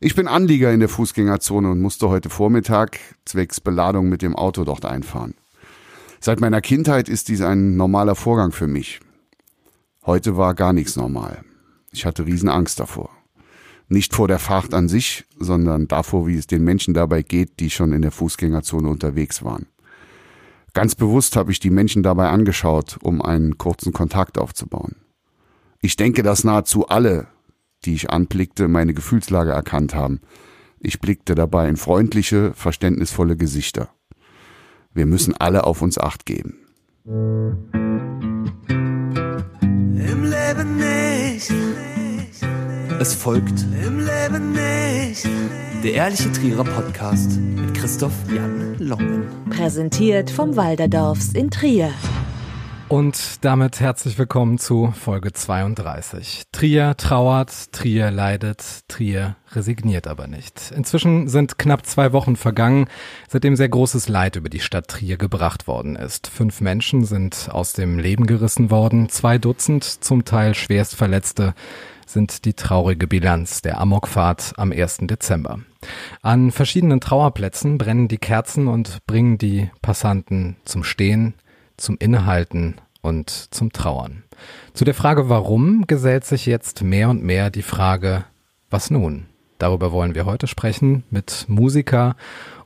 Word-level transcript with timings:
Ich 0.00 0.14
bin 0.14 0.28
Anlieger 0.28 0.72
in 0.72 0.78
der 0.78 0.88
Fußgängerzone 0.88 1.72
und 1.72 1.80
musste 1.80 2.08
heute 2.08 2.30
Vormittag 2.30 3.00
zwecks 3.24 3.60
Beladung 3.60 4.08
mit 4.08 4.22
dem 4.22 4.36
Auto 4.36 4.62
dort 4.62 4.84
einfahren. 4.84 5.34
Seit 6.20 6.40
meiner 6.40 6.60
Kindheit 6.60 7.08
ist 7.08 7.28
dies 7.28 7.40
ein 7.40 7.74
normaler 7.76 8.14
Vorgang 8.14 8.52
für 8.52 8.68
mich. 8.68 9.00
Heute 10.06 10.36
war 10.36 10.54
gar 10.54 10.72
nichts 10.72 10.94
normal. 10.94 11.42
Ich 11.90 12.06
hatte 12.06 12.26
Riesenangst 12.26 12.78
davor. 12.78 13.10
Nicht 13.88 14.14
vor 14.14 14.28
der 14.28 14.38
Fahrt 14.38 14.72
an 14.72 14.88
sich, 14.88 15.24
sondern 15.36 15.88
davor, 15.88 16.28
wie 16.28 16.36
es 16.36 16.46
den 16.46 16.62
Menschen 16.62 16.94
dabei 16.94 17.22
geht, 17.22 17.58
die 17.58 17.68
schon 17.70 17.92
in 17.92 18.02
der 18.02 18.12
Fußgängerzone 18.12 18.88
unterwegs 18.88 19.42
waren. 19.42 19.66
Ganz 20.74 20.94
bewusst 20.94 21.34
habe 21.34 21.50
ich 21.50 21.58
die 21.58 21.70
Menschen 21.70 22.04
dabei 22.04 22.28
angeschaut, 22.28 22.98
um 23.02 23.20
einen 23.20 23.58
kurzen 23.58 23.92
Kontakt 23.92 24.38
aufzubauen. 24.38 24.94
Ich 25.80 25.96
denke, 25.96 26.22
dass 26.22 26.44
nahezu 26.44 26.86
alle, 26.86 27.26
die 27.84 27.94
ich 27.94 28.10
anblickte, 28.10 28.68
meine 28.68 28.94
Gefühlslage 28.94 29.50
erkannt 29.50 29.94
haben. 29.94 30.20
Ich 30.80 31.00
blickte 31.00 31.34
dabei 31.34 31.68
in 31.68 31.76
freundliche, 31.76 32.52
verständnisvolle 32.54 33.36
Gesichter. 33.36 33.88
Wir 34.94 35.06
müssen 35.06 35.34
alle 35.36 35.64
auf 35.64 35.82
uns 35.82 35.98
acht 35.98 36.24
geben. 36.26 36.58
Im 37.04 37.56
Leben 40.24 40.76
nicht. 40.76 41.52
Es 43.00 43.14
folgt 43.14 43.64
Im 43.84 43.98
Leben 44.00 44.52
nicht. 44.52 45.28
der 45.84 45.92
Ehrliche 45.94 46.32
Trierer 46.32 46.64
Podcast 46.64 47.38
mit 47.38 47.74
Christoph 47.74 48.12
Jan 48.34 48.76
Longen. 48.78 49.24
Präsentiert 49.50 50.30
vom 50.30 50.56
Walderdorfs 50.56 51.32
in 51.32 51.50
Trier. 51.50 51.92
Und 52.88 53.44
damit 53.44 53.80
herzlich 53.80 54.16
willkommen 54.16 54.56
zu 54.56 54.92
Folge 54.92 55.34
32. 55.34 56.44
Trier 56.52 56.96
trauert, 56.96 57.70
Trier 57.72 58.10
leidet, 58.10 58.88
Trier 58.88 59.36
resigniert 59.52 60.06
aber 60.06 60.26
nicht. 60.26 60.72
Inzwischen 60.74 61.28
sind 61.28 61.58
knapp 61.58 61.84
zwei 61.84 62.14
Wochen 62.14 62.34
vergangen, 62.34 62.88
seitdem 63.28 63.56
sehr 63.56 63.68
großes 63.68 64.08
Leid 64.08 64.36
über 64.36 64.48
die 64.48 64.60
Stadt 64.60 64.88
Trier 64.88 65.18
gebracht 65.18 65.66
worden 65.66 65.96
ist. 65.96 66.28
Fünf 66.28 66.62
Menschen 66.62 67.04
sind 67.04 67.50
aus 67.52 67.74
dem 67.74 67.98
Leben 67.98 68.26
gerissen 68.26 68.70
worden, 68.70 69.10
zwei 69.10 69.36
Dutzend, 69.36 69.84
zum 69.84 70.24
Teil 70.24 70.54
schwerst 70.54 70.96
Verletzte, 70.96 71.52
sind 72.06 72.46
die 72.46 72.54
traurige 72.54 73.06
Bilanz 73.06 73.60
der 73.60 73.82
Amokfahrt 73.82 74.54
am 74.56 74.72
1. 74.72 75.00
Dezember. 75.02 75.60
An 76.22 76.52
verschiedenen 76.52 77.02
Trauerplätzen 77.02 77.76
brennen 77.76 78.08
die 78.08 78.16
Kerzen 78.16 78.66
und 78.66 79.06
bringen 79.06 79.36
die 79.36 79.70
Passanten 79.82 80.56
zum 80.64 80.84
Stehen, 80.84 81.34
zum 81.78 81.96
Innehalten 81.98 82.74
und 83.00 83.30
zum 83.30 83.72
Trauern. 83.72 84.24
Zu 84.74 84.84
der 84.84 84.94
Frage 84.94 85.28
warum 85.28 85.86
gesellt 85.86 86.24
sich 86.24 86.46
jetzt 86.46 86.82
mehr 86.82 87.10
und 87.10 87.22
mehr 87.22 87.50
die 87.50 87.62
Frage 87.62 88.24
was 88.70 88.90
nun? 88.90 89.26
Darüber 89.58 89.92
wollen 89.92 90.14
wir 90.14 90.24
heute 90.24 90.46
sprechen 90.46 91.04
mit 91.10 91.46
Musiker 91.48 92.16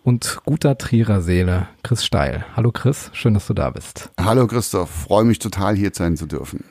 und 0.02 0.41
guter 0.44 0.77
Trierer 0.77 1.22
Seele 1.22 1.69
Chris 1.83 2.05
Steil. 2.05 2.44
Hallo 2.56 2.72
Chris, 2.72 3.11
schön, 3.14 3.34
dass 3.34 3.47
du 3.47 3.55
da 3.55 3.70
bist. 3.70 4.11
Hallo 4.20 4.47
Christoph, 4.47 4.91
freue 4.91 5.24
mich 5.24 5.39
total 5.39 5.77
hier 5.77 5.91
sein 5.92 6.16
zu 6.16 6.27
dürfen. 6.27 6.64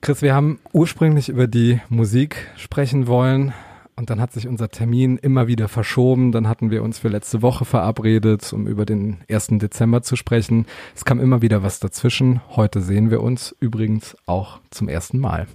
Chris, 0.00 0.22
wir 0.22 0.34
haben 0.34 0.58
ursprünglich 0.72 1.28
über 1.28 1.46
die 1.46 1.80
Musik 1.88 2.48
sprechen 2.56 3.06
wollen 3.06 3.52
und 3.96 4.10
dann 4.10 4.20
hat 4.20 4.32
sich 4.32 4.46
unser 4.46 4.68
Termin 4.68 5.16
immer 5.16 5.46
wieder 5.46 5.68
verschoben. 5.68 6.30
Dann 6.30 6.48
hatten 6.48 6.70
wir 6.70 6.82
uns 6.82 6.98
für 6.98 7.08
letzte 7.08 7.40
Woche 7.42 7.64
verabredet, 7.64 8.52
um 8.52 8.66
über 8.66 8.84
den 8.84 9.18
1. 9.30 9.48
Dezember 9.52 10.02
zu 10.02 10.16
sprechen. 10.16 10.66
Es 10.94 11.04
kam 11.04 11.18
immer 11.18 11.40
wieder 11.42 11.62
was 11.62 11.80
dazwischen. 11.80 12.40
Heute 12.50 12.82
sehen 12.82 13.10
wir 13.10 13.22
uns 13.22 13.56
übrigens 13.58 14.16
auch 14.26 14.60
zum 14.70 14.88
ersten 14.88 15.18
Mal. 15.18 15.46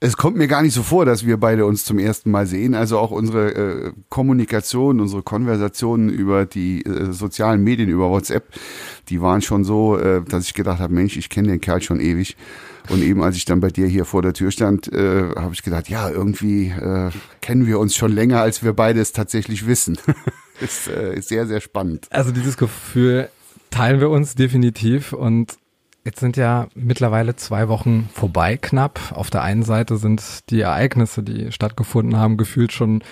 Es 0.00 0.16
kommt 0.16 0.36
mir 0.36 0.46
gar 0.46 0.62
nicht 0.62 0.74
so 0.74 0.82
vor, 0.82 1.04
dass 1.04 1.26
wir 1.26 1.36
beide 1.38 1.66
uns 1.66 1.84
zum 1.84 1.98
ersten 1.98 2.30
Mal 2.30 2.46
sehen. 2.46 2.74
Also 2.74 2.98
auch 2.98 3.10
unsere 3.10 3.54
äh, 3.54 3.92
Kommunikation, 4.08 5.00
unsere 5.00 5.22
Konversationen 5.22 6.08
über 6.08 6.46
die 6.46 6.84
äh, 6.84 7.12
sozialen 7.12 7.62
Medien, 7.64 7.88
über 7.88 8.08
WhatsApp, 8.08 8.46
die 9.08 9.20
waren 9.20 9.42
schon 9.42 9.64
so, 9.64 9.98
äh, 9.98 10.22
dass 10.22 10.44
ich 10.44 10.54
gedacht 10.54 10.78
habe, 10.78 10.94
Mensch, 10.94 11.16
ich 11.16 11.28
kenne 11.28 11.48
den 11.48 11.60
Kerl 11.60 11.82
schon 11.82 12.00
ewig. 12.00 12.36
Und 12.88 13.02
eben 13.02 13.22
als 13.22 13.36
ich 13.36 13.44
dann 13.44 13.60
bei 13.60 13.68
dir 13.68 13.86
hier 13.86 14.04
vor 14.04 14.22
der 14.22 14.32
Tür 14.32 14.50
stand, 14.50 14.90
äh, 14.92 15.30
habe 15.36 15.52
ich 15.52 15.62
gedacht, 15.62 15.88
ja, 15.88 16.08
irgendwie 16.08 16.68
äh, 16.68 17.10
kennen 17.40 17.66
wir 17.66 17.78
uns 17.78 17.94
schon 17.94 18.12
länger, 18.12 18.40
als 18.40 18.62
wir 18.62 18.72
beide 18.72 19.00
es 19.00 19.12
tatsächlich 19.12 19.66
wissen. 19.66 19.98
ist, 20.60 20.88
äh, 20.88 21.14
ist 21.14 21.28
sehr, 21.28 21.46
sehr 21.46 21.60
spannend. 21.60 22.06
Also 22.10 22.32
dieses 22.32 22.56
Gefühl 22.56 23.28
teilen 23.70 24.00
wir 24.00 24.10
uns 24.10 24.34
definitiv 24.34 25.12
und 25.12 25.58
Jetzt 26.04 26.20
sind 26.20 26.38
ja 26.38 26.68
mittlerweile 26.74 27.36
zwei 27.36 27.68
Wochen 27.68 28.08
vorbei 28.14 28.56
knapp. 28.56 29.12
Auf 29.12 29.28
der 29.28 29.42
einen 29.42 29.62
Seite 29.62 29.98
sind 29.98 30.48
die 30.48 30.62
Ereignisse, 30.62 31.22
die 31.22 31.52
stattgefunden 31.52 32.16
haben, 32.16 32.38
gefühlt 32.38 32.72
schon 32.72 33.02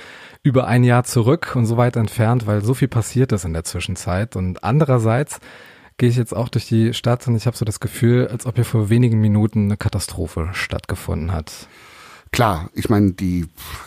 über 0.42 0.66
ein 0.66 0.82
Jahr 0.82 1.04
zurück 1.04 1.52
und 1.56 1.66
so 1.66 1.76
weit 1.76 1.96
entfernt, 1.96 2.46
weil 2.46 2.64
so 2.64 2.72
viel 2.72 2.88
passiert 2.88 3.32
ist 3.32 3.44
in 3.44 3.52
der 3.52 3.64
Zwischenzeit. 3.64 4.34
Und 4.34 4.64
andererseits 4.64 5.40
gehe 5.98 6.08
ich 6.08 6.16
jetzt 6.16 6.34
auch 6.34 6.48
durch 6.48 6.66
die 6.66 6.92
Stadt 6.94 7.26
und 7.26 7.36
ich 7.36 7.46
habe 7.46 7.56
so 7.56 7.64
das 7.64 7.80
Gefühl, 7.80 8.28
als 8.28 8.46
ob 8.46 8.56
hier 8.56 8.64
vor 8.64 8.90
wenigen 8.90 9.20
Minuten 9.20 9.64
eine 9.64 9.76
Katastrophe 9.76 10.50
stattgefunden 10.52 11.32
hat. 11.32 11.68
Klar, 12.32 12.68
ich 12.74 12.90
meine, 12.90 13.12
die 13.12 13.46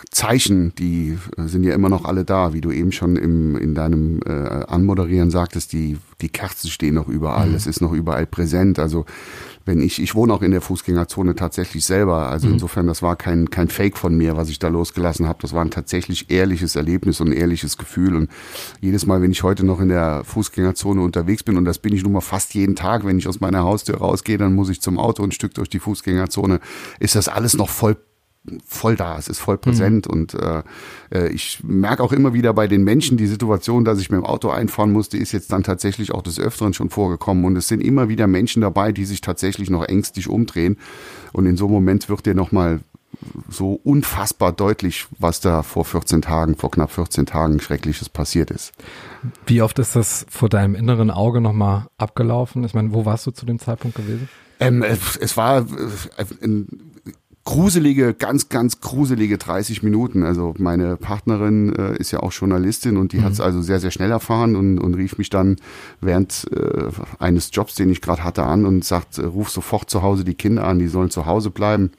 Zeichen, 0.09 0.73
die 0.75 1.17
äh, 1.38 1.47
sind 1.47 1.63
ja 1.63 1.73
immer 1.75 1.89
noch 1.89 2.05
alle 2.05 2.25
da, 2.25 2.51
wie 2.53 2.61
du 2.61 2.72
eben 2.72 2.91
schon 2.91 3.16
im, 3.16 3.55
in 3.55 3.75
deinem 3.75 4.22
äh, 4.25 4.31
Anmoderieren 4.31 5.29
sagtest, 5.29 5.72
die, 5.73 5.97
die 6.22 6.29
Kerzen 6.29 6.69
stehen 6.69 6.95
noch 6.95 7.07
überall, 7.07 7.49
Mhm. 7.49 7.55
es 7.55 7.67
ist 7.67 7.79
noch 7.81 7.91
überall 7.94 8.25
präsent. 8.25 8.79
Also 8.79 9.05
wenn 9.66 9.81
ich, 9.81 10.01
ich 10.01 10.16
wohne 10.16 10.33
auch 10.33 10.41
in 10.41 10.49
der 10.49 10.61
Fußgängerzone 10.61 11.35
tatsächlich 11.35 11.85
selber, 11.85 12.29
also 12.29 12.47
Mhm. 12.47 12.53
insofern, 12.53 12.88
das 12.88 13.03
war 13.03 13.16
kein, 13.17 13.51
kein 13.51 13.67
Fake 13.67 13.97
von 13.97 14.17
mir, 14.17 14.35
was 14.35 14.49
ich 14.49 14.57
da 14.57 14.67
losgelassen 14.69 15.28
habe, 15.28 15.39
das 15.44 15.53
war 15.53 15.63
ein 15.63 15.69
tatsächlich 15.69 16.31
ehrliches 16.31 16.75
Erlebnis 16.75 17.22
und 17.22 17.28
ein 17.28 17.33
ehrliches 17.33 17.78
Gefühl. 17.78 18.16
Und 18.16 18.31
jedes 18.81 19.05
Mal, 19.05 19.22
wenn 19.22 19.31
ich 19.31 19.44
heute 19.44 19.63
noch 19.63 19.79
in 19.79 19.89
der 19.89 20.23
Fußgängerzone 20.23 21.01
unterwegs 21.01 21.44
bin, 21.44 21.55
und 21.55 21.66
das 21.66 21.78
bin 21.78 21.94
ich 21.94 22.01
nun 22.01 22.13
mal 22.13 22.22
fast 22.22 22.55
jeden 22.55 22.75
Tag, 22.75 23.05
wenn 23.05 23.19
ich 23.19 23.28
aus 23.28 23.41
meiner 23.41 23.63
Haustür 23.63 23.97
rausgehe, 23.97 24.39
dann 24.39 24.55
muss 24.55 24.69
ich 24.69 24.81
zum 24.81 24.97
Auto 24.97 25.23
ein 25.23 25.31
Stück 25.31 25.53
durch 25.53 25.69
die 25.69 25.79
Fußgängerzone, 25.79 26.59
ist 26.99 27.13
das 27.16 27.28
alles 27.28 27.55
noch 27.55 27.69
voll 27.69 27.95
voll 28.66 28.95
da, 28.95 29.17
es 29.17 29.27
ist 29.27 29.39
voll 29.39 29.57
präsent 29.57 30.07
und 30.07 30.33
äh, 30.33 30.63
äh, 31.11 31.27
ich 31.29 31.59
merke 31.63 32.03
auch 32.03 32.13
immer 32.13 32.33
wieder 32.33 32.53
bei 32.53 32.67
den 32.67 32.83
Menschen 32.83 33.17
die 33.17 33.27
Situation, 33.27 33.85
dass 33.85 34.00
ich 34.00 34.09
mit 34.09 34.19
dem 34.19 34.25
Auto 34.25 34.50
einfahren 34.50 34.91
musste, 34.91 35.17
ist 35.17 35.33
jetzt 35.33 35.51
dann 35.51 35.63
tatsächlich 35.63 36.13
auch 36.13 36.22
des 36.22 36.39
Öfteren 36.39 36.73
schon 36.73 36.89
vorgekommen 36.89 37.45
und 37.45 37.55
es 37.57 37.67
sind 37.67 37.81
immer 37.81 38.09
wieder 38.09 38.28
Menschen 38.28 38.61
dabei, 38.61 38.91
die 38.91 39.05
sich 39.05 39.22
tatsächlich 39.22 39.69
noch 39.69 39.83
ängstlich 39.83 40.29
umdrehen 40.29 40.78
und 41.33 41.45
in 41.45 41.57
so 41.57 41.66
einem 41.66 41.73
Moment 41.73 42.09
wird 42.09 42.25
dir 42.25 42.35
nochmal 42.35 42.79
so 43.49 43.79
unfassbar 43.83 44.53
deutlich, 44.53 45.07
was 45.17 45.41
da 45.41 45.63
vor 45.63 45.83
14 45.83 46.22
Tagen, 46.22 46.55
vor 46.55 46.72
knapp 46.72 46.91
14 46.91 47.25
Tagen 47.25 47.59
Schreckliches 47.59 48.07
passiert 48.07 48.51
ist. 48.51 48.72
Wie 49.45 49.61
oft 49.61 49.78
ist 49.79 49.95
das 49.95 50.25
vor 50.29 50.47
deinem 50.47 50.75
inneren 50.75 51.11
Auge 51.11 51.41
nochmal 51.41 51.88
abgelaufen? 51.97 52.63
Ich 52.63 52.73
meine, 52.73 52.94
wo 52.94 53.05
warst 53.05 53.28
du 53.28 53.31
zu 53.31 53.45
dem 53.45 53.59
Zeitpunkt 53.59 53.97
gewesen? 53.97 54.29
Ähm, 54.61 54.83
es, 54.83 55.16
es 55.16 55.38
war 55.38 55.59
äh, 55.59 56.25
ein 56.44 56.88
gruselige, 57.49 58.13
ganz, 58.13 58.49
ganz 58.49 58.79
gruselige 58.79 59.39
30 59.39 59.81
Minuten. 59.81 60.21
Also 60.21 60.53
meine 60.59 60.97
Partnerin 60.97 61.75
äh, 61.75 61.97
ist 61.97 62.11
ja 62.11 62.19
auch 62.19 62.31
Journalistin 62.31 62.95
und 62.95 63.11
die 63.11 63.23
hat 63.23 63.31
es 63.31 63.41
also 63.41 63.63
sehr, 63.63 63.79
sehr 63.79 63.89
schnell 63.89 64.11
erfahren 64.11 64.55
und, 64.55 64.77
und 64.77 64.93
rief 64.93 65.17
mich 65.17 65.31
dann 65.31 65.55
während 65.99 66.45
äh, 66.53 66.91
eines 67.17 67.49
Jobs, 67.51 67.73
den 67.73 67.89
ich 67.89 68.01
gerade 68.01 68.23
hatte, 68.23 68.43
an 68.43 68.67
und 68.67 68.85
sagt, 68.85 69.17
äh, 69.17 69.25
ruf 69.25 69.49
sofort 69.49 69.89
zu 69.89 70.03
Hause 70.03 70.23
die 70.23 70.35
Kinder 70.35 70.63
an, 70.63 70.77
die 70.77 70.87
sollen 70.87 71.09
zu 71.09 71.25
Hause 71.25 71.49
bleiben. 71.49 71.89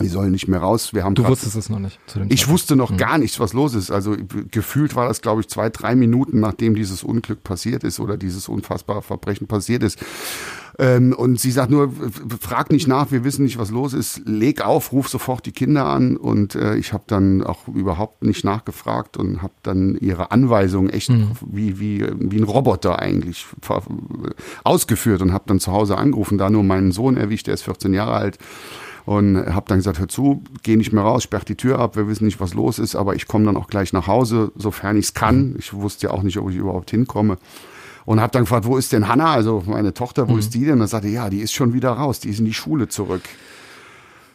Die 0.00 0.08
sollen 0.08 0.32
nicht 0.32 0.48
mehr 0.48 0.60
raus. 0.60 0.94
Wir 0.94 1.04
haben 1.04 1.14
Du 1.14 1.26
wusstest 1.26 1.56
es 1.56 1.68
noch 1.68 1.78
nicht 1.78 1.98
ich 2.28 2.48
wusste 2.48 2.76
noch 2.76 2.96
gar 2.96 3.18
nichts, 3.18 3.40
was 3.40 3.52
los 3.52 3.74
ist. 3.74 3.90
Also 3.90 4.16
gefühlt 4.50 4.94
war 4.94 5.08
das, 5.08 5.20
glaube 5.20 5.40
ich, 5.40 5.48
zwei, 5.48 5.68
drei 5.68 5.94
Minuten, 5.94 6.40
nachdem 6.40 6.74
dieses 6.74 7.02
Unglück 7.02 7.42
passiert 7.42 7.84
ist 7.84 8.00
oder 8.00 8.16
dieses 8.16 8.48
unfassbare 8.48 9.02
Verbrechen 9.02 9.46
passiert 9.46 9.82
ist. 9.82 9.98
Ähm, 10.78 11.12
und 11.12 11.38
sie 11.38 11.50
sagt 11.50 11.70
nur, 11.70 11.92
frag 12.40 12.70
nicht 12.70 12.88
nach, 12.88 13.10
wir 13.10 13.24
wissen 13.24 13.44
nicht, 13.44 13.58
was 13.58 13.70
los 13.70 13.92
ist. 13.92 14.22
Leg 14.24 14.62
auf, 14.64 14.92
ruf 14.92 15.08
sofort 15.08 15.44
die 15.44 15.52
Kinder 15.52 15.86
an. 15.86 16.16
Und 16.16 16.54
äh, 16.54 16.76
ich 16.76 16.92
habe 16.92 17.04
dann 17.06 17.42
auch 17.42 17.68
überhaupt 17.68 18.22
nicht 18.22 18.44
nachgefragt 18.44 19.16
und 19.16 19.42
habe 19.42 19.52
dann 19.62 19.96
ihre 19.96 20.30
Anweisungen 20.30 20.90
echt 20.90 21.10
wie, 21.44 21.80
wie, 21.80 22.06
wie 22.18 22.38
ein 22.38 22.44
Roboter 22.44 22.98
eigentlich 22.98 23.46
ausgeführt 24.64 25.20
und 25.22 25.32
habe 25.32 25.44
dann 25.46 25.60
zu 25.60 25.72
Hause 25.72 25.98
angerufen, 25.98 26.38
da 26.38 26.48
nur 26.48 26.62
meinen 26.62 26.92
Sohn 26.92 27.16
erwischt, 27.16 27.46
der 27.46 27.54
ist 27.54 27.62
14 27.62 27.92
Jahre 27.92 28.14
alt 28.14 28.38
und 29.06 29.36
habe 29.36 29.66
dann 29.68 29.78
gesagt, 29.78 29.98
hör 29.98 30.08
zu, 30.08 30.42
geh 30.62 30.76
nicht 30.76 30.92
mehr 30.92 31.02
raus, 31.02 31.22
sperr 31.22 31.40
die 31.40 31.56
Tür 31.56 31.78
ab, 31.78 31.96
wir 31.96 32.08
wissen 32.08 32.24
nicht, 32.24 32.40
was 32.40 32.54
los 32.54 32.78
ist, 32.78 32.94
aber 32.94 33.14
ich 33.14 33.26
komme 33.26 33.44
dann 33.46 33.56
auch 33.56 33.68
gleich 33.68 33.92
nach 33.92 34.06
Hause, 34.06 34.52
sofern 34.56 34.96
ich 34.96 35.06
es 35.06 35.14
kann. 35.14 35.54
Ich 35.58 35.72
wusste 35.72 36.08
ja 36.08 36.12
auch 36.12 36.22
nicht, 36.22 36.38
ob 36.38 36.50
ich 36.50 36.56
überhaupt 36.56 36.90
hinkomme. 36.90 37.38
Und 38.06 38.20
habe 38.20 38.32
dann 38.32 38.42
gefragt, 38.42 38.64
wo 38.64 38.76
ist 38.76 38.92
denn 38.92 39.08
Hanna, 39.08 39.32
also 39.32 39.62
meine 39.66 39.94
Tochter, 39.94 40.28
wo 40.28 40.36
ist 40.36 40.54
die 40.54 40.64
denn? 40.64 40.74
Und 40.74 40.78
dann 40.80 40.88
sagte, 40.88 41.08
ja, 41.08 41.30
die 41.30 41.40
ist 41.40 41.52
schon 41.52 41.74
wieder 41.74 41.90
raus, 41.90 42.18
die 42.18 42.30
ist 42.30 42.40
in 42.40 42.44
die 42.46 42.54
Schule 42.54 42.88
zurück. 42.88 43.22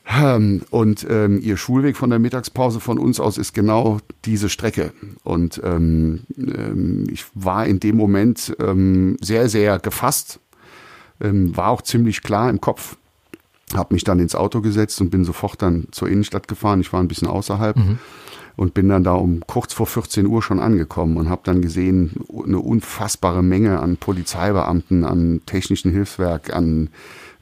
Ähm, 0.07 0.61
Und 0.69 1.05
ähm, 1.09 1.39
ihr 1.41 1.57
Schulweg 1.57 1.97
von 1.97 2.11
der 2.11 2.19
Mittagspause 2.19 2.79
von 2.79 2.99
uns 2.99 3.19
aus 3.19 3.37
ist 3.37 3.53
genau 3.53 3.97
diese 4.23 4.49
Strecke. 4.49 4.93
Und 5.23 5.59
ähm, 5.63 6.21
ähm, 6.37 7.07
ich 7.11 7.25
war 7.33 7.65
in 7.65 7.79
dem 7.79 7.97
Moment 7.97 8.55
ähm, 8.59 9.17
sehr, 9.19 9.49
sehr 9.49 9.79
gefasst, 9.79 10.39
ähm, 11.19 11.57
war 11.57 11.69
auch 11.69 11.81
ziemlich 11.81 12.21
klar 12.21 12.49
im 12.49 12.61
Kopf, 12.61 12.97
habe 13.73 13.93
mich 13.93 14.03
dann 14.03 14.19
ins 14.19 14.35
Auto 14.35 14.61
gesetzt 14.61 15.01
und 15.01 15.09
bin 15.09 15.25
sofort 15.25 15.61
dann 15.61 15.87
zur 15.91 16.07
Innenstadt 16.07 16.47
gefahren. 16.47 16.81
Ich 16.81 16.93
war 16.93 16.99
ein 16.99 17.07
bisschen 17.07 17.27
außerhalb. 17.27 17.75
und 18.55 18.73
bin 18.73 18.89
dann 18.89 19.03
da 19.03 19.13
um 19.13 19.41
kurz 19.45 19.73
vor 19.73 19.85
14 19.85 20.25
Uhr 20.25 20.41
schon 20.41 20.59
angekommen 20.59 21.17
und 21.17 21.29
habe 21.29 21.41
dann 21.43 21.61
gesehen, 21.61 22.11
eine 22.29 22.59
unfassbare 22.59 23.43
Menge 23.43 23.79
an 23.79 23.97
Polizeibeamten, 23.97 25.03
an 25.03 25.41
technischen 25.45 25.91
Hilfswerk, 25.91 26.53
an 26.53 26.89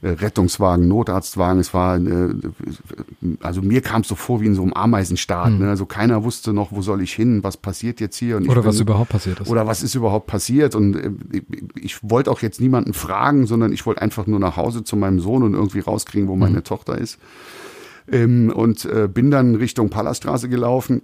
Rettungswagen, 0.08 0.86
Notarztwagen. 0.88 1.60
Es 1.60 1.72
war, 1.74 1.96
äh, 1.96 2.34
also 3.40 3.62
mir 3.62 3.80
kam 3.80 4.02
es 4.02 4.08
so 4.08 4.14
vor 4.14 4.40
wie 4.40 4.46
in 4.46 4.54
so 4.54 4.62
einem 4.62 4.72
Ameisenstaat. 4.72 5.52
Mhm. 5.52 5.58
Ne? 5.60 5.68
Also 5.70 5.86
keiner 5.86 6.24
wusste 6.24 6.52
noch, 6.52 6.72
wo 6.72 6.82
soll 6.82 7.00
ich 7.02 7.12
hin, 7.12 7.42
was 7.42 7.56
passiert 7.56 8.00
jetzt 8.00 8.16
hier. 8.16 8.36
Und 8.36 8.44
ich 8.44 8.50
Oder 8.50 8.64
was 8.64 8.76
bin- 8.76 8.82
überhaupt 8.86 9.10
passiert 9.10 9.40
ist. 9.40 9.48
oder 9.48 9.66
was 9.66 9.82
ist 9.82 9.94
überhaupt 9.94 10.26
passiert? 10.26 10.74
Und 10.74 10.96
äh, 10.96 11.10
ich 11.80 11.98
wollte 12.02 12.30
auch 12.30 12.40
jetzt 12.40 12.60
niemanden 12.60 12.92
fragen, 12.92 13.46
sondern 13.46 13.72
ich 13.72 13.86
wollte 13.86 14.02
einfach 14.02 14.26
nur 14.26 14.38
nach 14.40 14.56
Hause 14.56 14.84
zu 14.84 14.96
meinem 14.96 15.20
Sohn 15.20 15.42
und 15.42 15.54
irgendwie 15.54 15.80
rauskriegen, 15.80 16.28
wo 16.28 16.36
meine 16.36 16.62
Tochter 16.62 16.98
ist. 16.98 17.18
Ähm, 18.10 18.52
und 18.54 18.84
äh, 18.84 19.08
bin 19.08 19.30
dann 19.30 19.54
Richtung 19.54 19.88
Palaststraße 19.90 20.48
gelaufen. 20.50 21.02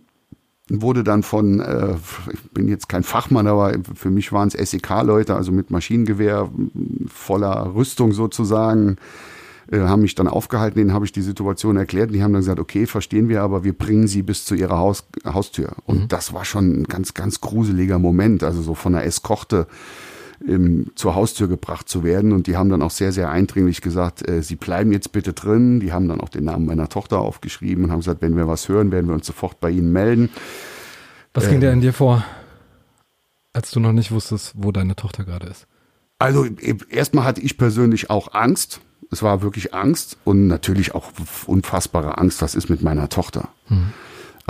Wurde 0.72 1.02
dann 1.02 1.22
von, 1.22 1.60
äh, 1.60 1.96
ich 2.32 2.50
bin 2.52 2.68
jetzt 2.68 2.88
kein 2.88 3.02
Fachmann, 3.02 3.46
aber 3.46 3.74
für 3.94 4.10
mich 4.10 4.32
waren 4.32 4.48
es 4.48 4.70
SEK-Leute, 4.70 5.34
also 5.34 5.50
mit 5.50 5.70
Maschinengewehr, 5.70 6.48
voller 7.08 7.74
Rüstung 7.74 8.12
sozusagen, 8.12 8.96
äh, 9.70 9.80
haben 9.80 10.02
mich 10.02 10.14
dann 10.14 10.28
aufgehalten, 10.28 10.78
denen 10.78 10.92
habe 10.92 11.04
ich 11.04 11.12
die 11.12 11.22
Situation 11.22 11.76
erklärt. 11.76 12.14
Die 12.14 12.22
haben 12.22 12.32
dann 12.32 12.42
gesagt, 12.42 12.60
okay, 12.60 12.86
verstehen 12.86 13.28
wir, 13.28 13.42
aber 13.42 13.64
wir 13.64 13.72
bringen 13.72 14.06
sie 14.06 14.22
bis 14.22 14.44
zu 14.44 14.54
ihrer 14.54 14.78
Haus, 14.78 15.04
Haustür. 15.24 15.72
Und 15.86 16.12
das 16.12 16.32
war 16.32 16.44
schon 16.44 16.82
ein 16.82 16.84
ganz, 16.84 17.14
ganz 17.14 17.40
gruseliger 17.40 17.98
Moment, 17.98 18.42
also 18.44 18.62
so 18.62 18.74
von 18.74 18.94
einer 18.94 19.04
Eskorte 19.04 19.66
ähm, 20.46 20.90
zur 20.94 21.14
Haustür 21.14 21.48
gebracht 21.48 21.88
zu 21.88 22.04
werden. 22.04 22.32
Und 22.32 22.46
die 22.46 22.56
haben 22.56 22.70
dann 22.70 22.82
auch 22.82 22.90
sehr, 22.90 23.12
sehr 23.12 23.30
eindringlich 23.30 23.80
gesagt, 23.80 24.28
äh, 24.28 24.42
sie 24.42 24.56
bleiben 24.56 24.92
jetzt 24.92 25.12
bitte 25.12 25.32
drin. 25.32 25.80
Die 25.80 25.92
haben 25.92 26.08
dann 26.08 26.20
auch 26.20 26.28
den 26.28 26.44
Namen 26.44 26.66
meiner 26.66 26.88
Tochter 26.88 27.18
aufgeschrieben 27.18 27.84
und 27.84 27.90
haben 27.92 28.00
gesagt, 28.00 28.22
wenn 28.22 28.36
wir 28.36 28.48
was 28.48 28.68
hören, 28.68 28.92
werden 28.92 29.06
wir 29.08 29.14
uns 29.14 29.26
sofort 29.26 29.60
bei 29.60 29.70
ihnen 29.70 29.92
melden. 29.92 30.30
Was 31.34 31.46
äh, 31.46 31.50
ging 31.50 31.62
in 31.62 31.80
dir 31.80 31.92
vor, 31.92 32.24
als 33.52 33.70
du 33.70 33.80
noch 33.80 33.92
nicht 33.92 34.10
wusstest, 34.12 34.52
wo 34.56 34.72
deine 34.72 34.96
Tochter 34.96 35.24
gerade 35.24 35.46
ist? 35.48 35.66
Also 36.18 36.44
e- 36.44 36.76
erstmal 36.90 37.24
hatte 37.24 37.40
ich 37.40 37.56
persönlich 37.56 38.10
auch 38.10 38.34
Angst. 38.34 38.80
Es 39.10 39.22
war 39.22 39.42
wirklich 39.42 39.74
Angst 39.74 40.18
und 40.24 40.46
natürlich 40.46 40.94
auch 40.94 41.10
unfassbare 41.46 42.18
Angst, 42.18 42.42
was 42.42 42.54
ist 42.54 42.68
mit 42.68 42.82
meiner 42.82 43.08
Tochter. 43.08 43.48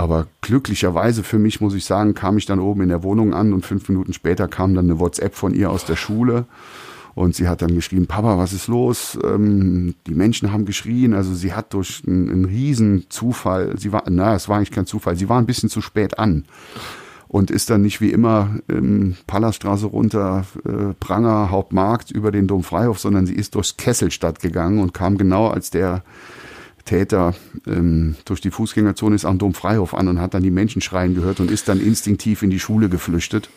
Aber 0.01 0.25
glücklicherweise 0.41 1.21
für 1.21 1.37
mich, 1.37 1.61
muss 1.61 1.75
ich 1.75 1.85
sagen, 1.85 2.15
kam 2.15 2.35
ich 2.39 2.47
dann 2.47 2.59
oben 2.59 2.81
in 2.81 2.89
der 2.89 3.03
Wohnung 3.03 3.35
an 3.35 3.53
und 3.53 3.67
fünf 3.67 3.87
Minuten 3.87 4.13
später 4.13 4.47
kam 4.47 4.73
dann 4.73 4.85
eine 4.85 4.99
WhatsApp 4.99 5.35
von 5.35 5.53
ihr 5.53 5.69
aus 5.69 5.85
der 5.85 5.95
Schule. 5.95 6.45
Und 7.13 7.35
sie 7.35 7.47
hat 7.47 7.61
dann 7.61 7.75
geschrieben, 7.75 8.07
Papa, 8.07 8.39
was 8.39 8.51
ist 8.51 8.67
los? 8.67 9.19
Ähm, 9.23 9.93
die 10.07 10.15
Menschen 10.15 10.51
haben 10.51 10.65
geschrien. 10.65 11.13
Also 11.13 11.35
sie 11.35 11.53
hat 11.53 11.75
durch 11.75 12.01
einen, 12.07 12.31
einen 12.31 12.45
riesen 12.45 13.05
Zufall, 13.09 13.77
sie 13.77 13.91
war, 13.91 14.03
na, 14.09 14.33
es 14.33 14.49
war 14.49 14.57
eigentlich 14.57 14.71
kein 14.71 14.87
Zufall, 14.87 15.17
sie 15.17 15.29
war 15.29 15.37
ein 15.37 15.45
bisschen 15.45 15.69
zu 15.69 15.81
spät 15.81 16.17
an 16.17 16.45
und 17.27 17.51
ist 17.51 17.69
dann 17.69 17.83
nicht 17.83 18.01
wie 18.01 18.11
immer 18.11 18.55
ähm, 18.69 19.17
Palaststraße 19.27 19.85
runter, 19.85 20.45
äh, 20.65 20.95
Pranger, 20.99 21.51
Hauptmarkt 21.51 22.09
über 22.09 22.31
den 22.31 22.47
Domfreihof, 22.47 22.97
sondern 22.97 23.27
sie 23.27 23.35
ist 23.35 23.53
durchs 23.53 23.77
Kesselstadt 23.77 24.39
gegangen 24.39 24.79
und 24.79 24.95
kam 24.95 25.19
genau 25.19 25.47
als 25.47 25.69
der 25.69 26.01
Täter 26.83 27.33
ähm, 27.67 28.15
durch 28.25 28.41
die 28.41 28.51
Fußgängerzone 28.51 29.15
ist 29.15 29.25
am 29.25 29.37
Domfreihof 29.37 29.93
an 29.93 30.07
und 30.07 30.19
hat 30.19 30.33
dann 30.33 30.43
die 30.43 30.51
Menschen 30.51 30.81
schreien 30.81 31.15
gehört 31.15 31.39
und 31.39 31.51
ist 31.51 31.67
dann 31.67 31.79
instinktiv 31.79 32.43
in 32.43 32.49
die 32.49 32.59
Schule 32.59 32.89
geflüchtet. 32.89 33.49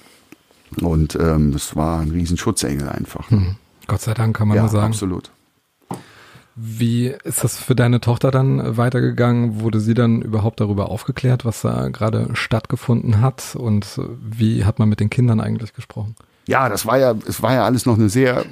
Und 0.81 1.17
ähm, 1.17 1.53
das 1.53 1.77
war 1.77 2.01
ein 2.01 2.11
riesen 2.11 2.37
Schutzengel 2.37 2.89
einfach. 2.89 3.29
Gott 3.87 4.01
sei 4.01 4.15
Dank 4.15 4.37
kann 4.37 4.49
man 4.49 4.57
ja, 4.57 4.63
nur 4.63 4.71
sagen. 4.71 4.87
absolut. 4.87 5.31
Wie 6.57 7.13
ist 7.25 7.43
das 7.43 7.59
für 7.59 7.75
deine 7.75 8.01
Tochter 8.01 8.31
dann 8.31 8.77
weitergegangen? 8.77 9.61
Wurde 9.61 9.81
sie 9.81 9.95
dann 9.95 10.23
überhaupt 10.23 10.61
darüber 10.61 10.89
aufgeklärt, 10.89 11.45
was 11.45 11.63
da 11.63 11.89
gerade 11.89 12.29
stattgefunden 12.35 13.21
hat? 13.21 13.57
Und 13.57 14.01
wie 14.21 14.65
hat 14.65 14.79
man 14.79 14.89
mit 14.89 15.01
den 15.01 15.11
Kindern 15.11 15.41
eigentlich 15.41 15.75
gesprochen? 15.75 16.15
Ja, 16.47 16.69
das 16.69 16.85
war 16.85 16.99
ja, 16.99 17.15
es 17.27 17.43
war 17.43 17.55
ja 17.55 17.65
alles 17.65 17.87
noch 17.87 17.97
eine 17.97 18.11
sehr 18.11 18.45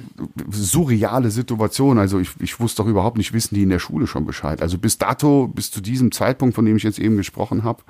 surreale 0.49 1.29
Situation. 1.29 1.99
Also 1.99 2.19
ich, 2.19 2.31
ich 2.39 2.59
wusste 2.59 2.81
doch 2.81 2.89
überhaupt 2.89 3.17
nicht, 3.17 3.33
wissen 3.33 3.53
die 3.55 3.63
in 3.63 3.69
der 3.69 3.79
Schule 3.79 4.07
schon 4.07 4.25
Bescheid. 4.25 4.61
Also 4.61 4.77
bis 4.77 4.97
dato, 4.97 5.47
bis 5.47 5.69
zu 5.69 5.79
diesem 5.79 6.11
Zeitpunkt, 6.11 6.55
von 6.55 6.65
dem 6.65 6.75
ich 6.75 6.83
jetzt 6.83 6.97
eben 6.97 7.17
gesprochen 7.17 7.63
habe, 7.63 7.83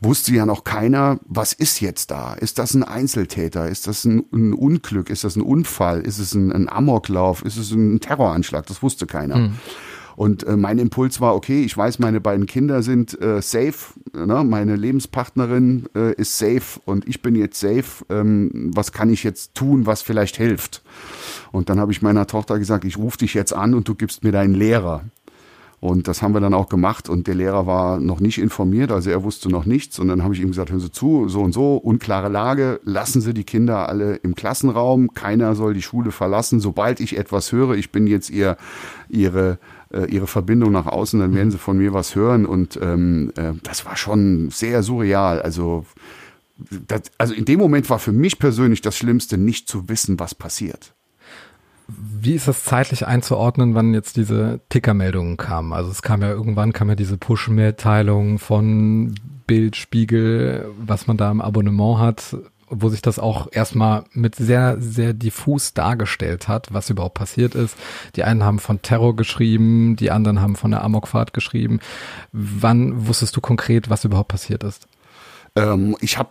wusste 0.00 0.34
ja 0.34 0.44
noch 0.44 0.64
keiner, 0.64 1.20
was 1.24 1.52
ist 1.52 1.80
jetzt 1.80 2.10
da? 2.10 2.34
Ist 2.34 2.58
das 2.58 2.74
ein 2.74 2.82
Einzeltäter? 2.82 3.68
Ist 3.68 3.86
das 3.86 4.04
ein, 4.04 4.24
ein 4.32 4.54
Unglück? 4.54 5.08
Ist 5.08 5.22
das 5.22 5.36
ein 5.36 5.42
Unfall? 5.42 6.00
Ist 6.00 6.18
es 6.18 6.34
ein, 6.34 6.50
ein 6.50 6.68
Amoklauf? 6.68 7.42
Ist 7.42 7.58
es 7.58 7.70
ein 7.70 8.00
Terroranschlag? 8.00 8.66
Das 8.66 8.82
wusste 8.82 9.06
keiner. 9.06 9.50
Und 10.18 10.42
äh, 10.48 10.56
mein 10.56 10.78
Impuls 10.78 11.20
war, 11.20 11.36
okay, 11.36 11.62
ich 11.62 11.76
weiß, 11.76 12.00
meine 12.00 12.20
beiden 12.20 12.46
Kinder 12.46 12.82
sind 12.82 13.22
äh, 13.22 13.40
safe, 13.40 13.94
ne? 14.12 14.42
meine 14.42 14.74
Lebenspartnerin 14.74 15.88
äh, 15.94 16.12
ist 16.14 16.38
safe 16.38 16.80
und 16.84 17.06
ich 17.06 17.22
bin 17.22 17.36
jetzt 17.36 17.60
safe. 17.60 18.04
Ähm, 18.10 18.72
was 18.74 18.90
kann 18.90 19.10
ich 19.10 19.22
jetzt 19.22 19.54
tun, 19.54 19.86
was 19.86 20.02
vielleicht 20.02 20.36
hilft? 20.36 20.82
Und 21.52 21.70
dann 21.70 21.78
habe 21.78 21.92
ich 21.92 22.02
meiner 22.02 22.26
Tochter 22.26 22.58
gesagt, 22.58 22.84
ich 22.84 22.98
rufe 22.98 23.18
dich 23.18 23.32
jetzt 23.32 23.52
an 23.52 23.74
und 23.74 23.86
du 23.86 23.94
gibst 23.94 24.24
mir 24.24 24.32
deinen 24.32 24.54
Lehrer. 24.54 25.04
Und 25.80 26.08
das 26.08 26.22
haben 26.22 26.34
wir 26.34 26.40
dann 26.40 26.54
auch 26.54 26.68
gemacht 26.68 27.08
und 27.08 27.28
der 27.28 27.36
Lehrer 27.36 27.68
war 27.68 28.00
noch 28.00 28.18
nicht 28.18 28.38
informiert, 28.38 28.90
also 28.90 29.10
er 29.10 29.22
wusste 29.22 29.48
noch 29.48 29.64
nichts. 29.64 30.00
Und 30.00 30.08
dann 30.08 30.24
habe 30.24 30.34
ich 30.34 30.40
ihm 30.40 30.48
gesagt, 30.48 30.70
hören 30.70 30.80
Sie 30.80 30.90
zu, 30.90 31.28
so 31.28 31.40
und 31.40 31.52
so, 31.52 31.76
unklare 31.76 32.28
Lage, 32.28 32.80
lassen 32.82 33.20
Sie 33.20 33.32
die 33.32 33.44
Kinder 33.44 33.88
alle 33.88 34.16
im 34.16 34.34
Klassenraum, 34.34 35.14
keiner 35.14 35.54
soll 35.54 35.74
die 35.74 35.82
Schule 35.82 36.10
verlassen. 36.10 36.58
Sobald 36.58 36.98
ich 36.98 37.16
etwas 37.16 37.52
höre, 37.52 37.76
ich 37.76 37.92
bin 37.92 38.08
jetzt 38.08 38.30
ihr, 38.30 38.56
ihre, 39.08 39.60
äh, 39.92 40.06
ihre 40.06 40.26
Verbindung 40.26 40.72
nach 40.72 40.86
außen, 40.86 41.20
dann 41.20 41.34
werden 41.34 41.50
Sie 41.50 41.58
von 41.58 41.78
mir 41.78 41.92
was 41.92 42.14
hören. 42.14 42.46
Und 42.46 42.78
ähm, 42.82 43.32
äh, 43.36 43.52
das 43.62 43.84
war 43.86 43.96
schon 43.96 44.50
sehr 44.50 44.82
surreal. 44.82 45.40
Also, 45.40 45.86
das, 46.86 47.02
also 47.18 47.34
in 47.34 47.44
dem 47.44 47.58
Moment 47.58 47.88
war 47.88 47.98
für 47.98 48.12
mich 48.12 48.38
persönlich 48.38 48.80
das 48.80 48.96
Schlimmste, 48.96 49.38
nicht 49.38 49.68
zu 49.68 49.88
wissen, 49.88 50.18
was 50.18 50.34
passiert. 50.34 50.94
Wie 51.88 52.34
ist 52.34 52.48
das 52.48 52.64
zeitlich 52.64 53.06
einzuordnen, 53.06 53.74
wann 53.74 53.94
jetzt 53.94 54.16
diese 54.16 54.60
Tickermeldungen 54.68 55.38
kamen? 55.38 55.72
Also 55.72 55.90
es 55.90 56.02
kam 56.02 56.20
ja 56.20 56.30
irgendwann, 56.30 56.74
kam 56.74 56.90
ja 56.90 56.94
diese 56.94 57.16
Push-Mitteilung 57.16 58.38
von 58.38 59.14
Bild, 59.46 59.74
Spiegel, 59.74 60.70
was 60.78 61.06
man 61.06 61.16
da 61.16 61.30
im 61.30 61.40
Abonnement 61.40 61.98
hat, 61.98 62.36
wo 62.70 62.88
sich 62.88 63.02
das 63.02 63.18
auch 63.18 63.48
erstmal 63.50 64.04
mit 64.12 64.34
sehr, 64.36 64.80
sehr 64.80 65.12
diffus 65.12 65.74
dargestellt 65.74 66.48
hat, 66.48 66.72
was 66.72 66.90
überhaupt 66.90 67.14
passiert 67.14 67.54
ist. 67.54 67.76
Die 68.16 68.24
einen 68.24 68.44
haben 68.44 68.58
von 68.58 68.82
Terror 68.82 69.16
geschrieben, 69.16 69.96
die 69.96 70.10
anderen 70.10 70.40
haben 70.40 70.56
von 70.56 70.70
der 70.70 70.82
Amokfahrt 70.84 71.32
geschrieben. 71.32 71.80
Wann 72.32 73.06
wusstest 73.06 73.36
du 73.36 73.40
konkret, 73.40 73.90
was 73.90 74.04
überhaupt 74.04 74.28
passiert 74.28 74.64
ist? 74.64 74.86
Ähm, 75.56 75.96
ich 76.00 76.18
habe 76.18 76.30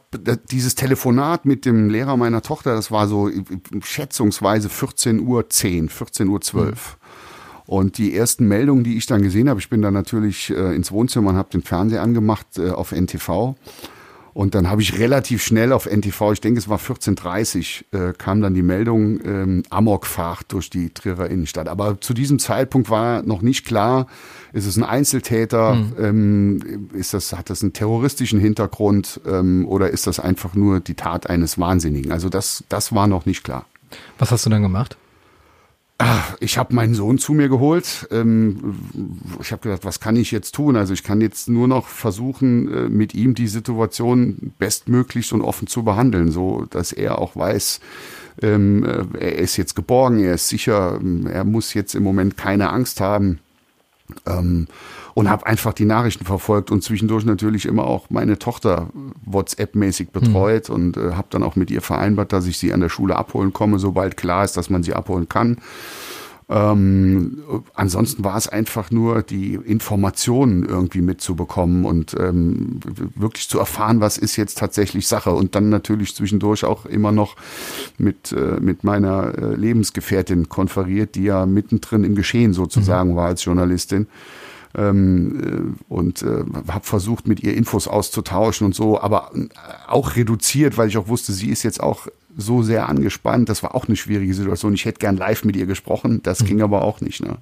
dieses 0.52 0.76
Telefonat 0.76 1.46
mit 1.46 1.66
dem 1.66 1.90
Lehrer 1.90 2.18
meiner 2.18 2.42
Tochter, 2.42 2.76
das 2.76 2.92
war 2.92 3.08
so 3.08 3.30
äh, 3.30 3.44
schätzungsweise 3.84 4.70
14 4.70 5.20
Uhr 5.20 5.50
10, 5.50 5.90
14 5.90 6.28
Uhr 6.30 6.42
12. 6.42 6.98
Und 7.66 7.98
die 7.98 8.16
ersten 8.16 8.48
Meldungen, 8.48 8.86
die 8.86 8.96
ich 8.96 9.08
dann 9.08 9.22
gesehen 9.22 9.50
habe, 9.50 9.60
ich 9.60 9.70
bin 9.70 9.82
dann 9.82 9.94
natürlich 9.94 10.50
äh, 10.52 10.74
ins 10.74 10.92
Wohnzimmer 10.92 11.32
und 11.32 11.36
habe 11.36 11.50
den 11.50 11.64
Fernseher 11.64 12.02
angemacht 12.02 12.58
äh, 12.58 12.70
auf 12.70 12.94
NTV. 12.94 13.56
Und 14.38 14.54
dann 14.54 14.70
habe 14.70 14.84
ich 14.84 15.00
relativ 15.00 15.42
schnell 15.42 15.74
auf 15.74 15.88
NTV, 15.88 16.34
ich 16.34 16.42
denke 16.42 16.60
es 16.60 16.70
war 16.70 16.78
14.30 16.78 17.86
äh, 17.92 18.14
kam 18.16 18.40
dann 18.40 18.54
die 18.54 18.62
Meldung 18.62 19.20
ähm, 19.26 19.64
Amokfahrt 19.72 20.46
durch 20.50 20.70
die 20.70 20.92
Trierer 20.92 21.28
Innenstadt. 21.28 21.68
Aber 21.68 22.00
zu 22.02 22.14
diesem 22.14 22.38
Zeitpunkt 22.38 22.92
war 22.92 23.24
noch 23.24 23.42
nicht 23.42 23.66
klar, 23.66 24.06
ist 24.54 24.68
es 24.68 24.78
ein 24.78 24.84
Einzeltäter, 24.84 25.76
ähm, 26.00 26.90
ist 26.94 27.16
das, 27.16 27.34
hat 27.34 27.50
das 27.50 27.64
einen 27.64 27.74
terroristischen 27.74 28.40
Hintergrund 28.40 29.22
ähm, 29.26 29.68
oder 29.68 29.90
ist 29.90 30.06
das 30.06 30.20
einfach 30.20 30.54
nur 30.54 30.82
die 30.82 30.94
Tat 30.94 31.28
eines 31.28 31.58
Wahnsinnigen? 31.58 32.12
Also 32.12 32.30
das, 32.30 32.64
das 32.70 32.94
war 32.94 33.08
noch 33.08 33.26
nicht 33.26 33.44
klar. 33.44 33.66
Was 34.20 34.30
hast 34.30 34.46
du 34.46 34.52
dann 34.52 34.62
gemacht? 34.62 34.98
Ich 36.40 36.60
habe 36.60 36.76
meinen 36.76 36.94
Sohn 36.94 37.18
zu 37.18 37.34
mir 37.34 37.50
geholt. 37.50 38.08
Ähm, 38.12 38.76
ich 39.42 39.52
habe 39.52 39.64
gedacht, 39.64 39.84
was 39.84 40.00
kann 40.00 40.16
ich 40.16 40.30
jetzt 40.32 40.54
tun? 40.54 40.76
Also 40.76 40.94
ich 40.94 41.04
kann 41.04 41.22
jetzt 41.22 41.50
nur 41.50 41.68
noch 41.68 41.88
versuchen, 41.88 42.72
äh, 42.72 42.90
mit 42.90 43.16
ihm 43.16 43.34
die 43.34 43.48
Situation 43.48 44.54
bestmöglichst 44.60 45.34
und 45.34 45.42
offen 45.42 45.68
zu 45.68 45.84
behandeln, 45.84 46.30
so 46.30 46.68
dass 46.70 46.92
er 46.92 47.18
auch 47.18 47.36
weiß, 47.36 47.80
ähm, 48.44 48.84
äh, 48.84 49.06
er 49.20 49.38
ist 49.40 49.58
jetzt 49.58 49.76
geborgen, 49.76 50.20
er 50.20 50.36
ist 50.36 50.50
sicher, 50.50 51.00
ähm, 51.02 51.26
er 51.26 51.44
muss 51.44 51.74
jetzt 51.74 51.96
im 51.96 52.04
Moment 52.04 52.38
keine 52.38 52.70
Angst 52.70 53.02
haben. 53.02 53.40
Ähm, 54.26 54.68
und 55.14 55.30
habe 55.30 55.48
einfach 55.48 55.74
die 55.74 55.86
Nachrichten 55.86 56.26
verfolgt 56.26 56.70
und 56.70 56.84
zwischendurch 56.84 57.26
natürlich 57.26 57.66
immer 57.66 57.86
auch 57.86 58.10
meine 58.10 58.38
Tochter 58.38 58.90
WhatsApp-mäßig 59.26 60.12
betreut 60.12 60.70
und 60.70 60.96
äh, 60.96 61.14
habe 61.14 61.28
dann 61.32 61.42
auch 61.44 61.56
mit 61.56 61.72
ihr 61.72 61.82
vereinbart, 61.82 62.32
dass 62.32 62.46
ich 62.46 62.60
sie 62.60 62.72
an 62.72 62.82
der 62.82 62.90
Schule 62.90 63.16
abholen 63.16 63.52
komme, 63.52 63.80
sobald 63.80 64.16
klar 64.16 64.44
ist, 64.44 64.58
dass 64.58 64.70
man 64.70 64.84
sie 64.84 64.94
abholen 64.94 65.28
kann. 65.28 65.58
Ähm, 66.50 67.44
ansonsten 67.74 68.24
war 68.24 68.38
es 68.38 68.48
einfach 68.48 68.90
nur 68.90 69.22
die 69.22 69.56
Informationen 69.56 70.64
irgendwie 70.64 71.02
mitzubekommen 71.02 71.84
und 71.84 72.16
ähm, 72.18 72.80
wirklich 73.16 73.50
zu 73.50 73.60
erfahren, 73.60 74.00
was 74.00 74.18
ist 74.18 74.38
jetzt 74.38 74.58
tatsächlich 74.58 75.08
Sache. 75.08 75.32
Und 75.32 75.56
dann 75.56 75.70
natürlich 75.70 76.16
zwischendurch 76.16 76.64
auch 76.64 76.86
immer 76.86 77.12
noch 77.12 77.36
mit, 77.98 78.32
äh, 78.32 78.62
mit 78.62 78.86
meiner 78.86 79.38
äh, 79.38 79.56
Lebensgefährtin 79.56 80.48
konferiert, 80.48 81.16
die 81.16 81.24
ja 81.24 81.46
mittendrin 81.46 82.06
im 82.06 82.16
Geschehen 82.16 82.54
sozusagen 82.54 83.18
war 83.18 83.28
als 83.28 83.44
Journalistin. 83.44 84.08
Ähm, 84.74 85.76
äh, 85.90 85.94
und 85.94 86.22
äh, 86.22 86.46
habe 86.70 86.86
versucht, 86.86 87.28
mit 87.28 87.42
ihr 87.42 87.56
Infos 87.56 87.90
auszutauschen 87.90 88.66
und 88.66 88.76
so, 88.76 89.02
aber 89.02 89.32
äh, 89.36 89.48
auch 89.88 90.16
reduziert, 90.16 90.78
weil 90.78 90.88
ich 90.88 90.98
auch 90.98 91.10
wusste, 91.10 91.34
sie 91.34 91.50
ist 91.50 91.64
jetzt 91.64 91.82
auch 91.82 92.08
so 92.38 92.62
sehr 92.62 92.88
angespannt. 92.88 93.50
Das 93.50 93.64
war 93.64 93.76
auch 93.76 93.88
eine 93.88 93.96
schwierige 93.96 94.34
Situation. 94.34 94.74
Ich 94.74 94.86
hätte 94.86 95.00
gern 95.00 95.18
live 95.18 95.44
mit 95.44 95.56
ihr 95.56 95.66
gesprochen, 95.66 96.22
das 96.24 96.46
ging 96.46 96.62
aber 96.62 96.84
auch 96.84 97.02
nicht. 97.02 97.22
Ne? 97.22 97.38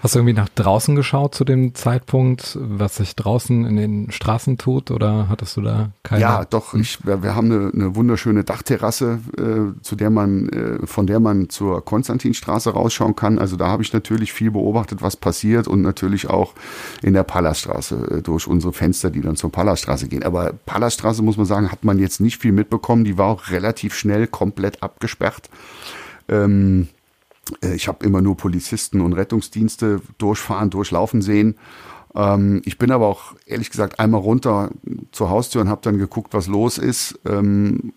Hast 0.00 0.14
du 0.14 0.20
irgendwie 0.20 0.34
nach 0.34 0.48
draußen 0.48 0.94
geschaut 0.94 1.34
zu 1.34 1.44
dem 1.44 1.74
Zeitpunkt, 1.74 2.56
was 2.60 2.96
sich 2.96 3.16
draußen 3.16 3.64
in 3.64 3.76
den 3.76 4.12
Straßen 4.12 4.56
tut 4.56 4.92
oder 4.92 5.28
hattest 5.28 5.56
du 5.56 5.62
da 5.62 5.90
keine? 6.04 6.20
Ja, 6.20 6.44
doch. 6.44 6.74
Ich, 6.74 7.04
wir, 7.04 7.34
haben 7.34 7.50
eine, 7.50 7.72
eine 7.74 7.96
wunderschöne 7.96 8.44
Dachterrasse, 8.44 9.18
äh, 9.36 9.82
zu 9.82 9.96
der 9.96 10.10
man, 10.10 10.48
äh, 10.50 10.86
von 10.86 11.08
der 11.08 11.18
man 11.18 11.48
zur 11.48 11.84
Konstantinstraße 11.84 12.70
rausschauen 12.70 13.16
kann. 13.16 13.40
Also 13.40 13.56
da 13.56 13.66
habe 13.66 13.82
ich 13.82 13.92
natürlich 13.92 14.32
viel 14.32 14.52
beobachtet, 14.52 15.02
was 15.02 15.16
passiert 15.16 15.66
und 15.66 15.82
natürlich 15.82 16.30
auch 16.30 16.54
in 17.02 17.14
der 17.14 17.24
Palaststraße 17.24 18.18
äh, 18.18 18.22
durch 18.22 18.46
unsere 18.46 18.72
Fenster, 18.72 19.10
die 19.10 19.20
dann 19.20 19.34
zur 19.34 19.50
Palaststraße 19.50 20.06
gehen. 20.06 20.22
Aber 20.22 20.52
Palaststraße 20.64 21.22
muss 21.22 21.36
man 21.36 21.46
sagen, 21.46 21.72
hat 21.72 21.84
man 21.84 21.98
jetzt 21.98 22.20
nicht 22.20 22.40
viel 22.40 22.52
mitbekommen. 22.52 23.02
Die 23.02 23.18
war 23.18 23.26
auch 23.26 23.50
relativ 23.50 23.94
schnell 23.94 24.28
komplett 24.28 24.80
abgesperrt. 24.80 25.50
Ähm, 26.28 26.82
äh, 26.82 26.97
ich 27.62 27.88
habe 27.88 28.04
immer 28.04 28.20
nur 28.20 28.36
Polizisten 28.36 29.00
und 29.00 29.12
Rettungsdienste 29.12 30.00
durchfahren, 30.18 30.70
durchlaufen 30.70 31.22
sehen. 31.22 31.56
Ähm, 32.14 32.62
ich 32.64 32.78
bin 32.78 32.90
aber 32.90 33.06
auch 33.06 33.34
ehrlich 33.46 33.70
gesagt 33.70 34.00
einmal 34.00 34.20
runter 34.20 34.70
zur 35.12 35.30
Haustür 35.30 35.62
und 35.62 35.68
habe 35.68 35.80
dann 35.82 35.98
geguckt, 35.98 36.34
was 36.34 36.46
los 36.46 36.78
ist. 36.78 37.18
Ähm, 37.26 37.92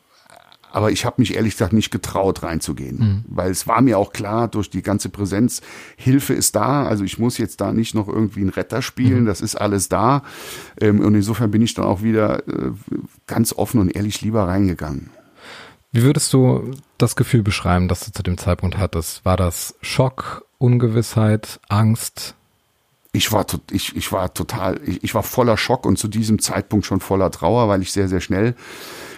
aber 0.74 0.92
ich 0.92 1.06
habe 1.06 1.16
mich 1.20 1.36
ehrlich 1.36 1.54
gesagt 1.54 1.74
nicht 1.74 1.92
getraut 1.92 2.44
reinzugehen, 2.44 2.98
mhm. 2.98 3.26
weil 3.28 3.52
es 3.52 3.68
war 3.68 3.82
mir 3.82 4.00
auch 4.00 4.14
klar 4.14 4.48
durch 4.48 4.70
die 4.70 4.82
ganze 4.82 5.10
Präsenz, 5.10 5.62
Hilfe 5.98 6.34
ist 6.34 6.56
da, 6.56 6.86
also 6.86 7.04
ich 7.04 7.20
muss 7.20 7.38
jetzt 7.38 7.60
da 7.60 7.74
nicht 7.74 7.94
noch 7.94 8.08
irgendwie 8.08 8.40
einen 8.40 8.50
Retter 8.50 8.82
spielen, 8.82 9.24
mhm. 9.24 9.26
das 9.26 9.42
ist 9.42 9.56
alles 9.56 9.90
da. 9.90 10.24
Ähm, 10.80 11.02
und 11.02 11.14
insofern 11.14 11.52
bin 11.52 11.62
ich 11.62 11.74
dann 11.74 11.86
auch 11.86 12.04
wieder 12.04 12.48
äh, 12.48 12.72
ganz 13.28 13.54
offen 13.54 13.82
und 13.82 13.96
ehrlich 13.96 14.22
lieber 14.22 14.48
reingegangen. 14.48 15.10
Wie 15.92 16.04
würdest 16.04 16.32
du 16.32 16.72
das 16.98 17.16
Gefühl 17.16 17.44
beschreiben, 17.44 17.90
das 17.90 18.06
du 18.06 18.12
zu 18.12 18.24
dem 18.24 18.38
Zeitpunkt 18.38 18.78
hattest? 18.78 19.26
War 19.26 19.36
das 19.36 19.76
Schock, 19.82 20.46
Ungewissheit, 20.58 21.60
Angst? 21.68 22.36
Ich 23.12 23.34
war, 23.34 23.46
ich, 23.72 23.96
ich 23.98 24.12
war 24.14 24.34
total, 24.34 24.80
ich, 24.86 25.04
ich 25.04 25.14
war 25.14 25.24
voller 25.24 25.58
Schock 25.58 25.86
und 25.86 25.98
zu 26.00 26.08
diesem 26.08 26.40
Zeitpunkt 26.40 26.86
schon 26.86 27.02
voller 27.02 27.30
Trauer, 27.30 27.68
weil 27.68 27.82
ich 27.82 27.92
sehr, 27.92 28.08
sehr 28.08 28.22
schnell 28.22 28.56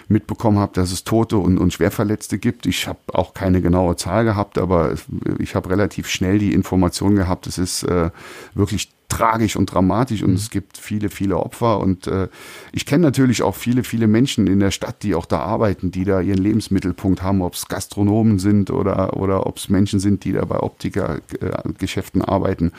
mitbekommen 0.08 0.58
habe, 0.58 0.72
dass 0.72 0.90
es 0.90 1.04
Tote 1.04 1.38
und, 1.38 1.58
und 1.58 1.72
Schwerverletzte 1.72 2.38
gibt. 2.38 2.66
Ich 2.66 2.88
habe 2.88 2.98
auch 3.12 3.34
keine 3.34 3.62
genaue 3.62 3.94
Zahl 3.94 4.24
gehabt, 4.24 4.58
aber 4.58 4.94
ich 5.38 5.54
habe 5.54 5.70
relativ 5.70 6.08
schnell 6.08 6.40
die 6.40 6.52
Information 6.52 7.14
gehabt, 7.14 7.46
es 7.46 7.56
ist 7.56 7.84
äh, 7.84 8.10
wirklich 8.54 8.90
tragisch 9.08 9.56
und 9.56 9.66
dramatisch 9.66 10.22
und 10.22 10.30
mhm. 10.30 10.36
es 10.36 10.50
gibt 10.50 10.76
viele, 10.76 11.08
viele 11.08 11.38
Opfer. 11.38 11.78
Und 11.78 12.06
äh, 12.06 12.28
ich 12.72 12.86
kenne 12.86 13.02
natürlich 13.02 13.42
auch 13.42 13.54
viele, 13.54 13.84
viele 13.84 14.06
Menschen 14.06 14.46
in 14.46 14.60
der 14.60 14.70
Stadt, 14.70 15.02
die 15.02 15.14
auch 15.14 15.26
da 15.26 15.40
arbeiten, 15.40 15.90
die 15.90 16.04
da 16.04 16.20
ihren 16.20 16.42
Lebensmittelpunkt 16.42 17.22
haben, 17.22 17.42
ob 17.42 17.54
es 17.54 17.68
Gastronomen 17.68 18.38
sind 18.38 18.70
oder, 18.70 19.16
oder 19.16 19.46
ob 19.46 19.58
es 19.58 19.68
Menschen 19.68 20.00
sind, 20.00 20.24
die 20.24 20.32
da 20.32 20.44
bei 20.44 20.58
Optikergeschäften 20.58 22.22
äh, 22.22 22.24
arbeiten. 22.24 22.72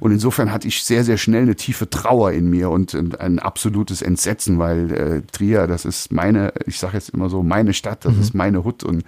Und 0.00 0.12
insofern 0.12 0.52
hatte 0.52 0.68
ich 0.68 0.82
sehr, 0.82 1.04
sehr 1.04 1.18
schnell 1.18 1.42
eine 1.42 1.56
tiefe 1.56 1.90
Trauer 1.90 2.32
in 2.32 2.48
mir 2.48 2.70
und 2.70 2.94
ein 3.20 3.38
absolutes 3.38 4.02
Entsetzen, 4.02 4.58
weil 4.58 4.92
äh, 4.92 5.22
Trier, 5.32 5.66
das 5.66 5.84
ist 5.84 6.12
meine, 6.12 6.52
ich 6.66 6.78
sage 6.78 6.94
jetzt 6.94 7.10
immer 7.10 7.28
so, 7.28 7.42
meine 7.42 7.74
Stadt, 7.74 8.04
das 8.04 8.14
mhm. 8.14 8.20
ist 8.20 8.34
meine 8.34 8.64
Hut 8.64 8.82
und 8.84 9.04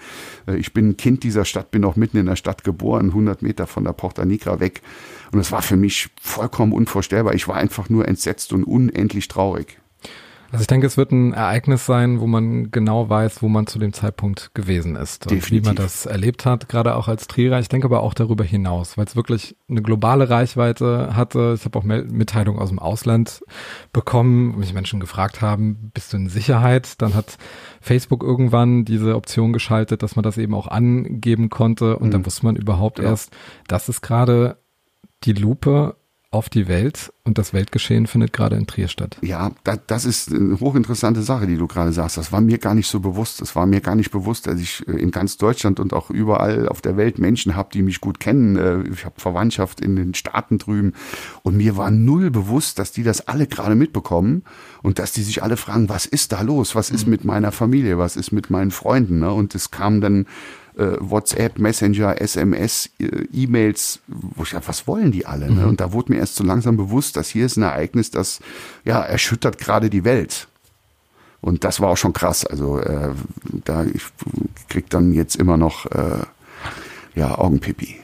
äh, 0.47 0.57
ich 0.57 0.73
bin 0.73 0.97
Kind 0.97 1.23
dieser 1.23 1.45
Stadt, 1.45 1.71
bin 1.71 1.85
auch 1.85 1.97
mitten 1.97 2.19
in 2.19 2.27
der 2.27 2.37
Stadt 2.37 2.65
geboren, 2.65 3.07
100 3.07 3.43
Meter 3.43 3.67
von 3.67 3.85
der 3.85 3.93
Porta 3.93 4.25
Nigra 4.25 4.61
weg. 4.61 4.83
Und 5.33 5.41
es 5.41 5.51
war 5.51 5.63
für 5.63 5.77
mich 5.77 6.11
vollkommen 6.21 6.64
unvorstellbar. 6.73 7.35
Ich 7.35 7.49
war 7.49 7.57
einfach 7.57 7.89
nur 7.89 8.07
entsetzt 8.09 8.53
und 8.53 8.65
unendlich 8.65 9.29
traurig. 9.29 9.79
Also 10.55 10.63
ich 10.63 10.69
denke, 10.69 10.87
es 10.87 10.97
wird 10.97 11.11
ein 11.11 11.33
Ereignis 11.33 11.85
sein, 11.85 12.21
wo 12.21 12.29
man 12.29 12.71
genau 12.71 13.09
weiß, 13.09 13.43
wo 13.43 13.49
man 13.49 13.67
zu 13.67 13.81
dem 13.81 13.93
Zeitpunkt 13.93 14.55
gewesen 14.55 14.95
ist 14.95 15.25
Definitiv. 15.25 15.51
und 15.51 15.59
wie 15.59 15.67
man 15.67 15.75
das 15.75 16.07
erlebt 16.07 16.47
hat, 16.47 16.69
gerade 16.69 16.95
auch 16.95 17.09
als 17.09 17.27
Trierer. 17.27 17.59
Ich 17.59 17.69
denke 17.69 17.87
aber 17.87 18.05
auch 18.05 18.15
darüber 18.15 18.45
hinaus, 18.45 18.97
weil 18.97 19.05
es 19.05 19.17
wirklich 19.17 19.57
eine 19.69 19.83
globale 19.83 20.31
Reichweite 20.31 21.17
hatte. 21.17 21.57
Ich 21.59 21.65
habe 21.65 21.77
auch 21.77 21.83
Mitteilungen 21.83 22.61
aus 22.61 22.69
dem 22.69 22.79
Ausland 22.79 23.43
bekommen, 23.93 24.55
wo 24.55 24.59
mich 24.59 24.73
Menschen 24.73 25.01
gefragt 25.01 25.43
haben, 25.43 25.91
bist 25.93 26.13
du 26.13 26.19
in 26.19 26.29
Sicherheit? 26.29 27.03
Dann 27.03 27.15
hat 27.15 27.37
Facebook 27.81 28.23
irgendwann 28.23 28.85
diese 28.85 29.17
Option 29.17 29.53
geschaltet, 29.53 30.05
dass 30.05 30.15
man 30.15 30.23
das 30.23 30.39
eben 30.39 30.55
auch 30.55 30.69
angeben 30.69 31.51
konnte 31.51 31.97
und 31.97 32.09
mhm. 32.09 32.13
dann 32.13 32.27
wusste 32.27 32.47
man 32.47 32.55
überhaupt 32.55 32.99
genau. 32.99 33.11
erst, 33.11 33.33
dass 33.67 33.89
es 33.89 34.03
gerade 34.03 34.59
die 35.25 35.33
Lupe 35.33 35.97
auf 36.35 36.49
die 36.49 36.67
Welt 36.67 37.13
und 37.23 37.39
das 37.39 37.53
Weltgeschehen 37.53 38.09
findet 38.09 38.33
gerade 38.33 38.57
in 38.57 38.67
Trier 38.67 38.89
statt. 38.89 39.17
Ja, 39.23 39.53
da, 39.63 39.77
das 39.77 40.05
ist 40.05 40.33
eine 40.33 40.59
hochinteressante 40.59 41.23
Sache, 41.23 41.47
die 41.47 41.57
du 41.57 41.69
gerade 41.69 41.93
sagst. 41.93 42.17
Das 42.17 42.33
war 42.33 42.41
mir 42.41 42.59
gar 42.59 42.75
nicht 42.75 42.89
so 42.89 42.99
bewusst. 42.99 43.41
Das 43.41 43.55
war 43.55 43.67
mir 43.67 43.81
gar 43.81 43.95
nicht 43.95 44.11
bewusst, 44.11 44.49
dass 44.49 44.61
ich 44.61 44.87
äh, 44.89 44.93
in 44.93 45.13
ganz 45.13 45.37
Deutschland 45.37 45.79
und 45.79 45.93
auch 45.93 46.11
überall 46.11 46.69
auf 46.69 46.83
der 46.83 46.97
Welt 46.97 47.19
Menschen 47.19 47.55
habe, 47.55 47.71
die 47.73 47.83
mich 47.83 48.01
gut 48.01 48.19
kennen. 48.19 48.57
Äh, 48.57 48.83
ich 48.93 49.05
habe 49.05 49.15
Verwandtschaft 49.19 49.81
in 49.81 49.95
den 49.95 50.13
Staaten 50.15 50.59
drüben 50.59 50.93
und 51.43 51.57
mir 51.57 51.77
war 51.77 51.93
null 51.93 52.31
bewusst, 52.33 52.81
dass 52.81 52.91
die 52.91 53.05
das 53.05 53.29
alle 53.29 53.47
gerade 53.47 53.77
mitbekommen 53.77 54.43
und 54.83 54.99
dass 54.99 55.13
die 55.13 55.23
sich 55.23 55.43
alle 55.43 55.57
fragen, 55.57 55.89
was 55.89 56.05
ist 56.05 56.33
da 56.33 56.43
los? 56.43 56.75
Was 56.75 56.91
ist 56.91 57.07
mhm. 57.07 57.13
mit 57.13 57.25
meiner 57.25 57.53
Familie? 57.53 57.97
Was 57.97 58.17
ist 58.17 58.33
mit 58.33 58.51
meinen 58.51 58.73
Freunden? 58.73 59.21
Ne? 59.21 59.33
Und 59.33 59.55
es 59.55 59.71
kam 59.71 60.01
dann 60.01 60.27
äh, 60.77 60.97
WhatsApp, 61.01 61.59
Messenger, 61.59 62.21
SMS, 62.21 62.91
äh, 62.99 63.27
E-Mails, 63.33 64.01
wo 64.07 64.43
ich 64.43 64.51
dachte, 64.51 64.69
was 64.69 64.87
wollen 64.87 65.13
die 65.13 65.27
alle? 65.27 65.47
Ne? 65.47 65.63
Mhm. 65.63 65.69
Und 65.69 65.81
da 65.81 65.93
wurde 65.93 66.13
mir 66.13 66.19
erst 66.19 66.37
so 66.37 66.45
langsam 66.45 66.77
bewusst, 66.77 67.17
dass 67.17 67.29
hier 67.29 67.47
ist 67.47 67.57
ein 67.57 67.63
Ereignis, 67.63 68.11
das 68.11 68.41
ja 68.85 69.01
erschüttert 69.01 69.59
gerade 69.59 69.91
die 69.91 70.05
Welt. 70.05 70.49
Und 71.41 71.65
das 71.65 71.81
war 71.81 71.91
auch 71.91 71.97
schon 71.97 72.15
krass. 72.15 72.47
Also 72.47 72.79
äh, 72.79 73.11
da 73.65 73.85
ich 73.85 74.03
krieg 74.69 74.89
dann 74.89 75.13
jetzt 75.13 75.37
immer 75.37 75.57
noch 75.59 75.87
äh, 75.87 76.23
ja 77.15 77.39
Augenpipi. 77.39 77.97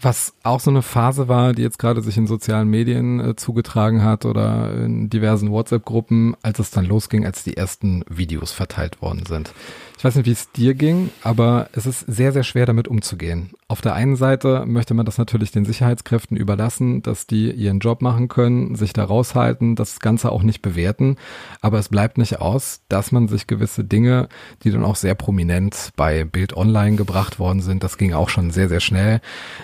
Was 0.00 0.34
auch 0.42 0.60
so 0.60 0.70
eine 0.70 0.82
Phase 0.82 1.28
war, 1.28 1.54
die 1.54 1.62
jetzt 1.62 1.78
gerade 1.78 2.02
sich 2.02 2.18
in 2.18 2.26
sozialen 2.26 2.68
Medien 2.68 3.20
äh, 3.20 3.36
zugetragen 3.36 4.02
hat 4.02 4.26
oder 4.26 4.74
in 4.74 5.08
diversen 5.08 5.50
WhatsApp-Gruppen, 5.50 6.36
als 6.42 6.58
es 6.58 6.70
dann 6.70 6.84
losging, 6.84 7.24
als 7.24 7.42
die 7.42 7.56
ersten 7.56 8.04
Videos 8.08 8.52
verteilt 8.52 9.00
worden 9.00 9.24
sind. 9.26 9.52
Ich 9.96 10.04
weiß 10.04 10.16
nicht, 10.16 10.26
wie 10.26 10.32
es 10.32 10.50
dir 10.50 10.74
ging, 10.74 11.10
aber 11.22 11.68
es 11.72 11.86
ist 11.86 12.00
sehr, 12.00 12.32
sehr 12.32 12.42
schwer 12.42 12.66
damit 12.66 12.88
umzugehen. 12.88 13.50
Auf 13.68 13.80
der 13.80 13.94
einen 13.94 14.16
Seite 14.16 14.64
möchte 14.66 14.92
man 14.92 15.06
das 15.06 15.16
natürlich 15.18 15.50
den 15.50 15.64
Sicherheitskräften 15.64 16.36
überlassen, 16.36 17.00
dass 17.00 17.26
die 17.26 17.50
ihren 17.50 17.78
Job 17.78 18.02
machen 18.02 18.28
können, 18.28 18.74
sich 18.74 18.92
da 18.92 19.04
raushalten, 19.04 19.74
das 19.74 20.00
Ganze 20.00 20.30
auch 20.30 20.42
nicht 20.42 20.60
bewerten. 20.60 21.16
Aber 21.62 21.78
es 21.78 21.88
bleibt 21.88 22.18
nicht 22.18 22.40
aus, 22.40 22.82
dass 22.88 23.12
man 23.12 23.28
sich 23.28 23.46
gewisse 23.46 23.82
Dinge, 23.82 24.28
die 24.62 24.70
dann 24.70 24.84
auch 24.84 24.96
sehr 24.96 25.14
prominent 25.14 25.92
bei 25.96 26.24
Bild 26.24 26.56
Online 26.56 26.96
gebracht 26.96 27.38
worden 27.38 27.62
sind, 27.62 27.82
das 27.82 27.96
ging 27.96 28.12
auch 28.12 28.28
schon 28.28 28.50
sehr, 28.50 28.68
sehr 28.68 28.80
schnell. 28.80 29.20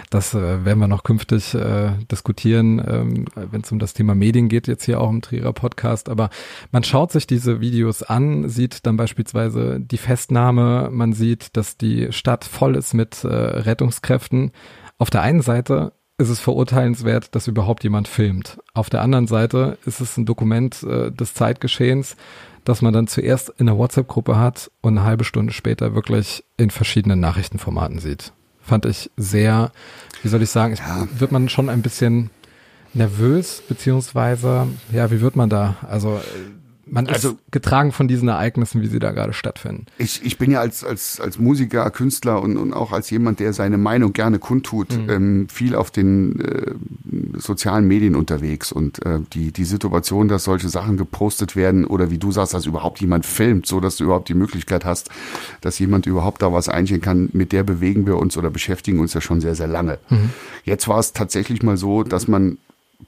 Das 0.09 0.33
äh, 0.33 0.65
werden 0.65 0.79
wir 0.79 0.89
noch 0.89 1.05
künftig 1.05 1.55
äh, 1.55 1.91
diskutieren, 2.11 2.83
ähm, 2.87 3.25
wenn 3.35 3.61
es 3.61 3.71
um 3.71 3.79
das 3.79 3.93
Thema 3.93 4.15
Medien 4.15 4.49
geht, 4.49 4.67
jetzt 4.67 4.85
hier 4.85 5.01
auch 5.01 5.11
im 5.11 5.21
Trierer 5.23 5.53
Podcast. 5.53 6.09
Aber 6.09 6.31
man 6.73 6.85
schaut 6.85 7.13
sich 7.13 7.27
diese 7.27 7.61
Videos 7.61 8.03
an, 8.03 8.49
sieht 8.49 8.87
dann 8.87 8.97
beispielsweise 8.97 9.79
die 9.81 9.99
Fest 9.99 10.20
Festnahme. 10.21 10.91
Man 10.93 11.15
sieht, 11.15 11.57
dass 11.57 11.79
die 11.79 12.13
Stadt 12.13 12.45
voll 12.45 12.77
ist 12.77 12.93
mit 12.93 13.25
äh, 13.25 13.29
Rettungskräften. 13.29 14.53
Auf 14.99 15.09
der 15.09 15.23
einen 15.23 15.41
Seite 15.41 15.95
ist 16.19 16.29
es 16.29 16.41
verurteilenswert, 16.41 17.35
dass 17.35 17.49
überhaupt 17.49 17.85
jemand 17.85 18.07
filmt. 18.07 18.59
Auf 18.75 18.91
der 18.91 19.01
anderen 19.01 19.27
Seite 19.27 19.79
ist 19.87 20.01
es 20.01 20.19
ein 20.19 20.27
Dokument 20.27 20.83
äh, 20.83 21.11
des 21.11 21.33
Zeitgeschehens, 21.33 22.17
das 22.65 22.83
man 22.83 22.93
dann 22.93 23.07
zuerst 23.07 23.49
in 23.57 23.65
der 23.65 23.79
WhatsApp-Gruppe 23.79 24.39
hat 24.39 24.71
und 24.83 24.99
eine 24.99 25.07
halbe 25.07 25.25
Stunde 25.25 25.55
später 25.55 25.95
wirklich 25.95 26.45
in 26.59 26.69
verschiedenen 26.69 27.21
Nachrichtenformaten 27.21 27.99
sieht. 27.99 28.35
Fand 28.61 28.85
ich 28.85 29.11
sehr, 29.17 29.73
wie 30.23 30.29
soll 30.29 30.43
ich 30.43 30.51
sagen, 30.51 30.75
ja. 30.75 31.09
wird 31.19 31.33
man 31.33 31.49
schon 31.49 31.71
ein 31.71 31.81
bisschen 31.81 32.29
nervös, 32.93 33.63
beziehungsweise, 33.67 34.67
ja, 34.93 35.11
wie 35.11 35.23
wird 35.23 35.37
man 35.37 35.49
da? 35.49 35.77
Also 35.89 36.21
man 36.91 37.07
ist 37.07 37.13
also, 37.13 37.39
getragen 37.51 37.93
von 37.93 38.09
diesen 38.09 38.29
Ereignissen, 38.29 38.83
wie 38.83 38.89
sie 38.89 38.99
da 38.99 39.13
gerade 39.13 39.33
stattfinden. 39.33 39.87
Ich, 39.99 40.25
ich 40.25 40.39
bin 40.39 40.51
ja 40.51 40.61
als, 40.61 40.85
als, 40.85 41.21
als 41.21 41.39
Musiker, 41.39 41.89
Künstler 41.91 42.43
und, 42.43 42.57
und 42.57 42.73
auch 42.73 42.93
als 42.93 43.11
jemand, 43.11 43.39
der 43.39 43.53
seine 43.53 43.79
Meinung 43.79 44.13
gerne 44.13 44.39
kundtut, 44.39 44.97
mhm. 44.97 45.11
ähm, 45.11 45.49
viel 45.49 45.75
auf 45.75 45.91
den 45.91 46.41
äh, 46.41 46.75
sozialen 47.39 47.87
Medien 47.87 48.17
unterwegs. 48.17 48.73
Und 48.73 49.05
äh, 49.07 49.21
die, 49.33 49.53
die 49.53 49.65
Situation, 49.65 50.29
dass 50.29 50.45
solche 50.45 50.69
Sachen 50.69 50.97
gepostet 50.97 51.55
werden 51.55 51.85
oder 51.85 52.11
wie 52.11 52.19
du 52.19 52.33
sagst, 52.33 52.55
dass 52.55 52.67
überhaupt 52.67 53.01
jemand 53.01 53.25
filmt, 53.25 53.67
so 53.67 53.81
dass 53.81 53.97
du 53.97 54.05
überhaupt 54.05 54.29
die 54.29 54.35
Möglichkeit 54.35 54.85
hast, 54.85 55.11
dass 55.61 55.79
jemand 55.79 56.07
überhaupt 56.07 56.43
da 56.43 56.53
was 56.53 56.69
einstellen 56.69 57.01
kann, 57.03 57.31
mit 57.33 57.53
der 57.53 57.63
bewegen 57.63 58.07
wir 58.07 58.17
uns 58.17 58.37
oder 58.37 58.51
beschäftigen 58.51 58.99
uns 58.99 59.15
ja 59.15 59.21
schon 59.21 59.41
sehr, 59.41 59.55
sehr 59.55 59.69
lange. 59.69 59.99
Mhm. 60.09 60.31
Jetzt 60.65 60.89
war 60.89 60.99
es 60.99 61.13
tatsächlich 61.13 61.63
mal 61.63 61.77
so, 61.77 62.03
dass 62.03 62.27
man 62.27 62.59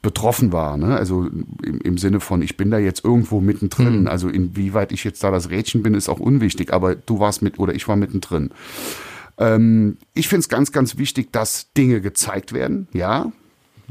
betroffen 0.01 0.51
war. 0.51 0.77
Ne? 0.77 0.95
Also 0.95 1.25
im, 1.25 1.79
im 1.83 1.97
Sinne 1.97 2.19
von, 2.19 2.41
ich 2.41 2.57
bin 2.57 2.71
da 2.71 2.77
jetzt 2.77 3.03
irgendwo 3.05 3.39
mittendrin. 3.39 4.01
Mhm. 4.01 4.07
Also 4.07 4.29
inwieweit 4.29 4.91
ich 4.91 5.03
jetzt 5.03 5.23
da 5.23 5.31
das 5.31 5.49
Rädchen 5.49 5.83
bin, 5.83 5.93
ist 5.93 6.09
auch 6.09 6.19
unwichtig, 6.19 6.73
aber 6.73 6.95
du 6.95 7.19
warst 7.19 7.41
mit 7.41 7.59
oder 7.59 7.73
ich 7.73 7.87
war 7.87 7.95
mittendrin. 7.95 8.49
Ähm, 9.37 9.97
ich 10.13 10.27
finde 10.27 10.41
es 10.41 10.49
ganz, 10.49 10.71
ganz 10.71 10.97
wichtig, 10.97 11.31
dass 11.31 11.71
Dinge 11.73 12.01
gezeigt 12.01 12.53
werden, 12.53 12.87
ja. 12.93 13.31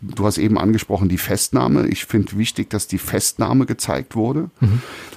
Du 0.02 0.26
hast 0.26 0.38
eben 0.38 0.58
angesprochen 0.58 1.08
die 1.08 1.18
Festnahme. 1.18 1.86
Ich 1.86 2.04
finde 2.04 2.36
wichtig, 2.36 2.68
dass 2.70 2.88
die 2.88 2.98
Festnahme 2.98 3.66
gezeigt 3.66 4.16
wurde, 4.16 4.50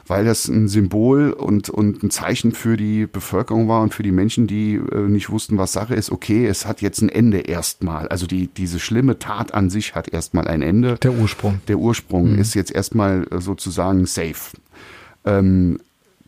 weil 0.08 0.25
das 0.25 0.48
ein 0.48 0.68
Symbol 0.68 1.32
und, 1.32 1.70
und 1.70 2.04
ein 2.04 2.12
Zeichen 2.12 2.51
für 2.51 2.77
die 2.77 3.08
Bevölkerung 3.08 3.68
war 3.68 3.82
und 3.82 3.94
für 3.94 4.04
die 4.04 4.12
Menschen, 4.12 4.48
die 4.48 4.75
äh, 4.75 5.00
nicht 5.00 5.30
wussten, 5.30 5.58
was 5.58 5.74
Sache 5.74 5.96
ist. 5.96 6.12
Okay, 6.12 6.46
es 6.46 6.65
hat 6.65 6.82
jetzt 6.82 7.01
ein 7.01 7.10
Ende 7.10 7.39
erstmal. 7.39 8.08
Also 8.08 8.27
die, 8.27 8.48
diese 8.48 8.80
schlimme 8.80 9.18
Tat 9.20 9.54
an 9.54 9.70
sich 9.70 9.96
hat 9.96 10.08
erstmal 10.08 10.48
ein 10.48 10.62
Ende. 10.62 10.96
Der 11.01 11.13
Ursprung. 11.13 11.62
Der 11.68 11.80
Ursprung 11.80 12.38
ist 12.38 12.54
jetzt 12.54 12.72
erstmal 12.72 13.25
sozusagen 13.39 14.06
safe. 14.06 14.58
Ähm, 15.25 15.80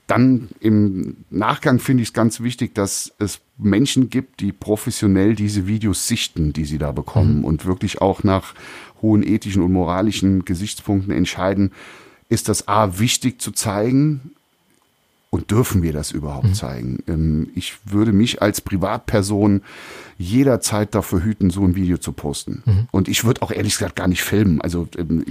dann 0.07 0.47
im 0.61 1.17
Nachgang 1.29 1.79
finde 1.79 2.01
ich 2.01 2.09
es 2.09 2.13
ganz 2.13 2.39
wichtig, 2.39 2.73
dass 2.73 3.13
es 3.19 3.41
Menschen 3.57 4.09
gibt, 4.09 4.39
die 4.39 4.53
professionell 4.53 5.35
diese 5.35 5.67
Videos 5.67 6.07
sichten, 6.07 6.53
die 6.53 6.65
sie 6.65 6.77
da 6.77 6.93
bekommen 6.93 7.43
und 7.43 7.65
wirklich 7.65 8.01
auch 8.01 8.23
nach 8.23 8.53
hohen 9.01 9.21
ethischen 9.21 9.61
und 9.61 9.73
moralischen 9.73 10.45
Gesichtspunkten 10.45 11.13
entscheiden, 11.13 11.71
ist 12.29 12.49
das 12.49 12.67
A 12.67 12.99
wichtig 12.99 13.41
zu 13.41 13.51
zeigen 13.51 14.31
und 15.29 15.51
dürfen 15.51 15.83
wir 15.83 15.91
das 15.91 16.11
überhaupt 16.11 16.55
zeigen? 16.55 17.03
Ähm, 17.07 17.49
ich 17.53 17.77
würde 17.85 18.13
mich 18.13 18.41
als 18.41 18.61
Privatperson 18.61 19.61
jederzeit 20.17 20.95
dafür 20.95 21.23
hüten, 21.23 21.49
so 21.49 21.63
ein 21.63 21.75
Video 21.75 21.97
zu 21.97 22.13
posten. 22.13 22.63
Und 22.91 23.07
ich 23.07 23.25
würde 23.25 23.41
auch 23.41 23.51
ehrlich 23.51 23.73
gesagt 23.73 23.97
gar 23.97 24.07
nicht 24.07 24.23
filmen. 24.23 24.61
Also 24.61 24.87
ähm, 24.97 25.25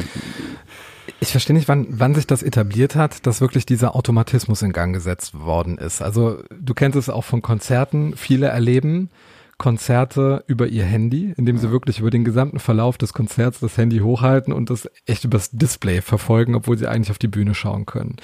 Ich 1.20 1.30
verstehe 1.30 1.56
nicht, 1.56 1.68
wann, 1.68 1.87
wann 1.90 2.14
sich 2.14 2.26
das 2.26 2.42
etabliert 2.42 2.94
hat, 2.94 3.26
dass 3.26 3.40
wirklich 3.40 3.64
dieser 3.64 3.96
Automatismus 3.96 4.62
in 4.62 4.73
Gang 4.73 4.92
gesetzt 4.92 5.38
worden 5.38 5.78
ist. 5.78 6.02
Also 6.02 6.42
du 6.61 6.75
kennst 6.75 6.96
es 6.96 7.08
auch 7.08 7.25
von 7.25 7.40
Konzerten. 7.40 8.16
Viele 8.16 8.49
erleben 8.49 9.11
Konzerte 9.58 10.44
über 10.46 10.66
ihr 10.66 10.85
Handy, 10.85 11.32
indem 11.37 11.56
sie 11.56 11.70
wirklich 11.70 12.00
über 12.00 12.11
den 12.11 12.25
gesamten 12.25 12.58
Verlauf 12.58 12.99
des 12.99 13.14
Konzerts 13.14 13.61
das 13.61 13.78
Handy 13.78 14.00
hochhalten 14.00 14.52
und 14.52 14.68
das 14.68 14.90
echt 15.06 15.25
übers 15.25 15.50
Display 15.50 16.02
verfolgen, 16.02 16.54
obwohl 16.54 16.76
sie 16.76 16.87
eigentlich 16.87 17.11
auf 17.11 17.18
die 17.18 17.28
Bühne 17.28 17.54
schauen 17.54 17.87
können. 17.87 18.16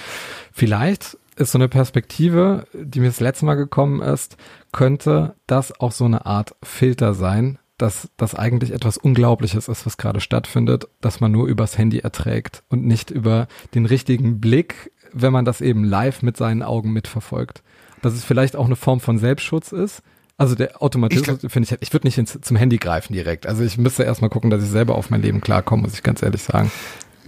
Vielleicht 0.52 1.16
ist 1.36 1.52
so 1.52 1.58
eine 1.58 1.68
Perspektive, 1.68 2.66
die 2.74 3.00
mir 3.00 3.06
das 3.06 3.20
letzte 3.20 3.46
Mal 3.46 3.54
gekommen 3.54 4.02
ist, 4.02 4.36
könnte 4.72 5.34
das 5.46 5.80
auch 5.80 5.92
so 5.92 6.04
eine 6.04 6.26
Art 6.26 6.54
Filter 6.62 7.14
sein, 7.14 7.58
dass 7.78 8.08
das 8.16 8.34
eigentlich 8.34 8.72
etwas 8.72 8.96
Unglaubliches 8.96 9.68
ist, 9.68 9.86
was 9.86 9.96
gerade 9.96 10.20
stattfindet, 10.20 10.86
dass 11.00 11.20
man 11.20 11.32
nur 11.32 11.48
übers 11.48 11.78
Handy 11.78 11.98
erträgt 11.98 12.62
und 12.68 12.84
nicht 12.84 13.10
über 13.10 13.48
den 13.74 13.86
richtigen 13.86 14.40
Blick, 14.40 14.92
wenn 15.12 15.32
man 15.32 15.44
das 15.44 15.60
eben 15.60 15.84
live 15.84 16.22
mit 16.22 16.36
seinen 16.36 16.62
Augen 16.62 16.92
mitverfolgt. 16.92 17.62
Dass 18.02 18.14
es 18.14 18.24
vielleicht 18.24 18.56
auch 18.56 18.66
eine 18.66 18.76
Form 18.76 19.00
von 19.00 19.18
Selbstschutz 19.18 19.72
ist. 19.72 20.02
Also 20.36 20.54
der 20.54 20.82
Automatismus, 20.82 21.40
finde 21.48 21.68
ich, 21.70 21.82
ich 21.82 21.92
würde 21.92 22.06
nicht 22.06 22.18
ins, 22.18 22.38
zum 22.40 22.56
Handy 22.56 22.78
greifen 22.78 23.12
direkt. 23.12 23.46
Also 23.46 23.62
ich 23.62 23.78
müsste 23.78 24.02
erstmal 24.02 24.30
gucken, 24.30 24.50
dass 24.50 24.62
ich 24.62 24.70
selber 24.70 24.96
auf 24.96 25.10
mein 25.10 25.22
Leben 25.22 25.40
klarkomme, 25.40 25.82
muss 25.82 25.94
ich 25.94 26.02
ganz 26.02 26.22
ehrlich 26.22 26.42
sagen. 26.42 26.70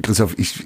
Christoph, 0.03 0.37
ich, 0.39 0.65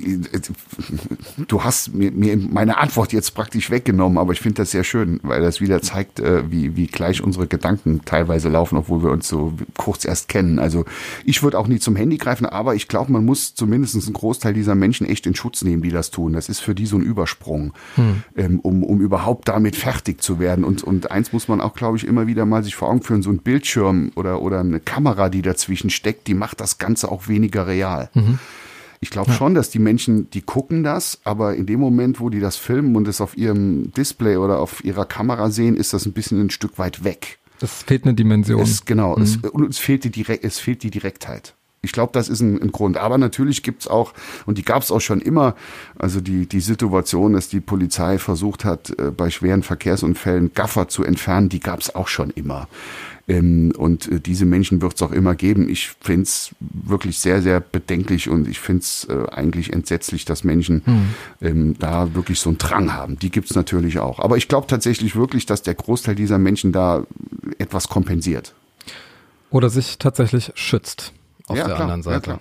du 1.49 1.63
hast 1.63 1.95
mir, 1.95 2.11
mir 2.11 2.37
meine 2.37 2.79
Antwort 2.79 3.13
jetzt 3.13 3.35
praktisch 3.35 3.71
weggenommen, 3.71 4.17
aber 4.17 4.33
ich 4.33 4.41
finde 4.41 4.63
das 4.63 4.71
sehr 4.71 4.85
schön, 4.85 5.21
weil 5.23 5.43
das 5.43 5.61
wieder 5.61 5.83
zeigt, 5.83 6.19
äh, 6.19 6.51
wie, 6.51 6.77
wie 6.77 6.87
gleich 6.87 7.23
unsere 7.23 7.47
Gedanken 7.47 8.03
teilweise 8.07 8.49
laufen, 8.49 8.79
obwohl 8.79 9.03
wir 9.03 9.11
uns 9.11 9.29
so 9.29 9.53
kurz 9.77 10.07
erst 10.07 10.29
kennen. 10.29 10.59
Also 10.59 10.87
ich 11.25 11.43
würde 11.43 11.59
auch 11.59 11.67
nie 11.67 11.79
zum 11.79 11.95
Handy 11.95 12.17
greifen, 12.17 12.47
aber 12.47 12.75
ich 12.75 12.89
glaube, 12.89 13.13
man 13.13 13.25
muss 13.25 13.55
zumindest 13.55 13.97
einen 13.97 14.15
Großteil 14.15 14.55
dieser 14.55 14.75
Menschen 14.75 15.07
echt 15.07 15.27
in 15.27 15.35
Schutz 15.35 15.63
nehmen, 15.63 15.83
die 15.83 15.91
das 15.91 16.11
tun. 16.11 16.33
Das 16.33 16.49
ist 16.49 16.61
für 16.61 16.75
die 16.75 16.87
so 16.87 16.97
ein 16.97 17.03
Übersprung, 17.03 17.75
ähm, 18.35 18.61
um, 18.61 18.83
um 18.83 19.01
überhaupt 19.01 19.49
damit 19.49 19.77
fertig 19.77 20.23
zu 20.23 20.39
werden. 20.39 20.65
Und, 20.65 20.83
und 20.83 21.11
eins 21.11 21.33
muss 21.35 21.49
man 21.49 21.61
auch, 21.61 21.75
glaube 21.75 21.99
ich, 21.99 22.07
immer 22.07 22.27
wieder 22.27 22.47
mal 22.47 22.65
sich 22.65 22.77
vor 22.77 22.89
Augen 22.89 23.03
führen, 23.03 23.23
so 23.23 23.31
ein 23.31 23.39
Bildschirm 23.39 24.11
oder, 24.15 24.41
oder 24.41 24.61
eine 24.61 24.81
Kamera, 24.81 25.29
die 25.29 25.43
dazwischen 25.43 25.91
steckt, 25.91 26.29
die 26.29 26.35
macht 26.35 26.61
das 26.61 26.79
Ganze 26.79 27.11
auch 27.11 27.29
weniger 27.29 27.67
real. 27.67 28.09
Ich 29.01 29.11
glaube 29.11 29.33
schon, 29.33 29.55
dass 29.55 29.71
die 29.71 29.79
Menschen, 29.79 30.29
die 30.31 30.43
gucken 30.43 30.83
das, 30.83 31.21
aber 31.25 31.55
in 31.55 31.67
dem 31.67 31.79
Moment, 31.79 32.19
wo 32.19 32.31
die 32.31 32.41
das 32.41 32.57
filmen 32.57 32.97
und 32.97 33.07
es 33.07 33.21
auf 33.21 33.37
ihrem 33.37 33.93
Display 33.93 34.37
oder 34.37 34.59
auf 34.59 34.85
ihrer 34.85 35.05
Kamera 35.05 35.51
sehen, 35.51 35.77
ist 35.77 35.93
das 35.93 36.05
ein 36.05 36.13
bisschen 36.13 36.41
ein 36.41 36.51
Stück 36.51 36.79
weit 36.79 37.05
weg. 37.05 37.39
Das 37.61 37.83
fehlt 37.83 38.05
eine 38.05 38.15
Dimension. 38.15 38.61
Es, 38.61 38.85
genau, 38.85 39.17
es, 39.19 39.37
und 39.37 39.71
es 39.71 39.79
fehlt, 39.79 40.05
die 40.05 40.11
Direkt, 40.11 40.45
es 40.45 40.59
fehlt 40.59 40.83
die 40.83 40.91
Direktheit. 40.91 41.55
Ich 41.81 41.93
glaube, 41.93 42.11
das 42.13 42.29
ist 42.29 42.41
ein, 42.41 42.61
ein 42.61 42.73
Grund. 42.73 42.97
Aber 42.97 43.19
natürlich 43.19 43.63
gibt's 43.63 43.87
auch, 43.87 44.13
und 44.47 44.59
die 44.59 44.65
gab's 44.65 44.91
auch 44.91 45.01
schon 45.01 45.21
immer, 45.21 45.55
also 45.97 46.21
die, 46.21 46.47
die 46.47 46.61
Situation, 46.61 47.35
dass 47.35 47.49
die 47.49 47.61
Polizei 47.61 48.19
versucht 48.19 48.65
hat, 48.65 48.91
äh, 48.99 49.13
bei 49.13 49.31
schweren 49.31 49.63
Verkehrsunfällen 49.63 50.53
Gaffer 50.55 50.89
zu 50.89 51.05
entfernen, 51.05 51.49
die 51.49 51.61
gab's 51.61 51.95
auch 51.95 52.09
schon 52.09 52.31
immer. 52.31 52.69
Ähm, 53.29 53.73
und 53.77 54.11
äh, 54.11 54.21
diese 54.21 54.47
Menschen 54.47 54.81
wird's 54.81 55.03
auch 55.03 55.13
immer 55.13 55.35
geben. 55.35 55.69
Ich 55.69 55.91
find's 56.01 56.55
wirklich 56.61 57.19
sehr, 57.19 57.43
sehr 57.43 57.61
bedenklich 57.61 58.29
und 58.29 58.49
ich 58.49 58.59
find's 58.59 59.05
äh, 59.05 59.29
eigentlich 59.31 59.73
entsetzlich, 59.73 60.25
dass 60.25 60.45
Menschen 60.45 60.83
ähm, 61.43 61.77
da 61.79 62.15
wirklich 62.15 62.41
so 62.41 62.49
einen 62.49 62.59
Drang 62.59 62.95
haben. 62.95 63.19
Die 63.19 63.31
gibt's 63.31 63.55
natürlich 63.55 63.99
auch. 63.99 64.19
Aber 64.19 64.39
ich 64.39 64.49
glaube 64.49 64.67
tatsächlich 64.67 65.15
wirklich, 65.15 65.45
dass 65.45 65.63
der 65.63 65.75
Großteil 65.75 66.15
dieser 66.15 66.39
Menschen 66.39 66.73
da 66.73 67.05
etwas 67.59 67.89
kompensiert. 67.89 68.55
Oder 69.51 69.69
sich 69.71 69.99
tatsächlich 69.99 70.53
schützt 70.55 71.13
auf 71.47 71.57
Ja, 71.57 71.67
der 71.67 71.77
klar, 71.77 71.91
anderen 71.91 72.01
ja, 72.01 72.05
Seite. 72.05 72.21
klar. 72.23 72.41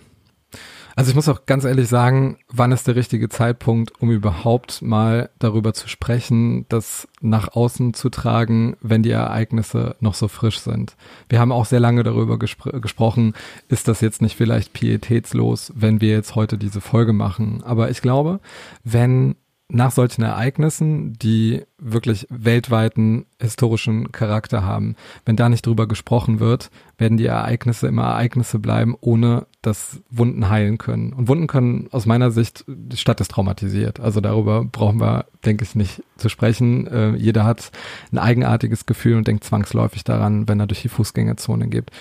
Also 0.97 1.11
ich 1.11 1.15
muss 1.15 1.29
auch 1.29 1.45
ganz 1.45 1.63
ehrlich 1.63 1.89
sagen, 1.89 2.39
wann 2.51 2.71
ist 2.71 2.87
der 2.87 2.95
richtige 2.95 3.29
Zeitpunkt, 3.29 4.01
um 4.01 4.09
überhaupt 4.09 4.81
mal 4.81 5.29
darüber 5.37 5.75
zu 5.75 5.87
sprechen, 5.87 6.65
das 6.69 7.07
nach 7.21 7.49
außen 7.53 7.93
zu 7.93 8.09
tragen, 8.09 8.77
wenn 8.81 9.03
die 9.03 9.11
Ereignisse 9.11 9.95
noch 9.99 10.15
so 10.15 10.27
frisch 10.27 10.59
sind. 10.59 10.95
Wir 11.29 11.39
haben 11.39 11.51
auch 11.51 11.65
sehr 11.65 11.79
lange 11.79 12.01
darüber 12.01 12.39
gespr 12.39 12.79
gesprochen, 12.79 13.35
ist 13.69 13.87
das 13.87 14.01
jetzt 14.01 14.23
nicht 14.23 14.35
vielleicht 14.35 14.73
pietätslos, 14.73 15.71
wenn 15.75 16.01
wir 16.01 16.09
jetzt 16.09 16.33
heute 16.33 16.57
diese 16.57 16.81
Folge 16.81 17.13
machen. 17.13 17.61
Aber 17.63 17.91
ich 17.91 18.01
glaube, 18.01 18.39
wenn 18.83 19.35
nach 19.69 19.91
solchen 19.91 20.23
Ereignissen, 20.23 21.13
die 21.13 21.63
wirklich 21.77 22.25
weltweiten 22.29 23.25
historischen 23.39 24.11
Charakter 24.11 24.63
haben, 24.63 24.95
wenn 25.25 25.35
da 25.35 25.49
nicht 25.49 25.65
drüber 25.65 25.87
gesprochen 25.87 26.39
wird, 26.39 26.71
werden 26.97 27.17
die 27.17 27.25
Ereignisse 27.25 27.87
immer 27.87 28.03
Ereignisse 28.03 28.59
bleiben, 28.59 28.95
ohne 28.99 29.45
dass 29.67 30.01
Wunden 30.09 30.49
heilen 30.49 30.77
können. 30.77 31.13
Und 31.13 31.27
Wunden 31.27 31.47
können 31.47 31.87
aus 31.91 32.05
meiner 32.05 32.31
Sicht, 32.31 32.63
die 32.67 32.97
Stadt 32.97 33.21
ist 33.21 33.31
traumatisiert. 33.31 33.99
Also 33.99 34.21
darüber 34.21 34.63
brauchen 34.63 34.99
wir, 34.99 35.25
denke 35.45 35.63
ich, 35.63 35.75
nicht 35.75 36.03
zu 36.17 36.29
sprechen. 36.29 36.87
Äh, 36.87 37.15
jeder 37.15 37.43
hat 37.43 37.71
ein 38.11 38.17
eigenartiges 38.17 38.85
Gefühl 38.85 39.17
und 39.17 39.27
denkt 39.27 39.43
zwangsläufig 39.43 40.03
daran, 40.03 40.47
wenn 40.47 40.59
er 40.59 40.67
durch 40.67 40.81
die 40.81 40.89
Fußgängerzone 40.89 41.67
geht. 41.67 41.91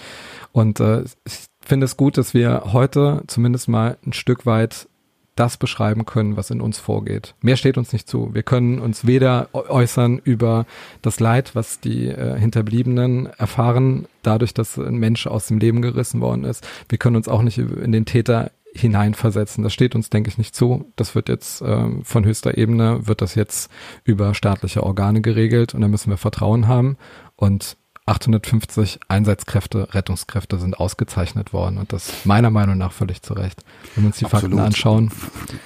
Und 0.53 0.81
äh, 0.81 1.03
ich 1.25 1.47
finde 1.61 1.85
es 1.85 1.97
gut, 1.97 2.17
dass 2.17 2.33
wir 2.33 2.73
heute 2.73 3.25
zumindest 3.27 3.69
mal 3.69 3.99
ein 4.07 4.13
Stück 4.13 4.47
weit 4.47 4.89
das 5.37 5.57
beschreiben 5.57 6.05
können, 6.07 6.37
was 6.37 6.51
in 6.51 6.61
uns 6.61 6.79
vorgeht. 6.79 7.35
Mehr 7.41 7.57
steht 7.57 7.79
uns 7.79 7.93
nicht 7.93 8.09
zu. 8.09 8.35
Wir 8.35 8.43
können 8.43 8.81
uns 8.81 9.07
weder 9.07 9.49
äu- 9.53 9.69
äußern 9.69 10.21
über 10.25 10.67
das 11.03 11.21
Leid, 11.21 11.55
was 11.55 11.79
die 11.81 12.09
äh, 12.09 12.39
Hinterbliebenen 12.39 13.27
erfahren, 13.27 14.07
dadurch, 14.23 14.55
dass 14.55 14.77
ein 14.79 14.97
Mensch 14.97 15.27
aus 15.27 15.47
dem 15.47 15.59
Leben 15.59 15.83
gerissen 15.83 16.21
worden 16.21 16.45
ist. 16.45 16.67
Wir 16.89 16.99
können 16.99 17.17
uns 17.17 17.29
auch 17.29 17.43
nicht 17.43 17.59
in 17.59 17.93
den 17.93 18.07
Täter 18.07 18.51
hineinversetzen. 18.75 19.65
Das 19.65 19.73
steht 19.73 19.95
uns, 19.95 20.11
denke 20.11 20.29
ich, 20.29 20.39
nicht 20.39 20.55
zu. 20.55 20.93
Das 20.97 21.15
wird 21.15 21.29
jetzt 21.29 21.63
ähm, 21.63 22.05
von 22.05 22.25
höchster 22.25 22.59
Ebene, 22.59 23.07
wird 23.07 23.23
das 23.23 23.35
jetzt 23.35 23.71
über 24.05 24.35
staatliche 24.35 24.83
Organe 24.83 25.21
geregelt 25.21 25.75
und 25.75 25.81
da 25.81 25.89
müssen 25.89 26.11
wir 26.11 26.19
Vertrauen 26.19 26.69
haben. 26.69 26.97
Und 27.37 27.77
850 28.07 29.01
Einsatzkräfte, 29.09 29.89
Rettungskräfte 29.93 30.59
sind 30.59 30.79
ausgezeichnet 30.79 31.53
worden 31.53 31.77
und 31.77 31.93
das 31.93 32.25
meiner 32.25 32.51
Meinung 32.51 32.79
nach 32.79 32.93
völlig 32.93 33.21
zu 33.21 33.35
Recht. 33.35 33.65
Wenn 33.95 34.05
wir 34.05 34.09
uns 34.09 34.19
die 34.19 34.25
Fakten 34.25 34.47
Absolut. 34.47 34.65
anschauen, 34.65 35.11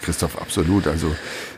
Christoph, 0.00 0.40
absolut. 0.40 0.86
Also 0.86 1.14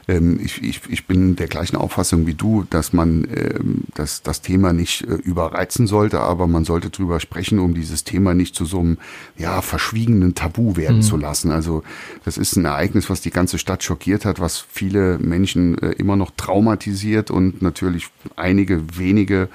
ähm, 0.08 0.40
ich, 0.42 0.62
ich, 0.62 0.80
ich 0.88 1.06
bin 1.06 1.36
der 1.36 1.46
gleichen 1.46 1.76
Auffassung 1.76 2.26
wie 2.26 2.34
du, 2.34 2.64
dass 2.68 2.92
man 2.92 3.28
ähm, 3.32 3.84
das, 3.94 4.22
das 4.22 4.42
Thema 4.42 4.72
nicht 4.72 5.02
äh, 5.02 5.14
überreizen 5.14 5.86
sollte, 5.86 6.20
aber 6.20 6.48
man 6.48 6.64
sollte 6.64 6.90
drüber 6.90 7.20
sprechen, 7.20 7.60
um 7.60 7.74
dieses 7.74 8.02
Thema 8.02 8.34
nicht 8.34 8.56
zu 8.56 8.64
so 8.64 8.80
einem 8.80 8.98
ja, 9.38 9.62
verschwiegenen 9.62 10.34
Tabu 10.34 10.76
werden 10.76 11.02
zu 11.02 11.16
lassen. 11.16 11.52
Also 11.52 11.84
das 12.24 12.38
ist 12.38 12.56
ein 12.56 12.64
Ereignis, 12.64 13.08
was 13.08 13.20
die 13.20 13.30
ganze 13.30 13.58
Stadt 13.58 13.84
schockiert 13.84 14.24
hat, 14.24 14.40
was 14.40 14.58
viele 14.58 15.18
Menschen 15.18 15.78
äh, 15.78 15.92
immer 15.92 16.16
noch 16.16 16.32
traumatisiert 16.36 17.30
und 17.30 17.62
natürlich 17.62 18.08
einige 18.34 18.98
wenige 18.98 19.48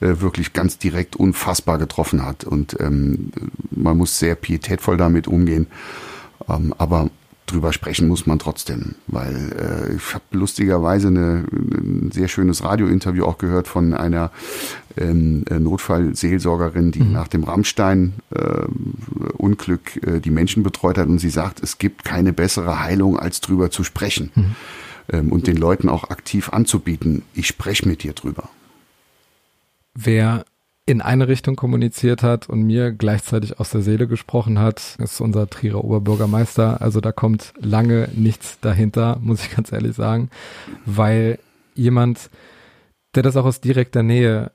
äh, 0.00 0.20
wirklich 0.20 0.54
ganz 0.54 0.69
direkt 0.78 1.16
unfassbar 1.16 1.78
getroffen 1.78 2.24
hat. 2.24 2.44
Und 2.44 2.78
ähm, 2.80 3.32
man 3.70 3.96
muss 3.96 4.18
sehr 4.18 4.34
pietätvoll 4.34 4.96
damit 4.96 5.28
umgehen. 5.28 5.66
Ähm, 6.48 6.74
aber 6.78 7.10
drüber 7.50 7.72
sprechen 7.72 8.06
muss 8.08 8.26
man 8.26 8.38
trotzdem, 8.38 8.94
weil 9.06 9.52
äh, 9.58 9.94
ich 9.96 10.12
habe 10.14 10.24
lustigerweise 10.32 11.08
eine, 11.08 11.46
ein 11.52 12.10
sehr 12.12 12.28
schönes 12.28 12.62
Radiointerview 12.62 13.24
auch 13.24 13.38
gehört 13.38 13.66
von 13.66 13.94
einer 13.94 14.30
ähm, 14.96 15.44
äh, 15.50 15.58
Notfallseelsorgerin, 15.58 16.92
die 16.92 17.02
nach 17.02 17.26
dem 17.28 17.44
Rammstein-Unglück 17.44 20.06
äh, 20.06 20.20
die 20.20 20.30
Menschen 20.30 20.62
betreut 20.62 20.98
hat 20.98 21.08
und 21.08 21.18
sie 21.18 21.30
sagt, 21.30 21.62
es 21.62 21.78
gibt 21.78 22.04
keine 22.04 22.32
bessere 22.32 22.80
Heilung, 22.80 23.18
als 23.18 23.40
drüber 23.40 23.70
zu 23.70 23.84
sprechen 23.84 24.30
ähm, 25.12 25.32
und 25.32 25.46
den 25.46 25.56
Leuten 25.56 25.88
auch 25.88 26.10
aktiv 26.10 26.50
anzubieten, 26.50 27.22
ich 27.34 27.46
spreche 27.46 27.88
mit 27.88 28.02
dir 28.02 28.12
drüber. 28.12 28.50
wer 29.94 30.44
in 30.90 31.00
eine 31.00 31.28
Richtung 31.28 31.56
kommuniziert 31.56 32.22
hat 32.22 32.48
und 32.48 32.62
mir 32.62 32.92
gleichzeitig 32.92 33.60
aus 33.60 33.70
der 33.70 33.82
Seele 33.82 34.08
gesprochen 34.08 34.58
hat, 34.58 34.96
ist 34.98 35.20
unser 35.20 35.48
Trierer 35.48 35.84
Oberbürgermeister. 35.84 36.80
Also 36.82 37.00
da 37.00 37.12
kommt 37.12 37.54
lange 37.58 38.08
nichts 38.14 38.58
dahinter, 38.60 39.18
muss 39.22 39.42
ich 39.44 39.54
ganz 39.54 39.72
ehrlich 39.72 39.94
sagen, 39.94 40.30
weil 40.84 41.38
jemand, 41.74 42.30
der 43.14 43.22
das 43.22 43.36
auch 43.36 43.44
aus 43.44 43.60
direkter 43.60 44.02
Nähe 44.02 44.50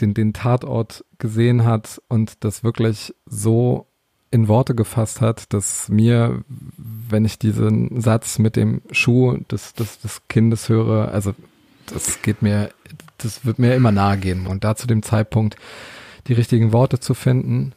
den, 0.00 0.14
den 0.14 0.32
Tatort 0.32 1.04
gesehen 1.18 1.64
hat 1.64 2.00
und 2.08 2.44
das 2.44 2.64
wirklich 2.64 3.14
so 3.26 3.86
in 4.30 4.48
Worte 4.48 4.74
gefasst 4.74 5.20
hat, 5.20 5.52
dass 5.52 5.90
mir, 5.90 6.42
wenn 6.78 7.26
ich 7.26 7.38
diesen 7.38 8.00
Satz 8.00 8.38
mit 8.38 8.56
dem 8.56 8.80
Schuh 8.90 9.36
des, 9.50 9.74
des, 9.74 10.00
des 10.00 10.22
Kindes 10.28 10.70
höre, 10.70 11.12
also 11.12 11.34
das 11.92 12.22
geht 12.22 12.40
mir, 12.40 12.70
das 13.24 13.44
wird 13.44 13.58
mir 13.58 13.74
immer 13.74 13.92
nahe 13.92 14.16
gehen. 14.18 14.46
Und 14.46 14.64
da 14.64 14.76
zu 14.76 14.86
dem 14.86 15.02
Zeitpunkt 15.02 15.56
die 16.28 16.34
richtigen 16.34 16.72
Worte 16.72 17.00
zu 17.00 17.14
finden, 17.14 17.72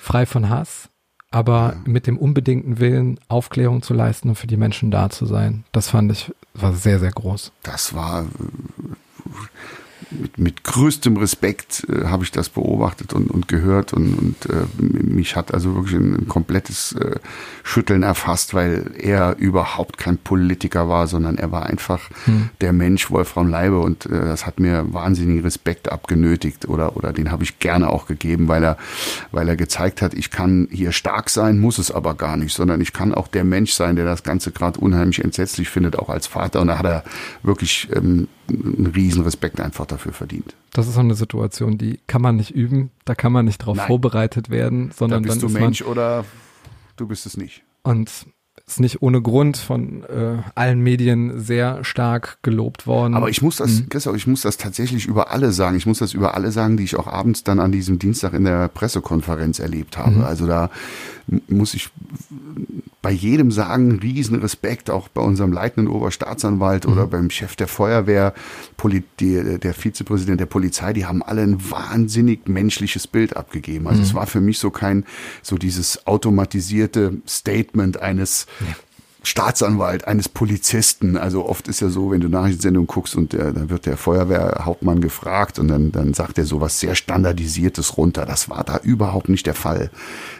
frei 0.00 0.26
von 0.26 0.48
Hass, 0.48 0.88
aber 1.30 1.76
mit 1.84 2.06
dem 2.06 2.16
unbedingten 2.16 2.78
Willen, 2.78 3.20
Aufklärung 3.28 3.82
zu 3.82 3.92
leisten 3.92 4.30
und 4.30 4.36
für 4.36 4.46
die 4.46 4.56
Menschen 4.56 4.90
da 4.90 5.10
zu 5.10 5.26
sein, 5.26 5.64
das 5.72 5.90
fand 5.90 6.10
ich, 6.12 6.32
war 6.54 6.72
sehr, 6.72 6.98
sehr 6.98 7.10
groß. 7.10 7.52
Das 7.62 7.94
war 7.94 8.26
mit, 10.10 10.38
mit 10.38 10.64
größtem 10.64 11.16
Respekt 11.16 11.86
äh, 11.88 12.06
habe 12.06 12.24
ich 12.24 12.30
das 12.30 12.48
beobachtet 12.48 13.12
und, 13.12 13.30
und 13.30 13.48
gehört 13.48 13.92
und, 13.92 14.14
und 14.14 14.46
äh, 14.46 14.64
mich 14.78 15.36
hat 15.36 15.52
also 15.52 15.74
wirklich 15.74 15.96
ein, 15.96 16.14
ein 16.14 16.28
komplettes 16.28 16.92
äh, 16.92 17.16
Schütteln 17.62 18.02
erfasst, 18.02 18.54
weil 18.54 18.92
er 18.98 19.36
überhaupt 19.36 19.98
kein 19.98 20.18
Politiker 20.18 20.88
war, 20.88 21.06
sondern 21.06 21.36
er 21.36 21.52
war 21.52 21.66
einfach 21.66 22.10
hm. 22.24 22.50
der 22.60 22.72
Mensch 22.72 23.10
Wolfram 23.10 23.48
Leibe 23.48 23.80
und 23.80 24.06
äh, 24.06 24.20
das 24.20 24.46
hat 24.46 24.60
mir 24.60 24.92
wahnsinnigen 24.92 25.42
Respekt 25.42 25.90
abgenötigt 25.90 26.68
oder 26.68 26.96
oder 26.96 27.12
den 27.12 27.30
habe 27.30 27.44
ich 27.44 27.58
gerne 27.58 27.90
auch 27.90 28.06
gegeben, 28.06 28.48
weil 28.48 28.64
er 28.64 28.78
weil 29.30 29.48
er 29.48 29.56
gezeigt 29.56 30.02
hat, 30.02 30.14
ich 30.14 30.30
kann 30.30 30.68
hier 30.70 30.92
stark 30.92 31.30
sein, 31.30 31.58
muss 31.58 31.78
es 31.78 31.90
aber 31.90 32.14
gar 32.14 32.36
nicht, 32.36 32.54
sondern 32.54 32.80
ich 32.80 32.92
kann 32.92 33.14
auch 33.14 33.28
der 33.28 33.44
Mensch 33.44 33.72
sein, 33.72 33.96
der 33.96 34.04
das 34.04 34.22
Ganze 34.22 34.52
gerade 34.52 34.80
unheimlich 34.80 35.22
entsetzlich 35.22 35.68
findet, 35.68 35.98
auch 35.98 36.08
als 36.08 36.26
Vater 36.26 36.60
und 36.60 36.68
da 36.68 36.78
hat 36.78 36.86
er 36.86 37.04
wirklich 37.42 37.88
ähm, 37.94 38.28
einen 38.48 38.86
riesen 38.94 39.22
Respekt 39.22 39.60
einfach 39.60 39.86
dafür 39.86 40.12
verdient. 40.12 40.54
Das 40.72 40.86
ist 40.86 40.94
so 40.94 41.00
eine 41.00 41.14
Situation, 41.14 41.78
die 41.78 42.00
kann 42.06 42.22
man 42.22 42.36
nicht 42.36 42.50
üben, 42.50 42.90
da 43.04 43.14
kann 43.14 43.32
man 43.32 43.44
nicht 43.44 43.62
darauf 43.62 43.78
vorbereitet 43.78 44.50
werden, 44.50 44.90
sondern 44.96 45.22
da 45.22 45.28
bist 45.28 45.42
dann 45.42 45.48
du 45.50 45.54
ist 45.54 45.60
Mensch 45.60 45.80
man, 45.82 45.90
oder 45.90 46.24
du 46.96 47.06
bist 47.06 47.26
es 47.26 47.36
nicht. 47.36 47.62
und 47.82 48.26
ist 48.68 48.80
nicht 48.80 49.02
ohne 49.02 49.22
Grund 49.22 49.56
von 49.56 50.02
äh, 50.04 50.42
allen 50.54 50.80
Medien 50.80 51.40
sehr 51.40 51.82
stark 51.84 52.38
gelobt 52.42 52.86
worden. 52.86 53.14
Aber 53.14 53.30
ich 53.30 53.40
muss 53.42 53.56
das, 53.56 53.80
Mhm. 53.80 53.88
Christoph, 53.88 54.16
ich 54.16 54.26
muss 54.26 54.42
das 54.42 54.56
tatsächlich 54.58 55.06
über 55.06 55.30
alle 55.30 55.52
sagen. 55.52 55.76
Ich 55.76 55.86
muss 55.86 55.98
das 55.98 56.12
über 56.14 56.34
alle 56.34 56.52
sagen, 56.52 56.76
die 56.76 56.84
ich 56.84 56.96
auch 56.96 57.06
abends 57.06 57.44
dann 57.44 57.60
an 57.60 57.72
diesem 57.72 57.98
Dienstag 57.98 58.34
in 58.34 58.44
der 58.44 58.68
Pressekonferenz 58.68 59.58
erlebt 59.58 59.96
habe. 59.96 60.16
Mhm. 60.16 60.24
Also 60.24 60.46
da 60.46 60.70
muss 61.48 61.74
ich 61.74 61.90
bei 63.02 63.10
jedem 63.10 63.50
sagen, 63.50 63.98
riesen 64.00 64.36
Respekt, 64.40 64.88
auch 64.90 65.08
bei 65.08 65.20
unserem 65.20 65.52
leitenden 65.52 65.92
Oberstaatsanwalt 65.92 66.86
oder 66.86 67.06
Mhm. 67.06 67.10
beim 67.10 67.30
Chef 67.30 67.54
der 67.54 67.68
Feuerwehr, 67.68 68.32
Poli 68.78 69.04
die, 69.20 69.58
der 69.58 69.74
Vizepräsident 69.74 70.40
der 70.40 70.46
Polizei, 70.46 70.92
die 70.94 71.04
haben 71.06 71.22
alle 71.22 71.42
ein 71.42 71.70
wahnsinnig 71.70 72.48
menschliches 72.48 73.06
Bild 73.06 73.36
abgegeben. 73.36 73.86
Also 73.88 74.00
Mhm. 74.00 74.06
es 74.06 74.14
war 74.14 74.26
für 74.26 74.40
mich 74.40 74.58
so 74.58 74.70
kein, 74.70 75.04
so 75.42 75.56
dieses 75.58 76.06
automatisierte 76.06 77.18
Statement 77.26 78.00
eines 78.00 78.46
Staatsanwalt, 79.22 80.06
eines 80.06 80.28
Polizisten. 80.28 81.16
Also 81.16 81.46
oft 81.46 81.68
ist 81.68 81.80
ja 81.80 81.88
so, 81.88 82.10
wenn 82.10 82.20
du 82.20 82.28
Nachrichtensendungen 82.28 82.86
guckst 82.86 83.16
und 83.16 83.32
der, 83.32 83.52
dann 83.52 83.68
wird 83.68 83.86
der 83.86 83.96
Feuerwehrhauptmann 83.96 85.00
gefragt 85.00 85.58
und 85.58 85.68
dann, 85.68 85.92
dann 85.92 86.14
sagt 86.14 86.38
er 86.38 86.44
sowas 86.44 86.80
sehr 86.80 86.94
Standardisiertes 86.94 87.96
runter. 87.96 88.24
Das 88.24 88.48
war 88.48 88.64
da 88.64 88.78
überhaupt 88.78 89.28
nicht 89.28 89.46
der 89.46 89.54
Fall. 89.54 89.90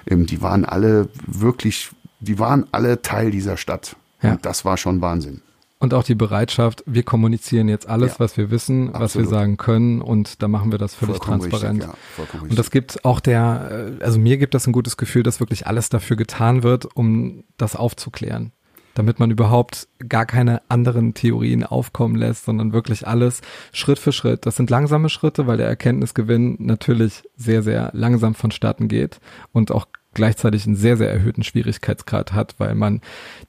Ähm, 0.06 0.26
die 0.26 0.40
waren 0.42 0.64
alle 0.64 1.08
wirklich, 1.26 1.90
die 2.20 2.38
waren 2.38 2.66
alle 2.72 3.02
Teil 3.02 3.30
dieser 3.30 3.56
Stadt. 3.56 3.96
Ja. 4.22 4.32
Und 4.32 4.46
das 4.46 4.64
war 4.64 4.76
schon 4.76 5.00
Wahnsinn. 5.00 5.42
Und 5.80 5.94
auch 5.94 6.02
die 6.02 6.16
Bereitschaft, 6.16 6.82
wir 6.86 7.04
kommunizieren 7.04 7.68
jetzt 7.68 7.88
alles, 7.88 8.14
Ja. 8.14 8.20
was 8.20 8.36
wir 8.36 8.50
wissen, 8.50 8.88
was 8.88 8.94
wir 8.94 9.02
Absolut. 9.22 9.28
sagen 9.30 9.56
können 9.58 10.02
und 10.02 10.42
da 10.42 10.48
machen 10.48 10.72
wir 10.72 10.78
das 10.78 10.94
völlig 10.96 11.18
Vollkommen 11.18 11.48
transparent. 11.48 11.82
Richtig, 11.84 12.34
ja, 12.34 12.40
Und 12.40 12.58
das 12.58 12.70
gibt 12.72 13.04
auch 13.04 13.20
der, 13.20 13.94
äh, 14.00 14.04
also 14.04 14.18
mir 14.18 14.38
gibt 14.38 14.54
das 14.54 14.66
ein 14.66 14.72
gutes 14.72 14.96
Gefühl, 14.96 15.22
dass 15.22 15.38
wirklich 15.38 15.68
alles 15.68 15.88
dafür 15.88 16.16
getan 16.16 16.64
wird, 16.64 16.84
um 16.96 17.44
das 17.58 17.76
aufzuklären. 17.76 18.50
Damit 18.94 19.20
man 19.20 19.30
überhaupt 19.30 19.86
gar 20.08 20.26
keine 20.26 20.60
anderen 20.68 21.14
Theorien 21.14 21.62
aufkommen 21.62 22.16
lässt, 22.16 22.46
sondern 22.46 22.72
wirklich 22.72 23.06
alles 23.06 23.42
Schritt 23.72 24.00
für 24.00 24.10
Schritt. 24.10 24.44
Das 24.46 24.56
sind 24.56 24.70
langsame 24.70 25.08
Schritte, 25.08 25.46
weil 25.46 25.58
der 25.58 25.68
Erkenntnisgewinn 25.68 26.56
natürlich 26.58 27.22
sehr, 27.36 27.62
sehr 27.62 27.90
langsam 27.92 28.34
vonstatten 28.34 28.88
geht 28.88 29.20
und 29.52 29.70
auch 29.70 29.86
gleichzeitig 30.14 30.66
einen 30.66 30.74
sehr, 30.74 30.96
sehr 30.96 31.12
erhöhten 31.12 31.44
Schwierigkeitsgrad 31.44 32.32
hat, 32.32 32.56
weil 32.58 32.74
man 32.74 33.00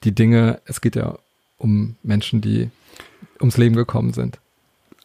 die 0.03 0.13
Dinge, 0.13 0.61
es 0.65 0.81
geht 0.81 0.95
ja 0.95 1.17
um 1.59 1.95
Menschen, 2.01 2.41
die 2.41 2.69
ums 3.39 3.57
Leben 3.57 3.75
gekommen 3.75 4.13
sind. 4.13 4.39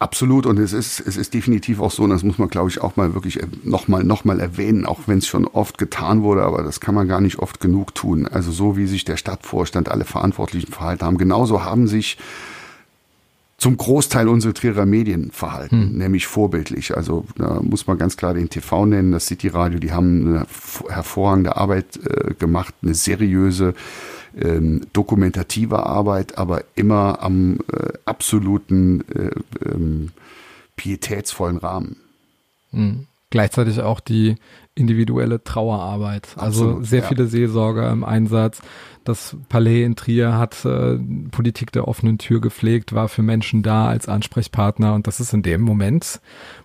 Absolut 0.00 0.44
und 0.44 0.58
es 0.58 0.72
ist, 0.72 1.00
es 1.00 1.16
ist 1.16 1.34
definitiv 1.34 1.80
auch 1.80 1.90
so, 1.90 2.02
und 2.02 2.10
das 2.10 2.24
muss 2.24 2.38
man 2.38 2.48
glaube 2.48 2.68
ich 2.68 2.80
auch 2.80 2.96
mal 2.96 3.14
wirklich 3.14 3.38
nochmal 3.62 4.02
noch 4.02 4.24
mal 4.24 4.40
erwähnen, 4.40 4.86
auch 4.86 5.00
wenn 5.06 5.18
es 5.18 5.26
schon 5.26 5.46
oft 5.46 5.78
getan 5.78 6.22
wurde, 6.22 6.42
aber 6.42 6.62
das 6.62 6.80
kann 6.80 6.94
man 6.94 7.06
gar 7.06 7.20
nicht 7.20 7.38
oft 7.38 7.60
genug 7.60 7.94
tun. 7.94 8.26
Also 8.26 8.50
so 8.50 8.76
wie 8.76 8.86
sich 8.86 9.04
der 9.04 9.16
Stadtvorstand, 9.16 9.88
alle 9.88 10.04
Verantwortlichen 10.04 10.72
verhalten 10.72 11.04
haben, 11.04 11.16
genauso 11.16 11.62
haben 11.64 11.86
sich 11.86 12.18
zum 13.56 13.76
Großteil 13.76 14.28
unsere 14.28 14.52
Trierer 14.52 14.84
Medien 14.84 15.30
verhalten, 15.30 15.96
nämlich 15.96 16.26
vorbildlich. 16.26 16.96
Also 16.96 17.24
da 17.38 17.60
muss 17.62 17.86
man 17.86 17.96
ganz 17.96 18.16
klar 18.16 18.34
den 18.34 18.50
TV 18.50 18.84
nennen, 18.84 19.12
das 19.12 19.26
City 19.26 19.48
Radio, 19.48 19.78
die 19.78 19.92
haben 19.92 20.26
eine 20.26 20.46
hervorragende 20.92 21.56
Arbeit 21.56 21.98
äh, 22.04 22.34
gemacht, 22.34 22.74
eine 22.82 22.94
seriöse, 22.94 23.74
ähm, 24.40 24.86
dokumentative 24.92 25.84
Arbeit, 25.84 26.38
aber 26.38 26.64
immer 26.74 27.22
am 27.22 27.58
äh, 27.72 27.92
absoluten 28.04 29.04
äh, 29.08 29.68
ähm, 29.68 30.10
pietätsvollen 30.76 31.58
Rahmen. 31.58 31.96
Mhm. 32.72 33.06
Gleichzeitig 33.30 33.80
auch 33.80 34.00
die 34.00 34.36
individuelle 34.74 35.42
Trauerarbeit. 35.42 36.28
also 36.36 36.64
Absolut, 36.64 36.86
sehr 36.86 37.00
ja. 37.00 37.06
viele 37.06 37.26
Seelsorger 37.26 37.90
im 37.90 38.04
Einsatz. 38.04 38.60
Das 39.04 39.36
Palais 39.50 39.84
in 39.84 39.96
Trier 39.96 40.38
hat 40.38 40.64
äh, 40.64 40.98
Politik 41.30 41.72
der 41.72 41.86
offenen 41.86 42.16
Tür 42.16 42.40
gepflegt, 42.40 42.94
war 42.94 43.08
für 43.08 43.22
Menschen 43.22 43.62
da 43.62 43.86
als 43.86 44.08
Ansprechpartner 44.08 44.94
und 44.94 45.06
das 45.06 45.20
ist 45.20 45.34
in 45.34 45.42
dem 45.42 45.60
Moment, 45.60 46.20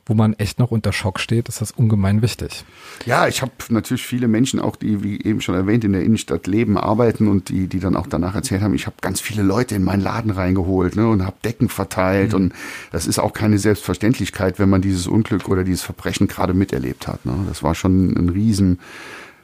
wo 0.06 0.14
man 0.14 0.34
echt 0.34 0.58
noch 0.58 0.72
unter 0.72 0.94
Schock 0.94 1.20
steht, 1.20 1.50
ist 1.50 1.60
das 1.60 1.72
ungemein 1.72 2.22
wichtig. 2.22 2.64
Ja, 3.06 3.28
ich 3.28 3.42
habe 3.42 3.52
natürlich 3.70 4.04
viele 4.04 4.30
Menschen 4.30 4.62
auch, 4.62 4.78
die, 4.78 5.04
wie 5.04 5.22
eben 5.22 5.42
schon 5.42 5.54
erwähnt, 5.54 5.84
in 5.84 5.92
der 5.92 6.02
Innenstadt 6.02 6.48
leben, 6.48 6.78
arbeiten 6.78 7.28
und 7.28 7.50
die, 7.50 7.68
die 7.68 7.80
dann 7.80 7.98
auch 7.98 8.08
danach 8.08 8.36
erzählt 8.36 8.62
haben, 8.62 8.74
ich 8.74 8.88
habe 8.88 8.96
ganz 9.02 9.20
viele 9.20 9.44
Leute 9.44 9.76
in 9.76 9.84
meinen 9.84 10.02
Laden 10.02 10.32
reingeholt 10.32 10.96
ne, 10.96 11.08
und 11.08 11.26
habe 11.26 11.36
Decken 11.44 11.68
verteilt. 11.68 12.34
Und 12.34 12.54
das 12.92 13.06
ist 13.06 13.20
auch 13.20 13.34
keine 13.34 13.60
Selbstverständlichkeit, 13.60 14.60
wenn 14.60 14.70
man 14.70 14.82
dieses 14.82 15.08
Unglück 15.08 15.48
oder 15.50 15.64
dieses 15.64 15.84
Verbrechen 15.84 16.28
gerade 16.28 16.54
miterlebt 16.54 17.08
hat. 17.08 17.26
Ne. 17.26 17.34
Das 17.48 17.62
war 17.62 17.76
schon 17.76 17.99
ein 18.08 18.30
riesen, 18.30 18.80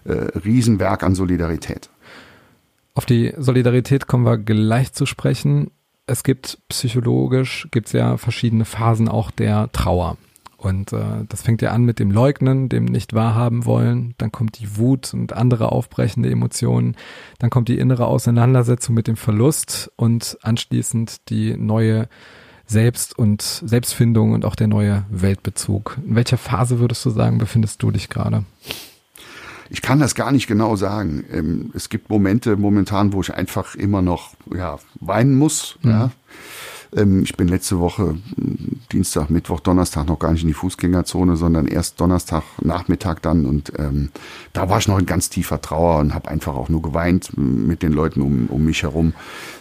äh, 0.06 0.14
Riesenwerk 0.14 1.04
an 1.04 1.16
Solidarität. 1.16 1.90
Auf 2.94 3.06
die 3.06 3.34
Solidarität 3.38 4.08
kommen 4.08 4.26
wir 4.26 4.38
gleich 4.38 4.94
zu 4.94 5.06
sprechen. 5.06 5.72
Es 6.08 6.24
gibt 6.24 6.60
psychologisch, 6.70 7.68
gibt 7.72 7.88
es 7.88 7.94
ja 7.94 8.18
verschiedene 8.18 8.66
Phasen 8.66 9.10
auch 9.10 9.32
der 9.32 9.72
Trauer. 9.72 10.18
Und 10.58 10.94
äh, 10.94 11.26
das 11.30 11.44
fängt 11.44 11.62
ja 11.62 11.72
an 11.72 11.84
mit 11.84 12.00
dem 12.00 12.10
Leugnen, 12.10 12.70
dem 12.70 12.86
nicht 12.86 13.14
wahrhaben 13.14 13.66
wollen. 13.66 14.16
Dann 14.18 14.32
kommt 14.32 14.60
die 14.60 14.78
Wut 14.78 15.14
und 15.14 15.34
andere 15.34 15.72
aufbrechende 15.72 16.32
Emotionen. 16.32 16.96
Dann 17.38 17.50
kommt 17.50 17.68
die 17.68 17.78
innere 17.78 18.08
Auseinandersetzung 18.08 18.96
mit 18.96 19.08
dem 19.08 19.18
Verlust 19.18 19.92
und 19.96 20.38
anschließend 20.42 21.30
die 21.30 21.56
neue 21.56 22.08
Selbst- 22.68 23.18
und 23.18 23.42
Selbstfindung 23.42 24.34
und 24.34 24.46
auch 24.46 24.56
der 24.56 24.68
neue 24.68 25.06
Weltbezug. 25.10 25.98
In 26.06 26.16
welcher 26.16 26.38
Phase 26.38 26.80
würdest 26.80 27.06
du 27.06 27.10
sagen, 27.10 27.38
befindest 27.38 27.82
du 27.84 27.92
dich 27.92 28.10
gerade? 28.10 28.44
Ich 29.70 29.82
kann 29.82 30.00
das 30.00 30.16
gar 30.16 30.32
nicht 30.32 30.48
genau 30.48 30.76
sagen. 30.76 31.26
Ähm, 31.32 31.72
Es 31.74 31.90
gibt 31.90 32.10
Momente 32.10 32.56
momentan, 32.56 33.14
wo 33.14 33.22
ich 33.22 33.34
einfach 33.34 33.76
immer 33.76 34.02
noch 34.02 34.36
ja, 34.56 34.78
weinen 35.00 35.36
muss. 35.36 35.78
Ja. 35.84 36.12
Ähm, 36.96 37.24
Ich 37.24 37.36
bin 37.36 37.48
letzte 37.48 37.80
Woche 37.80 38.18
Dienstag, 38.92 39.30
Mittwoch, 39.30 39.60
Donnerstag 39.60 40.08
noch 40.08 40.20
gar 40.20 40.32
nicht 40.32 40.44
in 40.44 40.48
die 40.48 40.54
Fußgängerzone, 40.54 41.36
sondern 41.36 41.68
erst 41.68 42.00
Donnerstag 42.00 42.44
Nachmittag 42.62 43.22
dann. 43.24 43.46
Und 43.46 43.74
ähm, 43.78 44.10
da 44.54 44.70
war 44.70 44.78
ich 44.78 44.88
noch 44.88 45.00
in 45.00 45.06
ganz 45.08 45.30
tiefer 45.30 45.62
Trauer 45.62 46.00
und 46.00 46.14
habe 46.14 46.30
einfach 46.30 46.56
auch 46.56 46.70
nur 46.70 46.82
geweint 46.84 47.36
mit 47.36 47.82
den 47.82 47.92
Leuten 47.92 48.22
um, 48.22 48.48
um 48.48 48.66
mich 48.66 48.84
herum. 48.84 49.14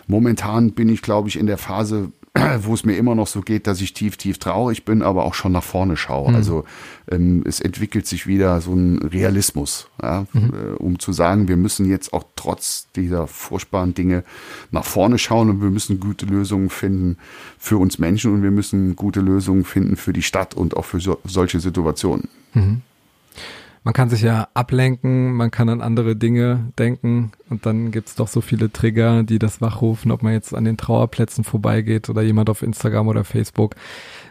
Momentan 0.07 0.73
bin 0.73 0.89
ich, 0.91 1.01
glaube 1.01 1.29
ich, 1.29 1.39
in 1.39 1.47
der 1.47 1.59
Phase 1.59 2.13
wo 2.63 2.75
es 2.75 2.85
mir 2.85 2.97
immer 2.97 3.15
noch 3.15 3.29
so 3.29 3.43
geht, 3.43 3.69
dass 3.69 3.81
ich 3.81 3.95
tief, 3.95 4.17
tief 4.17 4.39
traurig 4.39 4.85
bin, 4.85 5.03
aber 5.03 5.25
auch 5.25 5.35
schon 5.35 5.53
nach 5.53 5.63
vorne 5.63 5.97
schaue. 5.97 6.31
Mhm. 6.31 6.37
Also 6.37 6.65
ähm, 7.09 7.45
es 7.47 7.61
entwickelt 7.61 8.09
sich 8.09 8.27
wieder 8.27 8.61
so 8.61 8.75
ein 8.75 8.99
Realismus, 8.99 9.89
ja, 10.03 10.27
Mhm. 10.33 10.53
äh, 10.53 10.75
um 10.79 10.99
zu 10.99 11.13
sagen, 11.13 11.47
wir 11.47 11.57
müssen 11.57 11.89
jetzt 11.89 12.13
auch 12.13 12.25
trotz 12.35 12.89
dieser 12.97 13.29
furchtbaren 13.29 13.95
Dinge 13.95 14.25
nach 14.73 14.85
vorne 14.85 15.19
schauen 15.19 15.49
und 15.49 15.63
wir 15.63 15.71
müssen 15.71 16.01
gute 16.01 16.27
Lösungen 16.27 16.71
finden 16.71 17.19
für 17.59 17.79
uns 17.79 17.99
Menschen 18.01 18.35
und 18.35 18.43
wir 18.43 18.51
müssen 18.51 18.97
gute 18.97 19.21
Lösungen 19.21 19.65
finden 19.65 19.95
für 19.97 20.13
die 20.13 20.23
Stadt 20.23 20.55
und 20.55 20.77
auch 20.77 20.85
für 20.85 20.99
so, 21.01 21.19
solche 21.25 21.61
Situationen. 21.61 22.29
Man 23.85 23.93
kann 23.93 24.09
sich 24.09 24.23
ja 24.23 24.49
ablenken, 24.55 25.35
man 25.35 25.51
kann 25.51 25.69
an 25.69 25.83
andere 25.83 26.17
Dinge 26.17 26.73
denken 26.79 27.33
und 27.51 27.67
dann 27.67 27.91
gibt's 27.91 28.15
doch 28.15 28.29
so 28.29 28.41
viele 28.41 28.73
Trigger, 28.73 29.25
die 29.25 29.39
das 29.39 29.61
wachrufen, 29.61 30.11
ob 30.11 30.23
man 30.23 30.33
jetzt 30.33 30.55
an 30.55 30.65
den 30.65 30.79
Trauerplätzen 30.79 31.45
vorbeigeht 31.45 32.09
oder 32.09 32.23
jemand 32.23 32.49
auf 32.49 32.63
Instagram 32.63 33.09
oder 33.09 33.25
Facebook 33.25 33.77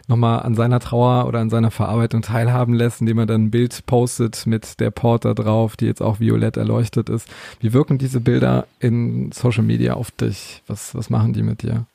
nochmal 0.08 0.40
an 0.40 0.56
seiner 0.56 0.80
Trauer 0.80 1.28
oder 1.28 1.38
an 1.38 1.50
seiner 1.50 1.70
Verarbeitung 1.70 2.22
teilhaben 2.22 2.74
lässt, 2.74 3.00
indem 3.00 3.18
er 3.18 3.26
dann 3.26 3.44
ein 3.44 3.50
Bild 3.52 3.86
postet 3.86 4.44
mit 4.44 4.80
der 4.80 4.90
Porter 4.90 5.36
drauf, 5.36 5.76
die 5.76 5.86
jetzt 5.86 6.02
auch 6.02 6.18
violett 6.18 6.56
erleuchtet 6.56 7.08
ist. 7.08 7.28
Wie 7.60 7.72
wirken 7.72 7.96
diese 7.96 8.20
Bilder 8.20 8.66
in 8.80 9.30
Social 9.30 9.62
Media 9.62 9.94
auf 9.94 10.10
dich? 10.10 10.64
Was, 10.66 10.96
was 10.96 11.10
machen 11.10 11.32
die 11.32 11.44
mit 11.44 11.62
dir? 11.62 11.86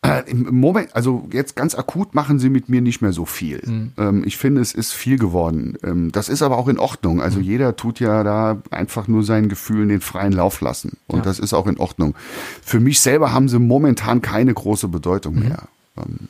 Äh, 0.00 0.30
Im 0.30 0.54
Moment, 0.60 0.94
also 0.94 1.28
jetzt 1.32 1.56
ganz 1.56 1.74
akut 1.74 2.14
machen 2.14 2.38
sie 2.38 2.50
mit 2.50 2.68
mir 2.68 2.80
nicht 2.80 3.02
mehr 3.02 3.12
so 3.12 3.24
viel. 3.24 3.90
Ähm, 3.98 4.22
ich 4.24 4.36
finde, 4.36 4.60
es 4.60 4.72
ist 4.72 4.92
viel 4.92 5.18
geworden. 5.18 5.76
Ähm, 5.82 6.12
das 6.12 6.28
ist 6.28 6.40
aber 6.40 6.56
auch 6.56 6.68
in 6.68 6.78
Ordnung. 6.78 7.20
Also 7.20 7.40
jeder 7.40 7.74
tut 7.74 7.98
ja 7.98 8.22
da 8.22 8.62
einfach 8.70 9.08
nur 9.08 9.24
seinen 9.24 9.48
Gefühlen 9.48 9.88
den 9.88 10.00
freien 10.00 10.32
Lauf 10.32 10.60
lassen. 10.60 10.98
Und 11.08 11.18
Ja. 11.18 11.24
das 11.24 11.40
ist 11.40 11.52
auch 11.52 11.66
in 11.66 11.78
Ordnung. 11.78 12.14
Für 12.62 12.78
mich 12.78 13.00
selber 13.00 13.32
haben 13.32 13.48
sie 13.48 13.58
momentan 13.58 14.22
keine 14.22 14.54
große 14.54 14.86
Bedeutung 14.86 15.40
mehr. 15.40 15.64
Ähm, 15.96 16.28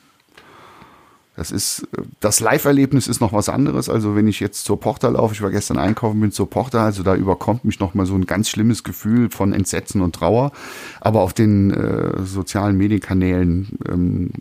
das 1.39 1.51
ist, 1.51 1.87
das 2.19 2.41
Live-Erlebnis 2.41 3.07
ist 3.07 3.21
noch 3.21 3.31
was 3.31 3.47
anderes. 3.47 3.87
Also 3.87 4.13
wenn 4.13 4.27
ich 4.27 4.41
jetzt 4.41 4.65
zur 4.65 4.77
Porta 4.77 5.07
laufe, 5.07 5.33
ich 5.33 5.41
war 5.41 5.51
gestern 5.51 5.77
einkaufen, 5.77 6.19
bin 6.19 6.33
zur 6.33 6.49
Porta, 6.49 6.83
also 6.83 7.01
da 7.01 7.15
überkommt 7.15 7.63
mich 7.63 7.79
noch 7.79 7.93
mal 7.93 8.05
so 8.05 8.13
ein 8.15 8.25
ganz 8.25 8.49
schlimmes 8.49 8.83
Gefühl 8.83 9.29
von 9.29 9.53
Entsetzen 9.53 10.01
und 10.01 10.13
Trauer. 10.13 10.51
Aber 10.99 11.21
auf 11.21 11.31
den 11.31 11.71
äh, 11.71 12.25
sozialen 12.25 12.75
Medienkanälen 12.75 13.69
ähm, 13.87 14.31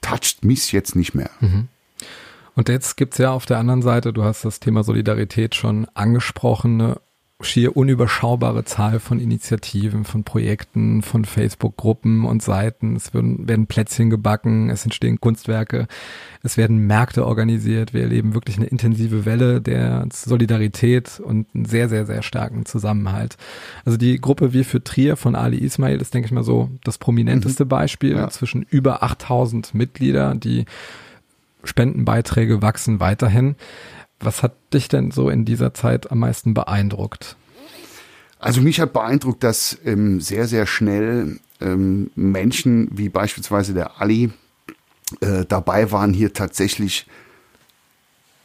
toucht 0.00 0.44
mich 0.44 0.70
jetzt 0.70 0.94
nicht 0.94 1.12
mehr. 1.12 1.30
Und 2.54 2.68
jetzt 2.68 2.96
gibt's 2.96 3.18
ja 3.18 3.32
auf 3.32 3.44
der 3.44 3.58
anderen 3.58 3.82
Seite, 3.82 4.12
du 4.12 4.22
hast 4.22 4.44
das 4.44 4.60
Thema 4.60 4.84
Solidarität 4.84 5.56
schon 5.56 5.88
angesprochen, 5.94 6.80
eine 6.80 7.00
schier 7.40 7.76
unüberschaubare 7.76 8.64
Zahl 8.64 8.98
von 8.98 9.20
Initiativen, 9.20 10.04
von 10.04 10.24
Projekten, 10.24 11.02
von 11.02 11.24
Facebook-Gruppen 11.24 12.24
und 12.24 12.42
Seiten. 12.42 12.96
Es 12.96 13.14
werden, 13.14 13.46
werden 13.46 13.68
Plätzchen 13.68 14.10
gebacken, 14.10 14.70
es 14.70 14.84
entstehen 14.84 15.20
Kunstwerke, 15.20 15.86
es 16.42 16.56
werden 16.56 16.78
Märkte 16.88 17.24
organisiert. 17.24 17.94
Wir 17.94 18.02
erleben 18.02 18.34
wirklich 18.34 18.56
eine 18.56 18.66
intensive 18.66 19.24
Welle 19.24 19.60
der 19.60 20.08
Solidarität 20.12 21.20
und 21.20 21.46
einen 21.54 21.64
sehr, 21.64 21.88
sehr, 21.88 22.06
sehr 22.06 22.22
starken 22.22 22.66
Zusammenhalt. 22.66 23.36
Also 23.84 23.96
die 23.96 24.20
Gruppe 24.20 24.52
Wir 24.52 24.64
für 24.64 24.82
Trier 24.82 25.16
von 25.16 25.36
Ali 25.36 25.58
Ismail 25.58 26.00
ist, 26.00 26.14
denke 26.14 26.26
ich 26.26 26.32
mal, 26.32 26.42
so 26.42 26.70
das 26.82 26.98
prominenteste 26.98 27.64
Beispiel 27.64 28.16
Ja. 28.16 28.30
zwischen 28.30 28.62
über 28.62 29.04
8000 29.04 29.74
Mitglieder, 29.74 30.34
die 30.34 30.64
Spendenbeiträge 31.62 32.62
wachsen 32.62 32.98
weiterhin. 32.98 33.54
Was 34.20 34.42
hat 34.42 34.54
dich 34.74 34.88
denn 34.88 35.10
so 35.10 35.30
in 35.30 35.44
dieser 35.44 35.74
Zeit 35.74 36.10
am 36.10 36.20
meisten 36.20 36.54
beeindruckt? 36.54 37.36
Also 38.38 38.60
mich 38.60 38.80
hat 38.80 38.92
beeindruckt, 38.92 39.42
dass 39.42 39.78
ähm, 39.84 40.20
sehr, 40.20 40.46
sehr 40.46 40.66
schnell 40.66 41.40
ähm, 41.60 42.10
Menschen 42.14 42.88
wie 42.92 43.08
beispielsweise 43.08 43.74
der 43.74 44.00
Ali 44.00 44.30
äh, 45.20 45.44
dabei 45.46 45.90
waren, 45.90 46.12
hier 46.12 46.32
tatsächlich 46.32 47.06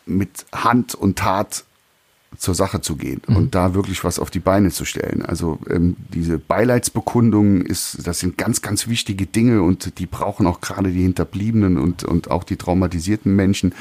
mit 0.05 0.45
Hand 0.51 0.95
und 0.95 1.17
Tat 1.17 1.63
zur 2.38 2.55
Sache 2.55 2.81
zu 2.81 2.95
gehen 2.95 3.21
und 3.27 3.53
da 3.53 3.75
wirklich 3.75 4.03
was 4.03 4.17
auf 4.17 4.31
die 4.31 4.39
Beine 4.39 4.71
zu 4.71 4.86
stellen. 4.86 5.23
Also 5.23 5.59
ähm, 5.69 5.95
diese 6.13 6.39
Beileidsbekundung 6.39 7.62
ist, 7.62 8.07
das 8.07 8.19
sind 8.19 8.38
ganz, 8.38 8.62
ganz 8.62 8.88
wichtige 8.88 9.27
Dinge 9.27 9.62
und 9.62 9.99
die 9.99 10.07
brauchen 10.07 10.47
auch 10.47 10.59
gerade 10.59 10.91
die 10.91 11.03
Hinterbliebenen 11.03 11.77
und, 11.77 12.03
und 12.03 12.31
auch 12.31 12.43
die 12.43 12.57
traumatisierten 12.57 13.36
Menschen. 13.36 13.75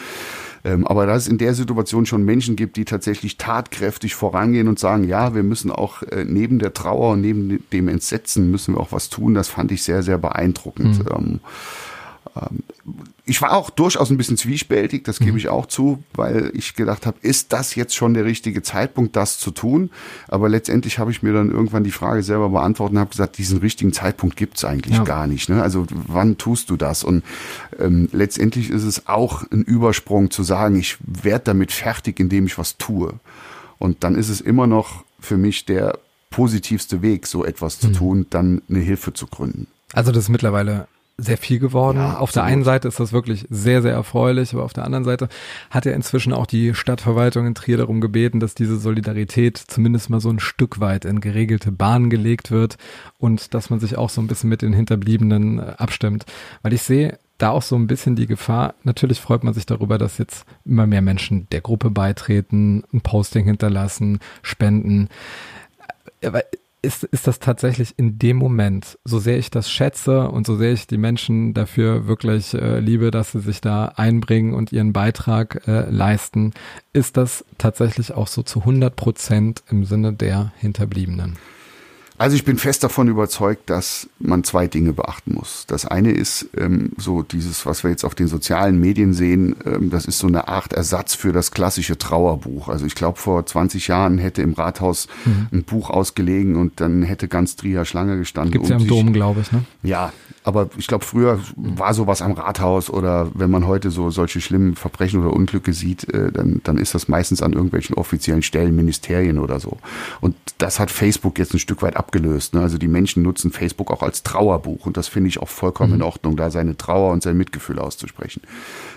Ähm, 0.64 0.86
aber 0.86 1.06
dass 1.06 1.24
es 1.24 1.28
in 1.28 1.38
der 1.38 1.54
Situation 1.54 2.06
schon 2.06 2.24
Menschen 2.24 2.54
gibt, 2.54 2.76
die 2.76 2.84
tatsächlich 2.84 3.36
tatkräftig 3.36 4.14
vorangehen 4.14 4.68
und 4.68 4.78
sagen, 4.78 5.04
ja, 5.04 5.34
wir 5.34 5.42
müssen 5.42 5.72
auch 5.72 6.02
äh, 6.02 6.24
neben 6.24 6.58
der 6.58 6.72
Trauer 6.72 7.12
und 7.12 7.20
neben 7.20 7.64
dem 7.72 7.88
Entsetzen 7.88 8.50
müssen 8.50 8.74
wir 8.74 8.80
auch 8.80 8.92
was 8.92 9.08
tun, 9.08 9.34
das 9.34 9.48
fand 9.48 9.72
ich 9.72 9.82
sehr, 9.82 10.02
sehr 10.02 10.18
beeindruckend. 10.18 11.00
Ähm, 11.00 11.16
ähm, 11.16 11.40
ich 13.24 13.40
war 13.40 13.52
auch 13.52 13.70
durchaus 13.70 14.10
ein 14.10 14.16
bisschen 14.16 14.36
zwiespältig, 14.36 15.04
das 15.04 15.18
gebe 15.18 15.38
ich 15.38 15.48
auch 15.48 15.66
zu, 15.66 16.02
weil 16.14 16.50
ich 16.54 16.74
gedacht 16.74 17.06
habe, 17.06 17.16
ist 17.22 17.52
das 17.52 17.74
jetzt 17.74 17.94
schon 17.94 18.14
der 18.14 18.24
richtige 18.24 18.62
Zeitpunkt, 18.62 19.14
das 19.16 19.38
zu 19.38 19.50
tun? 19.50 19.90
Aber 20.28 20.48
letztendlich 20.48 20.98
habe 20.98 21.10
ich 21.10 21.22
mir 21.22 21.32
dann 21.32 21.50
irgendwann 21.50 21.84
die 21.84 21.90
Frage 21.90 22.22
selber 22.22 22.48
beantwortet 22.48 22.94
und 22.94 23.00
habe 23.00 23.10
gesagt, 23.10 23.38
diesen 23.38 23.58
richtigen 23.58 23.92
Zeitpunkt 23.92 24.36
gibt 24.36 24.56
es 24.56 24.64
eigentlich 24.64 24.96
Ja. 24.96 25.04
gar 25.04 25.26
nicht. 25.26 25.48
Ne? 25.48 25.62
Also 25.62 25.86
wann 25.90 26.38
tust 26.38 26.70
du 26.70 26.76
das? 26.76 27.04
Und 27.04 27.22
ähm, 27.78 28.08
letztendlich 28.12 28.70
ist 28.70 28.82
es 28.84 29.06
auch 29.06 29.44
ein 29.52 29.62
Übersprung 29.62 30.30
zu 30.30 30.42
sagen, 30.42 30.76
ich 30.76 30.96
werde 31.00 31.44
damit 31.44 31.70
fertig, 31.72 32.18
indem 32.18 32.46
ich 32.46 32.58
was 32.58 32.76
tue. 32.78 33.14
Und 33.78 34.04
dann 34.04 34.14
ist 34.16 34.28
es 34.30 34.40
immer 34.40 34.66
noch 34.66 35.04
für 35.20 35.36
mich 35.36 35.64
der 35.64 35.98
positivste 36.30 37.02
Weg, 37.02 37.26
so 37.26 37.44
etwas 37.44 37.76
Mhm. 37.82 37.86
zu 37.86 37.98
tun, 37.98 38.26
dann 38.30 38.62
eine 38.68 38.78
Hilfe 38.80 39.12
zu 39.12 39.26
gründen. 39.26 39.66
Also 39.92 40.10
das 40.12 40.24
ist 40.24 40.28
mittlerweile 40.30 40.88
sehr 41.18 41.36
viel 41.36 41.58
geworden. 41.58 41.98
Ja, 41.98 42.18
auf 42.18 42.32
der 42.32 42.44
einen 42.44 42.64
Seite 42.64 42.88
ist 42.88 42.98
das 42.98 43.12
wirklich 43.12 43.46
sehr, 43.50 43.82
sehr 43.82 43.92
erfreulich, 43.92 44.54
aber 44.54 44.64
auf 44.64 44.72
der 44.72 44.84
anderen 44.84 45.04
Seite 45.04 45.28
hat 45.70 45.84
ja 45.84 45.92
inzwischen 45.92 46.32
auch 46.32 46.46
die 46.46 46.74
Stadtverwaltung 46.74 47.46
in 47.46 47.54
Trier 47.54 47.76
darum 47.76 48.00
gebeten, 48.00 48.40
dass 48.40 48.54
diese 48.54 48.78
Solidarität 48.78 49.58
zumindest 49.58 50.10
mal 50.10 50.20
so 50.20 50.30
ein 50.30 50.40
Stück 50.40 50.80
weit 50.80 51.04
in 51.04 51.20
geregelte 51.20 51.70
Bahnen 51.70 52.10
gelegt 52.10 52.50
wird 52.50 52.76
und 53.18 53.54
dass 53.54 53.70
man 53.70 53.78
sich 53.78 53.96
auch 53.96 54.10
so 54.10 54.20
ein 54.20 54.26
bisschen 54.26 54.50
mit 54.50 54.62
den 54.62 54.72
Hinterbliebenen 54.72 55.58
äh, 55.58 55.74
abstimmt. 55.78 56.24
Weil 56.62 56.72
ich 56.72 56.82
sehe 56.82 57.18
da 57.38 57.50
auch 57.50 57.62
so 57.62 57.76
ein 57.76 57.88
bisschen 57.88 58.16
die 58.16 58.26
Gefahr. 58.26 58.74
Natürlich 58.84 59.20
freut 59.20 59.44
man 59.44 59.52
sich 59.54 59.66
darüber, 59.66 59.98
dass 59.98 60.18
jetzt 60.18 60.44
immer 60.64 60.86
mehr 60.86 61.02
Menschen 61.02 61.48
der 61.50 61.60
Gruppe 61.60 61.90
beitreten, 61.90 62.84
ein 62.92 63.00
Posting 63.00 63.44
hinterlassen, 63.44 64.20
spenden. 64.42 65.08
Aber 66.24 66.44
ist, 66.82 67.04
ist 67.04 67.28
das 67.28 67.38
tatsächlich 67.38 67.94
in 67.96 68.18
dem 68.18 68.36
Moment, 68.36 68.98
so 69.04 69.20
sehr 69.20 69.38
ich 69.38 69.50
das 69.50 69.70
schätze 69.70 70.28
und 70.28 70.46
so 70.46 70.56
sehr 70.56 70.72
ich 70.72 70.88
die 70.88 70.98
Menschen 70.98 71.54
dafür 71.54 72.06
wirklich 72.08 72.54
äh, 72.54 72.80
liebe, 72.80 73.12
dass 73.12 73.32
sie 73.32 73.40
sich 73.40 73.60
da 73.60 73.86
einbringen 73.96 74.52
und 74.52 74.72
ihren 74.72 74.92
Beitrag 74.92 75.66
äh, 75.68 75.88
leisten, 75.88 76.52
ist 76.92 77.16
das 77.16 77.44
tatsächlich 77.56 78.12
auch 78.12 78.26
so 78.26 78.42
zu 78.42 78.60
100 78.60 78.96
Prozent 78.96 79.62
im 79.70 79.84
Sinne 79.84 80.12
der 80.12 80.52
Hinterbliebenen? 80.58 81.38
Also 82.22 82.36
ich 82.36 82.44
bin 82.44 82.56
fest 82.56 82.84
davon 82.84 83.08
überzeugt, 83.08 83.68
dass 83.68 84.08
man 84.20 84.44
zwei 84.44 84.68
Dinge 84.68 84.92
beachten 84.92 85.34
muss. 85.34 85.64
Das 85.66 85.86
eine 85.86 86.12
ist 86.12 86.46
ähm, 86.56 86.92
so 86.96 87.24
dieses, 87.24 87.66
was 87.66 87.82
wir 87.82 87.90
jetzt 87.90 88.04
auf 88.04 88.14
den 88.14 88.28
sozialen 88.28 88.78
Medien 88.78 89.12
sehen, 89.12 89.56
ähm, 89.66 89.90
das 89.90 90.04
ist 90.04 90.20
so 90.20 90.28
eine 90.28 90.46
Art 90.46 90.72
Ersatz 90.72 91.16
für 91.16 91.32
das 91.32 91.50
klassische 91.50 91.98
Trauerbuch. 91.98 92.68
Also 92.68 92.86
ich 92.86 92.94
glaube, 92.94 93.18
vor 93.18 93.44
20 93.44 93.88
Jahren 93.88 94.18
hätte 94.18 94.40
im 94.40 94.52
Rathaus 94.52 95.08
ein 95.52 95.64
Buch 95.64 95.90
ausgelegen 95.90 96.54
und 96.54 96.80
dann 96.80 97.02
hätte 97.02 97.26
ganz 97.26 97.56
Trier 97.56 97.84
Schlange 97.84 98.16
gestanden. 98.18 98.52
Gibt's 98.52 98.68
um 98.68 98.70
ja 98.70 98.76
im 98.76 98.82
sich- 98.82 98.88
Dom, 98.88 99.12
glaube 99.12 99.40
ich, 99.40 99.50
ne? 99.50 99.64
Ja, 99.82 100.12
aber 100.44 100.70
ich 100.76 100.86
glaube, 100.86 101.04
früher 101.04 101.40
war 101.56 101.92
sowas 101.92 102.22
am 102.22 102.32
Rathaus 102.32 102.88
oder 102.88 103.32
wenn 103.34 103.50
man 103.50 103.66
heute 103.66 103.90
so 103.90 104.10
solche 104.10 104.40
schlimmen 104.40 104.76
Verbrechen 104.76 105.20
oder 105.20 105.32
Unglücke 105.34 105.72
sieht, 105.72 106.12
äh, 106.14 106.30
dann, 106.30 106.60
dann 106.62 106.78
ist 106.78 106.94
das 106.94 107.08
meistens 107.08 107.42
an 107.42 107.52
irgendwelchen 107.52 107.96
offiziellen 107.96 108.42
Stellen, 108.42 108.76
Ministerien 108.76 109.40
oder 109.40 109.58
so. 109.58 109.78
Und 110.20 110.36
das 110.58 110.78
hat 110.78 110.92
Facebook 110.92 111.38
jetzt 111.40 111.52
ein 111.52 111.58
Stück 111.58 111.82
weit 111.82 111.96
abgelöst. 112.12 112.54
Ne? 112.54 112.60
Also 112.60 112.78
die 112.78 112.88
Menschen 112.88 113.22
nutzen 113.22 113.50
Facebook 113.50 113.90
auch 113.90 114.02
als 114.02 114.22
Trauerbuch 114.22 114.86
und 114.86 114.96
das 114.96 115.08
finde 115.08 115.28
ich 115.28 115.38
auch 115.38 115.48
vollkommen 115.48 115.94
in 115.94 116.02
Ordnung, 116.02 116.36
da 116.36 116.50
seine 116.50 116.76
Trauer 116.76 117.12
und 117.12 117.22
sein 117.22 117.36
Mitgefühl 117.36 117.78
auszusprechen. 117.78 118.42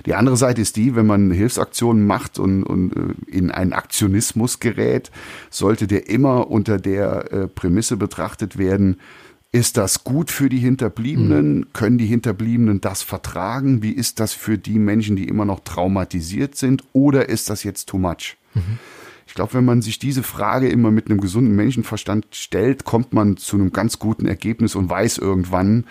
Die 0.06 0.16
andere 0.16 0.38
Seite 0.38 0.62
ist 0.62 0.76
die, 0.76 0.96
wenn 0.96 1.06
man 1.06 1.32
Hilfsaktionen 1.32 2.06
macht 2.06 2.40
und, 2.40 2.64
und 2.64 2.94
äh, 2.96 3.32
in 3.32 3.52
einen 3.52 3.74
Aktionismus 3.74 4.60
gerät, 4.60 5.12
sollte 5.50 5.88
der 5.88 6.10
immer 6.10 6.50
unter 6.50 6.78
der 6.78 7.32
äh, 7.32 7.48
Prämisse 7.48 7.98
betrachtet 7.98 8.58
werden, 8.58 8.98
ist 9.52 9.78
das 9.78 10.04
gut 10.04 10.32
für 10.32 10.50
die 10.50 10.58
Hinterbliebenen? 10.58 11.68
Können 11.72 11.98
die 11.98 12.08
Hinterbliebenen 12.08 12.82
das 12.82 13.04
vertragen? 13.04 13.82
Wie 13.82 13.92
ist 13.92 14.20
das 14.20 14.34
für 14.34 14.58
die 14.58 14.80
Menschen, 14.80 15.16
die 15.16 15.30
immer 15.30 15.46
noch 15.46 15.62
traumatisiert 15.62 16.56
sind? 16.56 16.84
Oder 16.92 17.30
ist 17.30 17.50
das 17.50 17.64
jetzt 17.64 17.88
too 17.88 17.98
much? 17.98 18.36
Ich 19.28 19.34
glaube, 19.34 19.54
wenn 19.54 19.66
man 19.66 19.82
sich 19.82 20.00
diese 20.00 20.24
Frage 20.24 20.70
immer 20.70 20.92
mit 20.92 21.10
einem 21.10 21.20
gesunden 21.20 21.56
Menschenverstand 21.56 22.28
stellt, 22.32 22.86
kommt 22.86 23.14
man 23.14 23.38
zu 23.38 23.58
einem 23.58 23.72
ganz 23.72 24.00
guten 24.00 24.28
Ergebnis 24.28 24.76
und 24.76 24.90
weiß 24.90 25.18
irgendwann 25.18 25.86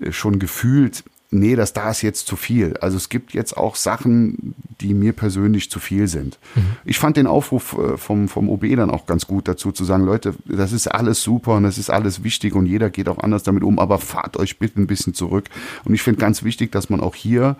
äh, 0.00 0.12
schon 0.12 0.38
gefühlt, 0.38 1.04
nee, 1.30 1.56
das 1.56 1.72
da 1.72 1.90
ist 1.90 2.02
jetzt 2.02 2.26
zu 2.26 2.36
viel. 2.36 2.76
Also 2.78 2.96
es 2.96 3.08
gibt 3.08 3.34
jetzt 3.34 3.56
auch 3.56 3.76
Sachen, 3.76 4.54
die 4.80 4.94
mir 4.94 5.12
persönlich 5.12 5.70
zu 5.70 5.80
viel 5.80 6.08
sind. 6.08 6.38
Mhm. 6.54 6.62
Ich 6.84 6.98
fand 6.98 7.16
den 7.16 7.26
Aufruf 7.26 7.76
äh, 7.78 7.96
vom, 7.96 8.28
vom 8.28 8.48
OB 8.48 8.76
dann 8.76 8.90
auch 8.90 9.06
ganz 9.06 9.26
gut 9.26 9.48
dazu 9.48 9.72
zu 9.72 9.84
sagen, 9.84 10.04
Leute, 10.04 10.34
das 10.44 10.72
ist 10.72 10.86
alles 10.88 11.22
super 11.22 11.56
und 11.56 11.64
das 11.64 11.78
ist 11.78 11.90
alles 11.90 12.22
wichtig 12.22 12.54
und 12.54 12.66
jeder 12.66 12.90
geht 12.90 13.08
auch 13.08 13.18
anders 13.18 13.42
damit 13.42 13.62
um, 13.62 13.78
aber 13.78 13.98
fahrt 13.98 14.36
euch 14.36 14.58
bitte 14.58 14.80
ein 14.80 14.86
bisschen 14.86 15.14
zurück. 15.14 15.48
Und 15.84 15.94
ich 15.94 16.02
finde 16.02 16.20
ganz 16.20 16.42
wichtig, 16.42 16.72
dass 16.72 16.90
man 16.90 17.00
auch 17.00 17.14
hier 17.14 17.56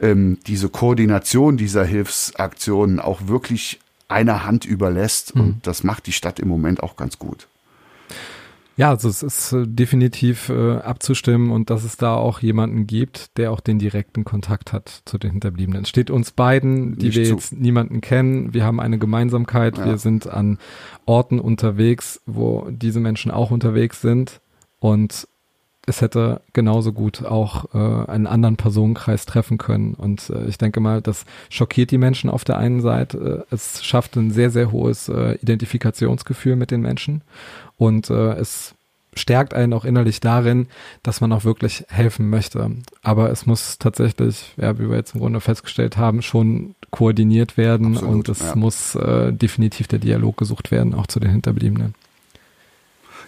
ähm, 0.00 0.38
diese 0.46 0.68
Koordination 0.68 1.56
dieser 1.56 1.84
Hilfsaktionen 1.84 3.00
auch 3.00 3.28
wirklich 3.28 3.80
einer 4.08 4.44
Hand 4.44 4.64
überlässt. 4.64 5.34
Mhm. 5.34 5.40
Und 5.40 5.66
das 5.66 5.84
macht 5.84 6.06
die 6.06 6.12
Stadt 6.12 6.40
im 6.40 6.48
Moment 6.48 6.82
auch 6.82 6.96
ganz 6.96 7.18
gut. 7.18 7.48
Ja, 8.78 8.90
also 8.90 9.08
es 9.08 9.22
ist 9.22 9.52
äh, 9.52 9.66
definitiv 9.66 10.50
äh, 10.50 10.76
abzustimmen 10.76 11.50
und 11.50 11.70
dass 11.70 11.82
es 11.82 11.96
da 11.96 12.14
auch 12.14 12.40
jemanden 12.40 12.86
gibt, 12.86 13.38
der 13.38 13.50
auch 13.50 13.60
den 13.60 13.78
direkten 13.78 14.24
Kontakt 14.24 14.74
hat 14.74 15.00
zu 15.06 15.16
den 15.16 15.30
Hinterbliebenen. 15.30 15.84
Es 15.84 15.88
steht 15.88 16.10
uns 16.10 16.30
beiden, 16.30 16.98
die 16.98 17.06
Nicht 17.06 17.16
wir 17.16 17.24
zu. 17.24 17.34
jetzt 17.34 17.52
niemanden 17.54 18.02
kennen. 18.02 18.52
Wir 18.52 18.64
haben 18.64 18.78
eine 18.78 18.98
Gemeinsamkeit. 18.98 19.78
Ja. 19.78 19.86
Wir 19.86 19.98
sind 19.98 20.26
an 20.26 20.58
Orten 21.06 21.40
unterwegs, 21.40 22.20
wo 22.26 22.68
diese 22.70 23.00
Menschen 23.00 23.30
auch 23.30 23.50
unterwegs 23.50 24.02
sind. 24.02 24.40
Und 24.78 25.26
es 25.86 26.00
hätte 26.00 26.40
genauso 26.52 26.92
gut 26.92 27.24
auch 27.24 27.72
äh, 27.72 28.10
einen 28.10 28.26
anderen 28.26 28.56
Personenkreis 28.56 29.24
treffen 29.24 29.56
können. 29.56 29.94
Und 29.94 30.30
äh, 30.30 30.46
ich 30.46 30.58
denke 30.58 30.80
mal, 30.80 31.00
das 31.00 31.24
schockiert 31.48 31.92
die 31.92 31.98
Menschen 31.98 32.28
auf 32.28 32.44
der 32.44 32.58
einen 32.58 32.80
Seite. 32.80 33.46
Es 33.50 33.84
schafft 33.84 34.16
ein 34.16 34.32
sehr, 34.32 34.50
sehr 34.50 34.72
hohes 34.72 35.08
äh, 35.08 35.34
Identifikationsgefühl 35.36 36.56
mit 36.56 36.72
den 36.72 36.80
Menschen. 36.80 37.22
Und 37.78 38.10
äh, 38.10 38.32
es 38.34 38.74
stärkt 39.14 39.54
einen 39.54 39.72
auch 39.72 39.84
innerlich 39.84 40.20
darin, 40.20 40.66
dass 41.02 41.20
man 41.20 41.32
auch 41.32 41.44
wirklich 41.44 41.84
helfen 41.88 42.28
möchte. 42.30 42.70
Aber 43.02 43.30
es 43.30 43.46
muss 43.46 43.78
tatsächlich, 43.78 44.54
ja, 44.56 44.78
wie 44.78 44.90
wir 44.90 44.96
jetzt 44.96 45.14
im 45.14 45.20
Grunde 45.20 45.40
festgestellt 45.40 45.96
haben, 45.96 46.20
schon 46.20 46.74
koordiniert 46.90 47.56
werden 47.56 47.94
Absolut, 47.94 48.14
und 48.14 48.28
es 48.28 48.40
ja. 48.40 48.56
muss 48.56 48.94
äh, 48.96 49.32
definitiv 49.32 49.86
der 49.86 50.00
Dialog 50.00 50.36
gesucht 50.36 50.70
werden, 50.70 50.94
auch 50.94 51.06
zu 51.06 51.20
den 51.20 51.30
Hinterbliebenen. 51.30 51.94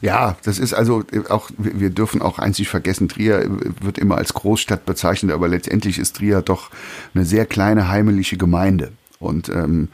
Ja, 0.00 0.36
das 0.44 0.58
ist 0.58 0.74
also 0.74 1.02
auch, 1.28 1.50
wir 1.56 1.90
dürfen 1.90 2.22
auch 2.22 2.38
nicht 2.38 2.68
vergessen, 2.68 3.08
Trier 3.08 3.48
wird 3.80 3.98
immer 3.98 4.16
als 4.16 4.32
Großstadt 4.34 4.86
bezeichnet, 4.86 5.32
aber 5.32 5.48
letztendlich 5.48 5.98
ist 5.98 6.16
Trier 6.16 6.42
doch 6.42 6.70
eine 7.14 7.24
sehr 7.24 7.46
kleine 7.46 7.88
heimliche 7.88 8.36
Gemeinde. 8.36 8.92
Und 9.18 9.48
ähm, 9.48 9.88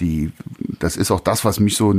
die, 0.00 0.32
das 0.80 0.96
ist 0.96 1.12
auch 1.12 1.20
das, 1.20 1.44
was 1.44 1.60
mich 1.60 1.76
so 1.76 1.94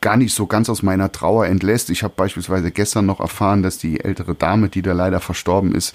gar 0.00 0.16
nicht 0.16 0.34
so 0.34 0.46
ganz 0.46 0.70
aus 0.70 0.82
meiner 0.82 1.12
Trauer 1.12 1.46
entlässt. 1.46 1.90
Ich 1.90 2.02
habe 2.02 2.14
beispielsweise 2.16 2.70
gestern 2.70 3.04
noch 3.04 3.20
erfahren, 3.20 3.62
dass 3.62 3.76
die 3.76 4.00
ältere 4.00 4.34
Dame, 4.34 4.70
die 4.70 4.80
da 4.80 4.94
leider 4.94 5.20
verstorben 5.20 5.74
ist, 5.74 5.94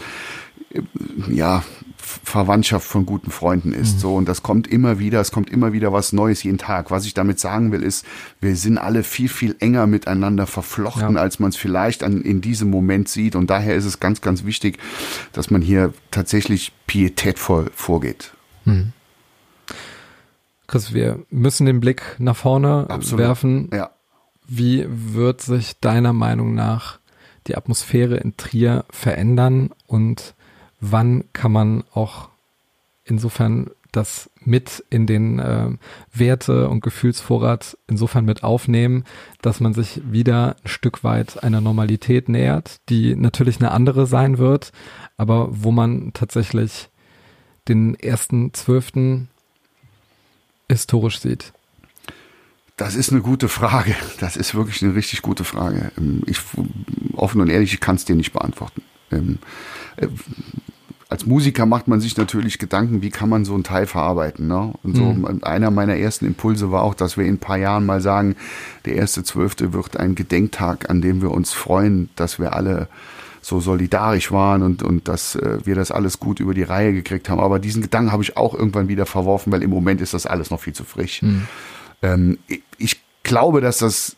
ja, 1.30 1.64
Verwandtschaft 2.08 2.88
von 2.88 3.06
guten 3.06 3.32
Freunden 3.32 3.74
ist. 3.74 3.96
Mhm. 3.96 4.00
So, 4.00 4.16
und 4.16 4.28
das 4.30 4.42
kommt 4.42 4.68
immer 4.68 4.98
wieder, 4.98 5.20
es 5.20 5.32
kommt 5.32 5.50
immer 5.50 5.74
wieder 5.74 5.92
was 5.92 6.14
Neues 6.14 6.42
jeden 6.44 6.58
Tag. 6.58 6.90
Was 6.90 7.06
ich 7.06 7.14
damit 7.14 7.40
sagen 7.40 7.72
will, 7.72 7.84
ist, 7.84 8.06
wir 8.40 8.56
sind 8.56 8.78
alle 8.78 9.04
viel, 9.04 9.28
viel 9.28 9.56
enger 9.60 9.88
miteinander 9.88 10.48
verflochten, 10.48 11.16
ja. 11.16 11.22
als 11.22 11.40
man 11.40 11.50
es 11.50 11.58
vielleicht 11.58 12.04
an, 12.04 12.22
in 12.22 12.42
diesem 12.42 12.70
Moment 12.70 13.10
sieht. 13.10 13.36
Und 13.36 13.50
daher 13.50 13.76
ist 13.76 13.86
es 13.86 14.00
ganz, 14.00 14.22
ganz 14.22 14.46
wichtig, 14.46 14.80
dass 15.34 15.52
man 15.52 15.62
hier 15.62 15.94
tatsächlich 16.12 16.72
pietätvoll 16.88 17.70
vorgeht. 17.74 18.32
Mhm. 18.64 18.94
Chris, 20.68 20.94
wir 20.94 21.20
müssen 21.30 21.66
den 21.66 21.80
Blick 21.80 22.16
nach 22.20 22.36
vorne 22.36 22.90
Absolut. 22.90 23.20
werfen. 23.20 23.70
Ja. 23.74 23.92
Wie 24.48 24.86
wird 24.88 25.42
sich 25.42 25.80
deiner 25.80 26.14
Meinung 26.14 26.56
nach 26.56 27.00
die 27.48 27.58
Atmosphäre 27.58 28.18
in 28.18 28.38
Trier 28.38 28.86
verändern 28.90 29.72
und 29.88 30.36
wann 30.80 31.26
kann 31.34 31.52
man 31.52 31.84
auch 31.94 32.30
insofern 33.04 33.72
das 33.92 34.30
mit 34.42 34.84
in 34.90 35.08
den 35.08 35.40
äh, 35.40 35.70
Werte- 36.14 36.70
und 36.70 36.82
Gefühlsvorrat 36.82 37.78
insofern 37.88 38.26
mit 38.26 38.44
aufnehmen, 38.44 39.06
dass 39.42 39.60
man 39.60 39.74
sich 39.74 40.02
wieder 40.10 40.56
ein 40.64 40.68
Stück 40.68 41.04
weit 41.04 41.44
einer 41.44 41.62
Normalität 41.62 42.30
nähert, 42.30 42.80
die 42.90 43.16
natürlich 43.16 43.58
eine 43.60 43.72
andere 43.72 44.06
sein 44.06 44.38
wird, 44.38 44.72
aber 45.18 45.48
wo 45.52 45.72
man 45.72 46.12
tatsächlich 46.14 46.90
den 47.68 47.96
ersten 47.96 48.54
zwölften 48.54 49.30
historisch 50.70 51.20
sieht? 51.20 51.54
Das 52.76 52.96
ist 52.96 53.12
eine 53.12 53.22
gute 53.22 53.50
Frage. 53.50 53.96
Das 54.20 54.38
ist 54.38 54.54
wirklich 54.54 54.84
eine 54.84 54.94
richtig 54.94 55.24
gute 55.24 55.44
Frage. 55.44 55.92
Ähm, 55.98 56.22
ich, 56.28 56.40
offen 57.14 57.42
und 57.42 57.50
ehrlich, 57.50 57.74
ich 57.74 57.80
kann 57.80 57.96
es 57.96 58.06
dir 58.06 58.16
nicht 58.16 58.34
beantworten. 58.34 58.84
Ähm, 59.12 59.40
äh, 59.96 60.08
als 61.10 61.26
Musiker 61.26 61.66
macht 61.66 61.88
man 61.88 62.02
sich 62.02 62.18
natürlich 62.18 62.60
Gedanken, 62.60 63.02
wie 63.02 63.10
kann 63.10 63.30
man 63.30 63.46
so 63.46 63.54
einen 63.54 63.64
Teil 63.64 63.86
verarbeiten. 63.86 64.48
Ne? 64.48 64.74
Und 64.84 64.98
so 64.98 65.04
mhm. 65.04 65.40
einer 65.44 65.72
meiner 65.72 65.96
ersten 65.96 66.26
Impulse 66.26 66.70
war 66.72 66.84
auch, 66.84 66.94
dass 66.94 67.18
wir 67.18 67.26
in 67.26 67.36
ein 67.36 67.40
paar 67.40 67.58
Jahren 67.58 67.86
mal 67.86 68.02
sagen, 68.02 68.36
der 68.86 68.96
erste 68.96 69.24
Zwölfte 69.24 69.72
wird 69.72 69.98
ein 69.98 70.16
Gedenktag, 70.16 70.90
an 70.90 71.02
dem 71.02 71.22
wir 71.22 71.32
uns 71.32 71.54
freuen, 71.54 72.10
dass 72.16 72.40
wir 72.40 72.54
alle 72.54 72.90
so 73.42 73.62
solidarisch 73.62 74.34
waren 74.34 74.62
und, 74.62 74.84
und 74.84 75.08
dass 75.08 75.36
äh, 75.36 75.60
wir 75.64 75.76
das 75.76 75.92
alles 75.92 76.20
gut 76.20 76.42
über 76.42 76.54
die 76.54 76.64
Reihe 76.64 76.92
gekriegt 76.92 77.30
haben. 77.30 77.40
Aber 77.40 77.60
diesen 77.60 77.82
Gedanken 77.82 78.12
habe 78.12 78.24
ich 78.24 78.36
auch 78.36 78.54
irgendwann 78.54 78.90
wieder 78.90 79.06
verworfen, 79.06 79.54
weil 79.54 79.64
im 79.64 79.70
Moment 79.70 80.02
ist 80.02 80.14
das 80.14 80.26
alles 80.26 80.50
noch 80.50 80.60
viel 80.60 80.74
zu 80.74 80.84
frisch. 80.84 81.22
Mhm. 81.22 81.48
Ähm, 82.02 82.38
ich 82.78 83.00
glaube, 83.24 83.62
dass 83.62 83.78
das 83.78 84.18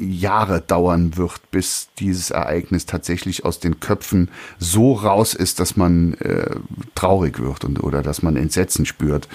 Jahre 0.00 0.60
dauern 0.60 1.16
wird, 1.16 1.50
bis 1.50 1.88
dieses 1.98 2.30
Ereignis 2.30 2.86
tatsächlich 2.86 3.44
aus 3.44 3.60
den 3.60 3.80
Köpfen 3.80 4.28
so 4.58 4.92
raus 4.92 5.34
ist, 5.34 5.60
dass 5.60 5.76
man 5.76 6.14
äh, 6.14 6.56
traurig 6.94 7.40
wird 7.40 7.64
und 7.64 7.82
oder 7.82 8.02
dass 8.02 8.22
man 8.22 8.36
Entsetzen 8.36 8.86
spürt. 8.86 9.28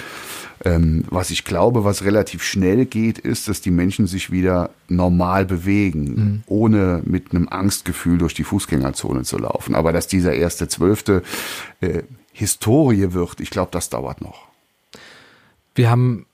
Ähm, 0.64 1.04
was 1.10 1.32
ich 1.32 1.44
glaube, 1.44 1.84
was 1.84 2.04
relativ 2.04 2.42
schnell 2.42 2.86
geht, 2.86 3.20
ist, 3.20 3.48
dass 3.48 3.62
die 3.62 3.72
Menschen 3.72 4.08
sich 4.08 4.32
wieder 4.32 4.70
normal 4.88 5.46
bewegen, 5.46 6.04
mhm. 6.04 6.44
ohne 6.48 7.02
mit 7.06 7.32
einem 7.32 7.50
Angstgefühl 7.50 8.18
durch 8.18 8.34
die 8.34 8.46
Fußgängerzone 8.46 9.24
zu 9.24 9.38
laufen. 9.38 9.76
Aber 9.76 9.92
dass 9.92 10.08
dieser 10.08 10.34
erste 10.34 10.68
Zwölfte 10.68 11.24
äh, 11.82 12.04
Historie 12.32 13.14
wird, 13.14 13.40
ich 13.42 13.50
glaube, 13.50 13.72
das 13.72 13.90
dauert 13.90 14.22
noch. 14.22 14.48
Wir 15.76 15.90
haben 15.90 16.26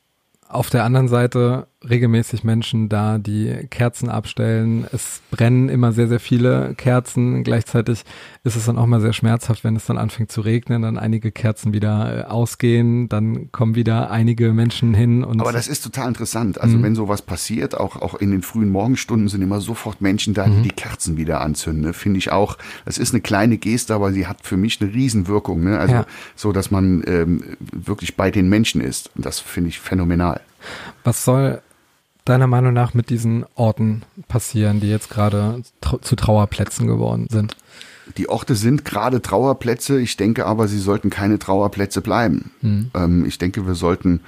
auf 0.48 0.70
der 0.70 0.84
anderen 0.84 1.08
Seite 1.08 1.68
regelmäßig 1.88 2.44
Menschen 2.44 2.90
da, 2.90 3.18
die 3.18 3.68
Kerzen 3.70 4.10
abstellen. 4.10 4.86
Es 4.92 5.22
brennen 5.32 5.68
immer 5.68 5.92
sehr, 5.92 6.08
sehr 6.08 6.20
viele 6.20 6.76
Kerzen. 6.76 7.44
Gleichzeitig 7.44 8.04
ist 8.44 8.56
es 8.56 8.66
dann 8.66 8.78
auch 8.78 8.86
mal 8.86 9.02
sehr 9.02 9.14
schmerzhaft, 9.14 9.64
wenn 9.64 9.76
es 9.76 9.86
dann 9.86 9.98
anfängt 9.98 10.32
zu 10.32 10.42
regnen, 10.42 10.84
dann 10.84 11.00
einige 11.00 11.32
Kerzen 11.32 11.74
wieder 11.74 12.20
äh, 12.20 12.24
ausgehen, 12.30 13.10
dann 13.10 13.52
kommen 13.52 13.76
wieder 13.76 14.12
einige 14.12 14.54
Menschen 14.54 14.94
hin. 14.94 15.24
Und 15.24 15.42
Aber 15.42 15.52
das 15.52 15.68
ist 15.68 15.84
total 15.84 16.08
interessant. 16.08 16.62
Also 16.62 16.78
mhm. 16.78 16.84
wenn 16.84 16.96
sowas 16.96 17.24
passiert, 17.24 17.76
auch, 17.76 17.96
auch 17.96 18.14
in 18.16 18.30
den 18.30 18.44
frühen 18.44 18.70
Morgenstunden 18.70 19.28
sind 19.28 19.42
immer 19.42 19.60
sofort 19.60 20.02
Menschen 20.02 20.36
da, 20.36 20.46
die 20.46 20.58
mhm. 20.58 20.64
die 20.64 20.70
Kerzen 20.70 21.18
wieder 21.18 21.42
anzünden. 21.42 21.84
Ne? 21.84 21.94
Finde 21.94 22.20
ich 22.20 22.32
auch, 22.32 22.58
das 22.86 23.00
ist 23.00 23.14
eine 23.14 23.22
kleine 23.22 23.58
Geste, 23.58 23.96
aber 23.96 24.14
sie 24.14 24.28
hat 24.28 24.42
für 24.44 24.58
mich 24.58 24.82
eine 24.82 24.94
Riesenwirkung. 24.94 25.64
Ne? 25.64 25.80
Also 25.80 25.96
ja. 25.96 26.06
so, 26.36 26.52
dass 26.52 26.70
man 26.70 27.04
ähm, 27.08 27.44
wirklich 27.60 28.16
bei 28.16 28.30
den 28.30 28.50
Menschen 28.50 28.82
ist. 28.82 29.10
Und 29.16 29.26
das 29.26 29.40
finde 29.40 29.70
ich 29.70 29.80
phänomenal. 29.80 30.42
Was 31.04 31.26
soll 31.26 31.62
deiner 32.26 32.48
Meinung 32.48 32.74
nach 32.74 32.94
mit 32.94 33.10
diesen 33.10 33.46
Orten 33.56 34.04
passieren, 34.28 34.80
die 34.80 34.90
jetzt 34.90 35.10
gerade 35.10 35.62
zu 36.02 36.16
Trauerplätzen 36.16 36.88
geworden 36.88 37.28
sind? 37.30 37.56
Die 38.18 38.30
Orte 38.30 38.56
sind 38.56 38.86
gerade 38.86 39.22
Trauerplätze. 39.22 40.00
Ich 40.00 40.18
denke 40.18 40.46
aber, 40.46 40.68
sie 40.68 40.80
sollten 40.80 41.10
keine 41.10 41.40
Trauerplätze 41.40 42.02
bleiben. 42.02 42.52
Mhm. 42.62 42.92
Ähm, 42.94 43.26
ich 43.26 43.38
denke, 43.38 43.66
wir 43.66 43.76
sollten 43.76 44.22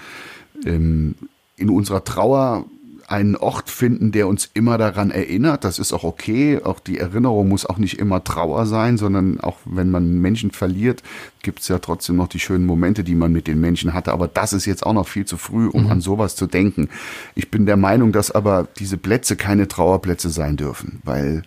ähm, 0.66 1.16
in 1.58 1.70
unserer 1.70 2.04
Trauer 2.04 2.66
einen 3.08 3.36
Ort 3.36 3.70
finden, 3.70 4.12
der 4.12 4.28
uns 4.28 4.50
immer 4.54 4.78
daran 4.78 5.12
erinnert. 5.12 5.64
Das 5.64 5.80
ist 5.80 5.94
auch 5.94 6.04
okay. 6.04 6.60
Auch 6.64 6.80
die 6.80 6.98
Erinnerung 6.98 7.48
muss 7.48 7.66
auch 7.66 7.78
nicht 7.78 8.00
immer 8.00 8.24
Trauer 8.24 8.66
sein, 8.66 8.98
sondern 8.98 9.40
auch 9.40 9.58
wenn 9.66 9.92
man 9.92 10.20
Menschen 10.20 10.52
verliert, 10.52 11.04
gibt 11.42 11.60
es 11.60 11.68
ja 11.68 11.80
trotzdem 11.80 12.16
noch 12.16 12.28
die 12.28 12.40
schönen 12.40 12.66
Momente, 12.66 13.04
die 13.04 13.16
man 13.16 13.32
mit 13.32 13.48
den 13.48 13.60
Menschen 13.60 13.94
hatte. 13.94 14.12
Aber 14.12 14.28
das 14.28 14.54
ist 14.54 14.66
jetzt 14.66 14.86
auch 14.86 14.94
noch 14.94 15.08
viel 15.08 15.26
zu 15.26 15.38
früh, 15.38 15.68
um 15.68 15.86
mhm. 15.86 15.92
an 15.92 16.02
sowas 16.02 16.36
zu 16.36 16.48
denken. 16.48 16.90
Ich 17.36 17.52
bin 17.52 17.66
der 17.66 17.78
Meinung, 17.78 18.12
dass 18.12 18.32
aber 18.32 18.68
diese 18.80 18.98
Plätze 18.98 19.36
keine 19.36 19.68
Trauerplätze 19.68 20.30
sein 20.30 20.58
dürfen, 20.58 21.02
weil 21.04 21.44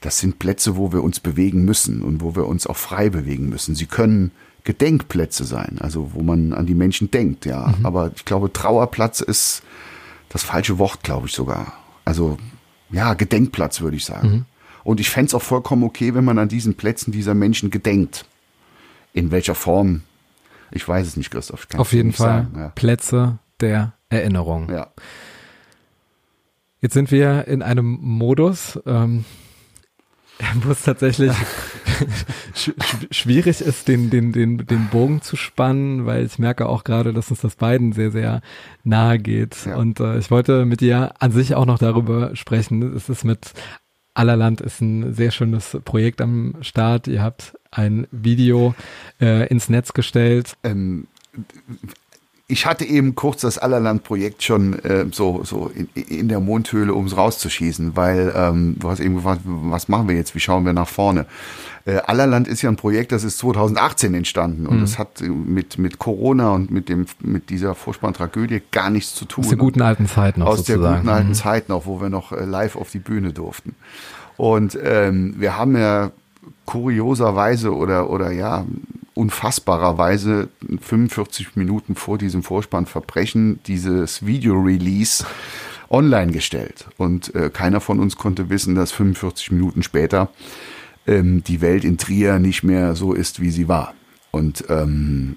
das 0.00 0.18
sind 0.18 0.38
Plätze, 0.38 0.76
wo 0.76 0.92
wir 0.92 1.02
uns 1.02 1.18
bewegen 1.20 1.64
müssen 1.64 2.02
und 2.02 2.20
wo 2.20 2.36
wir 2.36 2.46
uns 2.46 2.66
auch 2.66 2.76
frei 2.76 3.08
bewegen 3.08 3.48
müssen. 3.48 3.74
Sie 3.74 3.86
können 3.86 4.32
Gedenkplätze 4.64 5.44
sein, 5.44 5.78
also 5.80 6.10
wo 6.14 6.22
man 6.22 6.52
an 6.52 6.66
die 6.66 6.74
Menschen 6.74 7.10
denkt, 7.10 7.44
ja. 7.44 7.74
Mhm. 7.78 7.86
Aber 7.86 8.10
ich 8.14 8.24
glaube, 8.24 8.52
Trauerplatz 8.52 9.20
ist 9.20 9.62
das 10.34 10.42
falsche 10.42 10.78
Wort, 10.80 11.04
glaube 11.04 11.28
ich 11.28 11.32
sogar. 11.32 11.72
Also 12.04 12.38
ja, 12.90 13.14
Gedenkplatz 13.14 13.80
würde 13.80 13.96
ich 13.96 14.04
sagen. 14.04 14.28
Mhm. 14.28 14.44
Und 14.82 14.98
ich 14.98 15.08
fände 15.08 15.28
es 15.28 15.34
auch 15.34 15.42
vollkommen 15.42 15.84
okay, 15.84 16.12
wenn 16.14 16.24
man 16.24 16.38
an 16.38 16.48
diesen 16.48 16.74
Plätzen 16.74 17.12
dieser 17.12 17.34
Menschen 17.34 17.70
gedenkt. 17.70 18.26
In 19.12 19.30
welcher 19.30 19.54
Form? 19.54 20.02
Ich 20.72 20.86
weiß 20.86 21.06
es 21.06 21.16
nicht, 21.16 21.30
Christoph. 21.30 21.68
Auf 21.76 21.92
jeden 21.92 22.12
Fall 22.12 22.48
ja. 22.54 22.68
Plätze 22.70 23.38
der 23.60 23.92
Erinnerung. 24.08 24.70
Ja. 24.70 24.88
Jetzt 26.80 26.94
sind 26.94 27.12
wir 27.12 27.46
in 27.46 27.62
einem 27.62 27.96
Modus, 28.00 28.80
ähm, 28.86 29.24
wo 30.62 30.72
es 30.72 30.82
tatsächlich 30.82 31.32
schwierig 33.10 33.60
ist, 33.60 33.88
den, 33.88 34.10
den, 34.10 34.32
den, 34.32 34.58
den 34.58 34.88
Bogen 34.88 35.22
zu 35.22 35.36
spannen, 35.36 36.06
weil 36.06 36.24
ich 36.24 36.38
merke 36.38 36.66
auch 36.66 36.84
gerade, 36.84 37.12
dass 37.12 37.30
uns 37.30 37.40
das 37.40 37.56
beiden 37.56 37.92
sehr, 37.92 38.10
sehr 38.10 38.40
nahe 38.82 39.18
geht. 39.18 39.66
Ja. 39.66 39.76
Und 39.76 40.00
äh, 40.00 40.18
ich 40.18 40.30
wollte 40.30 40.64
mit 40.64 40.80
dir 40.80 41.14
an 41.18 41.32
sich 41.32 41.54
auch 41.54 41.66
noch 41.66 41.78
darüber 41.78 42.34
sprechen. 42.36 42.94
Es 42.94 43.08
ist 43.08 43.24
mit 43.24 43.52
Allerland 44.14 44.60
ist 44.60 44.80
ein 44.80 45.12
sehr 45.12 45.32
schönes 45.32 45.76
Projekt 45.84 46.20
am 46.20 46.54
Start. 46.60 47.08
Ihr 47.08 47.20
habt 47.20 47.58
ein 47.72 48.06
Video 48.12 48.74
äh, 49.20 49.48
ins 49.48 49.68
Netz 49.68 49.92
gestellt. 49.92 50.56
Ähm, 50.62 51.08
ich 52.54 52.66
hatte 52.66 52.84
eben 52.84 53.16
kurz 53.16 53.40
das 53.40 53.58
Allerland-Projekt 53.58 54.44
schon 54.44 54.78
äh, 54.84 55.06
so, 55.10 55.42
so 55.42 55.72
in, 55.74 55.88
in 56.04 56.28
der 56.28 56.38
Mondhöhle, 56.38 56.94
um 56.94 57.06
es 57.06 57.16
rauszuschießen, 57.16 57.96
weil 57.96 58.32
ähm, 58.36 58.76
du 58.78 58.88
hast 58.88 59.00
eben 59.00 59.16
gefragt, 59.16 59.40
was 59.44 59.88
machen 59.88 60.06
wir 60.08 60.14
jetzt, 60.14 60.36
wie 60.36 60.40
schauen 60.40 60.64
wir 60.64 60.72
nach 60.72 60.86
vorne? 60.86 61.26
Äh, 61.84 61.96
Allerland 62.06 62.46
ist 62.46 62.62
ja 62.62 62.70
ein 62.70 62.76
Projekt, 62.76 63.10
das 63.10 63.24
ist 63.24 63.38
2018 63.38 64.14
entstanden 64.14 64.66
und 64.68 64.80
das 64.80 65.00
hat 65.00 65.20
äh, 65.20 65.24
mit, 65.28 65.78
mit 65.78 65.98
Corona 65.98 66.50
und 66.52 66.70
mit, 66.70 66.88
dem, 66.88 67.06
mit 67.20 67.50
dieser 67.50 67.74
furchtbaren 67.74 68.14
Tragödie 68.14 68.62
gar 68.70 68.88
nichts 68.88 69.16
zu 69.16 69.24
tun. 69.24 69.42
Aus 69.42 69.48
der 69.50 69.58
guten 69.58 69.82
alten 69.82 70.06
Zeit 70.06 70.38
noch 70.38 70.46
Aus 70.46 70.58
sozusagen. 70.58 70.82
der 70.82 70.96
guten 70.98 71.08
alten 71.08 71.28
Mhm. 71.30 71.34
Zeit 71.34 71.68
noch, 71.68 71.86
wo 71.86 72.00
wir 72.00 72.08
noch 72.08 72.30
äh, 72.30 72.44
live 72.44 72.76
auf 72.76 72.90
die 72.92 73.00
Bühne 73.00 73.32
durften. 73.32 73.74
Und 74.36 74.78
ähm, 74.80 75.34
wir 75.38 75.58
haben 75.58 75.76
ja 75.76 76.12
kurioserweise 76.66 77.74
oder, 77.74 78.10
oder 78.10 78.30
ja, 78.30 78.64
unfassbarerweise 79.14 80.48
45 80.80 81.56
Minuten 81.56 81.94
vor 81.94 82.18
diesem 82.18 82.42
Vorspannverbrechen 82.42 83.60
dieses 83.66 84.26
Video-Release 84.26 85.24
online 85.88 86.32
gestellt. 86.32 86.86
Und 86.96 87.34
äh, 87.34 87.50
keiner 87.50 87.80
von 87.80 88.00
uns 88.00 88.16
konnte 88.16 88.50
wissen, 88.50 88.74
dass 88.74 88.92
45 88.92 89.52
Minuten 89.52 89.82
später 89.82 90.30
ähm, 91.06 91.44
die 91.44 91.60
Welt 91.60 91.84
in 91.84 91.98
Trier 91.98 92.38
nicht 92.38 92.64
mehr 92.64 92.96
so 92.96 93.12
ist, 93.12 93.40
wie 93.40 93.50
sie 93.50 93.68
war. 93.68 93.94
Und 94.30 94.64
ähm, 94.68 95.36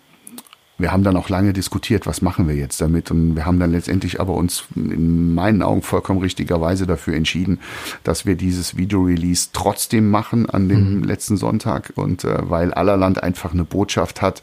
wir 0.77 0.91
haben 0.91 1.03
dann 1.03 1.17
auch 1.17 1.29
lange 1.29 1.53
diskutiert, 1.53 2.05
was 2.05 2.21
machen 2.21 2.47
wir 2.47 2.55
jetzt 2.55 2.81
damit. 2.81 3.09
Und 3.09 3.35
wir 3.35 3.45
haben 3.45 3.59
dann 3.59 3.71
letztendlich 3.71 4.21
aber 4.21 4.33
uns 4.33 4.65
in 4.75 5.33
meinen 5.33 5.63
Augen 5.63 5.81
vollkommen 5.81 6.19
richtigerweise 6.19 6.85
dafür 6.85 7.15
entschieden, 7.15 7.59
dass 8.03 8.25
wir 8.25 8.35
dieses 8.35 8.77
Video-Release 8.77 9.49
trotzdem 9.53 10.09
machen 10.09 10.49
an 10.49 10.69
dem 10.69 11.03
letzten 11.03 11.37
Sonntag. 11.37 11.93
Und 11.95 12.23
äh, 12.23 12.37
weil 12.49 12.73
Allerland 12.73 13.23
einfach 13.23 13.53
eine 13.53 13.63
Botschaft 13.63 14.21
hat, 14.21 14.41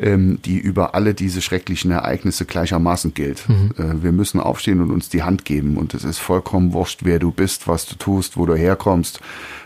ähm, 0.00 0.38
die 0.44 0.58
über 0.58 0.94
alle 0.94 1.14
diese 1.14 1.42
schrecklichen 1.42 1.90
Ereignisse 1.90 2.44
gleichermaßen 2.44 3.14
gilt. 3.14 3.46
Äh, 3.78 4.02
wir 4.02 4.12
müssen 4.12 4.40
aufstehen 4.40 4.80
und 4.80 4.90
uns 4.90 5.08
die 5.08 5.22
Hand 5.22 5.44
geben. 5.44 5.76
Und 5.76 5.94
es 5.94 6.04
ist 6.04 6.18
vollkommen 6.18 6.72
wurscht, 6.72 7.00
wer 7.02 7.18
du 7.18 7.32
bist, 7.32 7.66
was 7.68 7.86
du 7.86 7.96
tust, 7.96 8.36
wo 8.36 8.46
du 8.46 8.54
herkommst. 8.54 9.20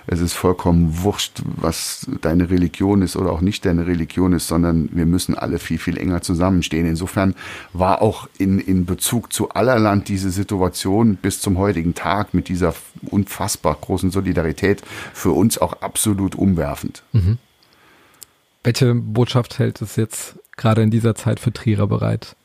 Es 0.07 0.21
ist 0.21 0.33
vollkommen 0.33 1.03
wurscht, 1.03 1.43
was 1.45 2.07
deine 2.23 2.51
Religion 2.51 3.03
ist 3.03 3.15
oder 3.15 3.31
auch 3.31 3.41
nicht 3.41 3.65
deine 3.65 3.87
Religion 3.87 4.33
ist, 4.33 4.49
sondern 4.49 4.89
wir 4.93 5.07
müssen 5.07 5.37
alle 5.37 5.59
viel, 5.59 5.79
viel 5.79 5.97
enger 5.97 6.23
zusammenstehen. 6.23 6.87
Insofern 6.87 7.35
war 7.73 8.03
auch 8.03 8.29
in, 8.39 8.59
in 8.59 8.85
Bezug 8.85 9.33
zu 9.33 9.51
Allerland 9.51 10.09
diese 10.09 10.31
Situation 10.31 11.17
bis 11.17 11.41
zum 11.41 11.59
heutigen 11.59 11.95
Tag 11.95 12.35
mit 12.35 12.49
dieser 12.49 12.75
unfassbar 13.11 13.77
großen 13.81 14.11
Solidarität 14.11 14.83
für 15.13 15.31
uns 15.31 15.59
auch 15.59 15.75
absolut 15.83 16.35
umwerfend. 16.35 17.05
Welche 18.65 18.95
Botschaft 18.95 19.59
hält 19.59 19.83
es 19.83 19.97
jetzt 19.97 20.39
gerade 20.57 20.83
in 20.83 20.91
dieser 20.91 21.15
Zeit 21.15 21.41
für 21.41 21.53
Trierer 21.53 21.87
bereit? 21.87 22.37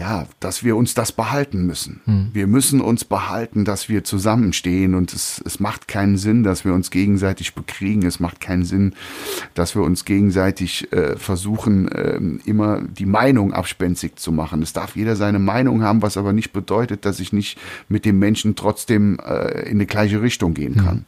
ja, 0.00 0.26
dass 0.38 0.64
wir 0.64 0.76
uns 0.76 0.94
das 0.94 1.12
behalten 1.12 1.66
müssen. 1.66 2.00
Wir 2.32 2.46
müssen 2.46 2.80
uns 2.80 3.04
behalten, 3.04 3.66
dass 3.66 3.88
wir 3.90 4.02
zusammenstehen 4.02 4.94
und 4.94 5.12
es, 5.12 5.42
es 5.44 5.60
macht 5.60 5.88
keinen 5.88 6.16
Sinn, 6.16 6.42
dass 6.42 6.64
wir 6.64 6.72
uns 6.72 6.90
gegenseitig 6.90 7.54
bekriegen. 7.54 8.06
Es 8.06 8.18
macht 8.18 8.40
keinen 8.40 8.64
Sinn, 8.64 8.94
dass 9.54 9.74
wir 9.74 9.82
uns 9.82 10.06
gegenseitig 10.06 10.90
äh, 10.92 11.16
versuchen, 11.16 11.90
ähm, 11.94 12.40
immer 12.46 12.80
die 12.80 13.04
Meinung 13.04 13.52
abspenstig 13.52 14.16
zu 14.16 14.32
machen. 14.32 14.62
Es 14.62 14.72
darf 14.72 14.96
jeder 14.96 15.16
seine 15.16 15.38
Meinung 15.38 15.82
haben, 15.82 16.02
was 16.02 16.16
aber 16.16 16.32
nicht 16.32 16.52
bedeutet, 16.52 17.04
dass 17.04 17.20
ich 17.20 17.32
nicht 17.32 17.58
mit 17.88 18.04
dem 18.04 18.18
Menschen 18.18 18.56
trotzdem 18.56 19.18
äh, 19.18 19.62
in 19.68 19.72
eine 19.72 19.86
gleiche 19.86 20.22
Richtung 20.22 20.54
gehen 20.54 20.76
kann. 20.76 21.04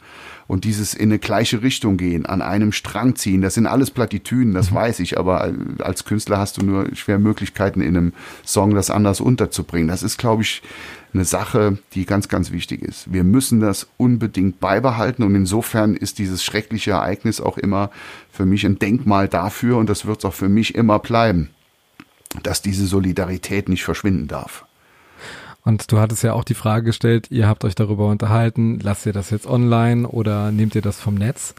Und 0.47 0.65
dieses 0.65 0.95
in 0.95 1.11
eine 1.11 1.19
gleiche 1.19 1.63
Richtung 1.63 1.97
gehen, 1.97 2.27
an 2.27 2.43
einem 2.43 2.73
Strang 2.73 3.17
ziehen, 3.17 3.43
das 3.43 3.55
sind 3.55 3.67
alles 3.67 3.91
Plattitüden, 3.91 4.55
das 4.55 4.73
weiß 4.73 5.01
ich, 5.01 5.19
aber 5.19 5.53
als 5.79 6.05
Künstler 6.05 6.39
hast 6.39 6.59
du 6.59 6.65
nur 6.65 6.95
schwer 6.95 7.19
Möglichkeiten, 7.19 7.81
in 7.81 7.97
einem 7.97 8.13
Song 8.45 8.75
das 8.75 8.91
anders 8.91 9.21
unterzubringen. 9.21 9.89
Das 9.89 10.03
ist, 10.03 10.19
glaube 10.19 10.43
ich, 10.43 10.63
eine 11.15 11.25
Sache, 11.25 11.79
die 11.95 12.07
ganz, 12.07 12.29
ganz 12.29 12.53
wichtig 12.53 12.83
ist. 12.83 13.13
Wir 13.13 13.25
müssen 13.25 13.61
das 13.61 13.89
unbedingt 13.97 14.61
beibehalten 14.61 15.23
und 15.23 15.35
insofern 15.35 15.95
ist 15.95 16.19
dieses 16.19 16.43
schreckliche 16.43 16.93
Ereignis 16.93 17.41
auch 17.41 17.59
immer 17.59 17.91
für 18.31 18.47
mich 18.47 18.65
ein 18.65 18.79
Denkmal 18.79 19.29
dafür 19.29 19.77
und 19.77 19.89
das 19.89 20.07
wird 20.07 20.19
es 20.21 20.25
auch 20.25 20.35
für 20.35 20.49
mich 20.49 20.75
immer 20.75 20.99
bleiben, 20.99 21.51
dass 22.43 22.63
diese 22.63 22.87
Solidarität 22.87 23.69
nicht 23.69 23.85
verschwinden 23.85 24.29
darf. 24.29 24.65
Und 25.65 25.93
du 25.93 25.99
hattest 25.99 26.23
ja 26.25 26.33
auch 26.33 26.45
die 26.45 26.55
Frage 26.55 26.87
gestellt, 26.87 27.31
ihr 27.31 27.47
habt 27.47 27.65
euch 27.65 27.75
darüber 27.75 28.09
unterhalten, 28.09 28.81
lasst 28.81 29.07
ihr 29.07 29.13
das 29.13 29.31
jetzt 29.31 29.47
online 29.47 30.09
oder 30.09 30.51
nehmt 30.51 30.75
ihr 30.75 30.83
das 30.83 31.01
vom 31.01 31.15
Netz? 31.15 31.55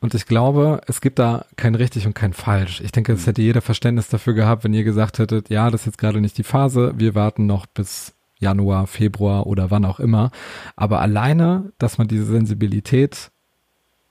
Und 0.00 0.12
ich 0.14 0.26
glaube, 0.26 0.80
es 0.86 1.00
gibt 1.00 1.18
da 1.18 1.46
kein 1.56 1.74
richtig 1.74 2.06
und 2.06 2.14
kein 2.14 2.34
falsch. 2.34 2.80
Ich 2.82 2.92
denke, 2.92 3.12
es 3.12 3.26
hätte 3.26 3.42
jeder 3.42 3.62
Verständnis 3.62 4.08
dafür 4.08 4.34
gehabt, 4.34 4.64
wenn 4.64 4.74
ihr 4.74 4.84
gesagt 4.84 5.18
hättet, 5.18 5.48
ja, 5.48 5.70
das 5.70 5.82
ist 5.82 5.86
jetzt 5.86 5.98
gerade 5.98 6.20
nicht 6.20 6.36
die 6.36 6.42
Phase, 6.42 6.92
wir 6.96 7.14
warten 7.14 7.46
noch 7.46 7.64
bis 7.64 8.12
Januar, 8.38 8.86
Februar 8.86 9.46
oder 9.46 9.70
wann 9.70 9.84
auch 9.84 10.00
immer. 10.00 10.30
Aber 10.76 11.00
alleine, 11.00 11.72
dass 11.78 11.96
man 11.96 12.08
diese 12.08 12.26
Sensibilität 12.26 13.30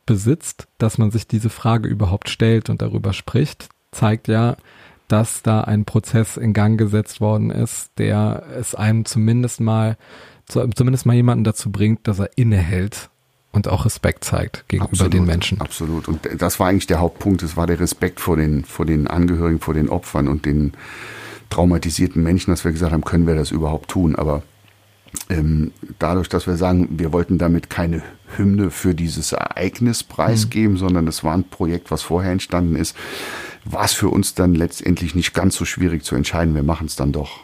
besitzt, 0.05 0.67
dass 0.77 0.97
man 0.97 1.11
sich 1.11 1.27
diese 1.27 1.49
Frage 1.49 1.87
überhaupt 1.87 2.29
stellt 2.29 2.69
und 2.69 2.81
darüber 2.81 3.13
spricht, 3.13 3.69
zeigt 3.91 4.27
ja, 4.27 4.55
dass 5.13 5.43
da 5.43 5.61
ein 5.61 5.85
Prozess 5.85 6.37
in 6.37 6.53
Gang 6.53 6.75
gesetzt 6.75 7.21
worden 7.21 7.51
ist, 7.51 7.91
der 7.99 8.41
es 8.59 8.73
einem 8.73 9.05
zumindest 9.05 9.61
mal, 9.61 9.95
zu- 10.47 10.67
zumindest 10.69 11.05
mal 11.05 11.13
jemanden 11.13 11.43
dazu 11.43 11.71
bringt, 11.71 12.07
dass 12.07 12.17
er 12.17 12.31
innehält 12.35 13.11
und 13.51 13.67
auch 13.67 13.85
Respekt 13.85 14.23
zeigt 14.23 14.67
gegenüber 14.67 14.89
Absolut, 14.91 15.13
den 15.13 15.25
Menschen. 15.25 15.61
Absolut. 15.61 16.07
Und 16.07 16.27
das 16.39 16.59
war 16.59 16.69
eigentlich 16.69 16.87
der 16.87 16.99
Hauptpunkt. 16.99 17.43
Es 17.43 17.55
war 17.55 17.67
der 17.67 17.79
Respekt 17.79 18.21
vor 18.21 18.37
den, 18.37 18.65
vor 18.65 18.87
den 18.87 19.05
Angehörigen, 19.05 19.59
vor 19.59 19.75
den 19.75 19.87
Opfern 19.87 20.27
und 20.27 20.47
den 20.47 20.73
traumatisierten 21.51 22.23
Menschen, 22.23 22.49
dass 22.49 22.65
wir 22.65 22.71
gesagt 22.71 22.91
haben, 22.91 23.03
können 23.03 23.27
wir 23.27 23.35
das 23.35 23.51
überhaupt 23.51 23.91
tun? 23.91 24.15
Aber 24.15 24.41
ähm, 25.29 25.73
dadurch, 25.99 26.27
dass 26.27 26.47
wir 26.47 26.55
sagen, 26.55 26.87
wir 26.89 27.13
wollten 27.13 27.37
damit 27.37 27.69
keine 27.69 28.01
Hymne 28.35 28.71
für 28.71 28.95
dieses 28.95 29.31
Ereignis 29.31 30.03
preisgeben, 30.03 30.77
sondern 30.77 31.05
es 31.07 31.23
war 31.23 31.35
ein 31.35 31.43
Projekt, 31.43 31.91
was 31.91 32.01
vorher 32.01 32.31
entstanden 32.31 32.75
ist, 32.75 32.97
war 33.65 33.85
es 33.85 33.93
für 33.93 34.09
uns 34.09 34.33
dann 34.35 34.55
letztendlich 34.55 35.15
nicht 35.15 35.33
ganz 35.33 35.55
so 35.55 35.65
schwierig 35.65 36.03
zu 36.03 36.15
entscheiden. 36.15 36.55
Wir 36.55 36.63
machen 36.63 36.87
es 36.87 36.95
dann 36.95 37.11
doch. 37.11 37.39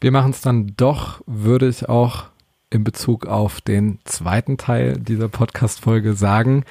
Wir 0.00 0.10
machen 0.10 0.32
es 0.32 0.40
dann 0.40 0.74
doch, 0.76 1.20
würde 1.26 1.68
ich 1.68 1.88
auch 1.88 2.24
in 2.70 2.84
Bezug 2.84 3.26
auf 3.26 3.60
den 3.60 3.98
zweiten 4.04 4.58
Teil 4.58 4.98
dieser 4.98 5.28
Podcast-Folge 5.28 6.14
sagen, 6.14 6.64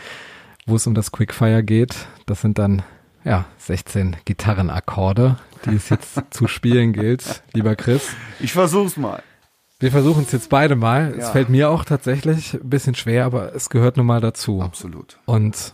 wo 0.65 0.75
es 0.75 0.85
um 0.87 0.93
das 0.93 1.11
Quickfire 1.11 1.63
geht. 1.63 1.95
Das 2.25 2.41
sind 2.41 2.59
dann 2.59 2.83
ja 3.23 3.45
16 3.59 4.17
Gitarrenakkorde, 4.25 5.37
die 5.65 5.75
es 5.75 5.89
jetzt 5.89 6.21
zu 6.31 6.47
spielen 6.47 6.93
gilt, 6.93 7.43
lieber 7.53 7.75
Chris. 7.75 8.09
Ich 8.39 8.51
versuch's 8.53 8.97
mal. 8.97 9.23
Wir 9.79 9.91
versuchen 9.91 10.23
es 10.23 10.31
jetzt 10.31 10.49
beide 10.49 10.75
mal. 10.75 11.13
Es 11.17 11.25
Ja. 11.25 11.31
fällt 11.31 11.49
mir 11.49 11.69
auch 11.69 11.85
tatsächlich 11.85 12.53
ein 12.53 12.69
bisschen 12.69 12.95
schwer, 12.95 13.25
aber 13.25 13.55
es 13.55 13.69
gehört 13.69 13.97
nun 13.97 14.05
mal 14.05 14.21
dazu. 14.21 14.61
Absolut. 14.61 15.17
Und 15.25 15.73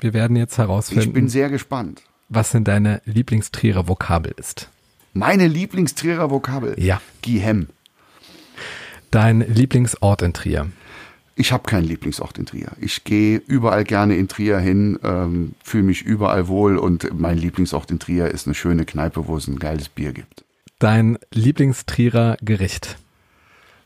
wir 0.00 0.12
werden 0.14 0.36
jetzt 0.36 0.52
Ich 0.52 0.56
bin 0.58 0.66
herausfinden, 0.66 1.28
sehr 1.28 1.48
gespannt. 1.50 2.02
was 2.28 2.50
denn 2.50 2.64
deine 2.64 3.00
Lieblingstrierer 3.04 3.88
Vokabel 3.88 4.32
ist. 4.36 4.68
Meine 5.12 5.46
Lieblingstrierer 5.48 6.30
Vokabel. 6.30 6.74
Ja. 6.78 7.00
Gihem. 7.22 7.68
Dein 9.10 9.40
Lieblingsort 9.40 10.22
in 10.22 10.32
Trier. 10.32 10.66
Ich 11.34 11.52
habe 11.52 11.64
keinen 11.64 11.84
Lieblingsort 11.84 12.38
in 12.38 12.46
Trier. 12.46 12.72
Ich 12.80 13.02
gehe 13.04 13.38
überall 13.46 13.84
gerne 13.84 14.14
in 14.16 14.28
Trier 14.28 14.58
hin, 14.58 14.98
ähm, 15.02 15.54
fühle 15.64 15.84
mich 15.84 16.02
überall 16.02 16.48
wohl 16.48 16.76
und 16.76 17.18
mein 17.18 17.38
Lieblingsort 17.38 17.90
in 17.90 17.98
Trier 17.98 18.28
ist 18.28 18.46
eine 18.46 18.54
schöne 18.54 18.84
Kneipe, 18.84 19.26
wo 19.26 19.36
es 19.36 19.48
ein 19.48 19.58
geiles 19.58 19.88
Bier 19.88 20.12
gibt. 20.12 20.44
Dein 20.78 21.18
Lieblingstrierer 21.32 22.36
Gericht. 22.42 22.98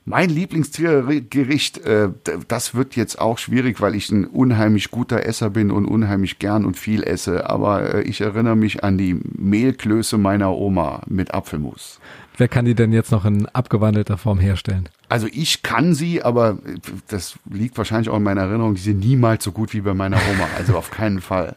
Mein 0.07 0.29
Lieblingstrierer 0.29 1.03
Gericht, 1.31 1.79
äh, 1.79 2.11
das 2.47 2.75
wird 2.75 2.95
jetzt 2.95 3.19
auch 3.19 3.39
schwierig, 3.39 3.81
weil 3.81 3.95
ich 3.95 4.11
ein 4.11 4.27
unheimlich 4.27 4.91
guter 4.91 5.25
Esser 5.25 5.49
bin 5.49 5.71
und 5.71 5.87
unheimlich 5.87 6.39
gern 6.39 6.67
und 6.67 6.79
viel 6.79 7.03
esse. 7.03 7.49
Aber 7.49 7.95
äh, 7.95 8.03
ich 8.03 8.21
erinnere 8.21 8.55
mich 8.55 8.85
an 8.85 8.99
die 8.99 9.15
Mehlklöße 9.15 10.19
meiner 10.19 10.53
Oma 10.53 11.03
mit 11.07 11.33
Apfelmus. 11.33 12.01
Wer 12.37 12.49
kann 12.49 12.67
die 12.67 12.75
denn 12.75 12.93
jetzt 12.93 13.13
noch 13.13 13.25
in 13.25 13.47
abgewandelter 13.47 14.19
Form 14.19 14.39
herstellen? 14.39 14.91
Also 15.09 15.27
ich 15.33 15.63
kann 15.63 15.95
sie, 15.95 16.23
aber 16.23 16.59
äh, 16.67 16.79
das 17.09 17.39
liegt 17.51 17.79
wahrscheinlich 17.79 18.11
auch 18.11 18.19
in 18.19 18.25
meiner 18.25 18.43
Erinnerung, 18.43 18.75
die 18.75 18.83
sind 18.83 19.01
niemals 19.01 19.43
so 19.43 19.53
gut 19.53 19.73
wie 19.73 19.81
bei 19.81 19.95
meiner 19.95 20.17
Oma. 20.17 20.49
Also 20.59 20.77
auf 20.77 20.91
keinen 20.91 21.23
Fall. 21.23 21.57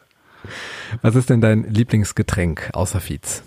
Was 1.01 1.15
ist 1.15 1.29
denn 1.29 1.41
dein 1.41 1.63
Lieblingsgetränk 1.63 2.69
außer 2.71 3.01
Fietz? 3.01 3.43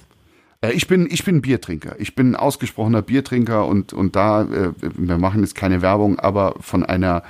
Äh, 0.60 0.72
Ich 0.72 0.86
bin, 0.86 1.08
ich 1.10 1.24
bin 1.24 1.42
Biertrinker. 1.42 1.96
Ich 1.98 2.14
bin 2.14 2.32
ein 2.32 2.36
ausgesprochener 2.36 3.02
Biertrinker 3.02 3.66
und, 3.66 3.92
und 3.92 4.16
da, 4.16 4.42
äh, 4.42 4.72
wir 4.80 5.18
machen 5.18 5.40
jetzt 5.40 5.54
keine 5.54 5.82
Werbung, 5.82 6.18
aber 6.18 6.54
von 6.60 6.84
einer 6.84 7.22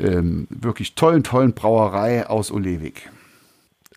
ähm, 0.00 0.46
wirklich 0.50 0.94
tollen, 0.94 1.22
tollen 1.22 1.52
Brauerei 1.52 2.26
aus 2.26 2.50
Olewig. 2.50 3.10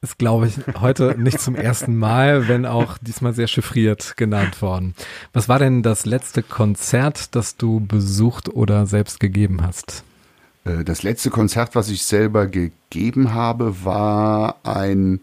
Ist, 0.01 0.19
glaube 0.19 0.45
ich, 0.47 0.59
heute 0.79 1.15
nicht 1.17 1.41
zum 1.41 1.55
ersten 1.55 1.97
Mal, 1.97 2.47
wenn 2.47 2.67
auch 2.67 2.99
diesmal 2.99 3.33
sehr 3.33 3.47
chiffriert 3.47 4.15
genannt 4.15 4.61
worden. 4.61 4.93
Was 5.33 5.49
war 5.49 5.57
denn 5.57 5.81
das 5.81 6.05
letzte 6.05 6.43
Konzert, 6.43 7.33
das 7.35 7.57
du 7.57 7.79
besucht 7.79 8.47
oder 8.49 8.85
selbst 8.85 9.19
gegeben 9.19 9.63
hast? 9.65 10.03
Äh, 10.65 10.83
Das 10.83 11.01
letzte 11.01 11.31
Konzert, 11.31 11.73
was 11.73 11.89
ich 11.89 12.03
selber 12.03 12.45
gegeben 12.45 13.33
habe, 13.33 13.83
war 13.83 14.57
ein 14.63 15.19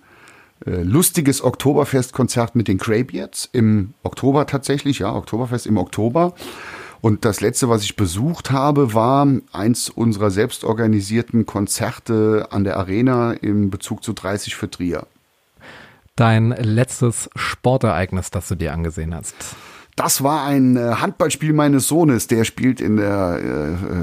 lustiges 0.66 1.42
Oktoberfestkonzert 1.42 2.54
mit 2.54 2.68
den 2.68 2.78
Greybeards 2.78 3.48
im 3.52 3.94
Oktober 4.02 4.46
tatsächlich, 4.46 5.00
ja, 5.00 5.14
Oktoberfest 5.14 5.66
im 5.66 5.76
Oktober. 5.76 6.34
Und 7.00 7.26
das 7.26 7.42
letzte, 7.42 7.68
was 7.68 7.82
ich 7.82 7.96
besucht 7.96 8.50
habe, 8.50 8.94
war 8.94 9.28
eins 9.52 9.90
unserer 9.90 10.30
selbstorganisierten 10.30 11.44
Konzerte 11.44 12.48
an 12.50 12.64
der 12.64 12.78
Arena 12.78 13.32
im 13.34 13.68
Bezug 13.68 14.02
zu 14.02 14.14
30 14.14 14.54
für 14.56 14.70
Trier. 14.70 15.06
Dein 16.16 16.52
letztes 16.52 17.28
Sportereignis, 17.36 18.30
das 18.30 18.48
du 18.48 18.54
dir 18.54 18.72
angesehen 18.72 19.14
hast. 19.14 19.34
Das 19.96 20.24
war 20.24 20.44
ein 20.44 20.76
äh, 20.76 20.94
Handballspiel 20.96 21.52
meines 21.52 21.86
Sohnes, 21.86 22.26
der 22.26 22.44
spielt 22.44 22.80
in 22.80 22.96
der 22.96 23.38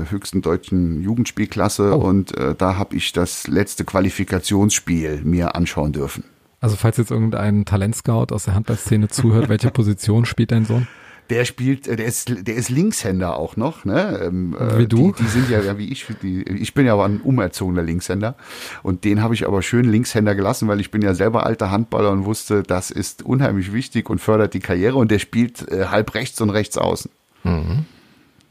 äh, 0.08 0.12
höchsten 0.12 0.42
deutschen 0.42 1.02
Jugendspielklasse 1.02 1.94
Oh. 1.98 2.02
und 2.08 2.38
äh, 2.38 2.56
da 2.56 2.78
habe 2.78 2.96
ich 2.96 3.12
das 3.12 3.48
letzte 3.48 3.84
Qualifikationsspiel 3.84 5.22
mir 5.24 5.56
anschauen 5.56 5.92
dürfen. 5.92 6.24
Also 6.62 6.76
falls 6.76 6.98
jetzt 6.98 7.10
irgendein 7.10 7.66
Talentscout 7.66 8.28
aus 8.32 8.46
der 8.46 8.54
Handballszene 8.54 9.10
zuhört, 9.10 9.50
welche 9.50 9.72
Position 9.72 10.26
spielt 10.26 10.52
dein 10.52 10.66
Sohn? 10.66 10.88
Der 11.32 11.46
spielt, 11.46 11.88
äh, 11.88 11.96
der 11.96 12.06
ist, 12.06 12.32
der 12.48 12.56
ist 12.56 12.70
Linkshänder 12.70 13.36
auch 13.36 13.58
noch, 13.58 13.84
ne? 13.84 14.20
Ähm, 14.24 14.56
äh, 14.56 14.78
Wie 14.78 14.88
du? 14.88 15.12
Die, 15.12 15.24
die 15.24 15.30
sind 15.30 15.50
ja, 15.50 15.60
ja 15.62 15.78
wie 15.78 15.92
ich. 15.92 16.06
Die, 16.22 16.44
ich 16.44 16.74
bin 16.74 16.86
ja 16.86 16.94
aber 16.94 17.06
ein 17.06 17.20
umerzogener 17.20 17.82
Linkshänder 17.82 18.36
und 18.84 19.06
den 19.06 19.24
habe 19.24 19.34
ich 19.34 19.48
aber 19.48 19.64
schön 19.64 19.86
Linkshänder 19.86 20.36
gelassen, 20.36 20.68
weil 20.68 20.80
ich 20.80 20.92
bin 20.92 21.02
ja 21.02 21.16
selber 21.16 21.46
alter 21.46 21.72
Handballer 21.72 22.12
und 22.12 22.26
wusste, 22.26 22.62
das 22.64 22.92
ist 22.92 23.24
unheimlich 23.24 23.74
wichtig 23.74 24.10
und 24.10 24.20
fördert 24.20 24.54
die 24.54 24.60
Karriere 24.60 24.98
und 24.98 25.10
der 25.10 25.20
spielt 25.20 25.68
äh, 25.72 25.88
halb 25.88 26.14
rechts 26.14 26.42
und 26.42 26.52
rechts 26.52 26.78
außen. 26.78 27.10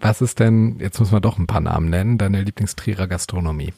Was 0.01 0.21
ist 0.21 0.41
denn, 0.41 0.81
jetzt 0.81 0.99
muss 0.99 1.13
man 1.13 1.23
doch 1.23 1.39
ein 1.39 1.47
paar 1.47 1.61
Namen 1.61 1.91
nennen, 1.91 2.19
deine 2.19 2.43
Lieblingstrierer 2.43 3.07
Gastronomie? 3.07 3.73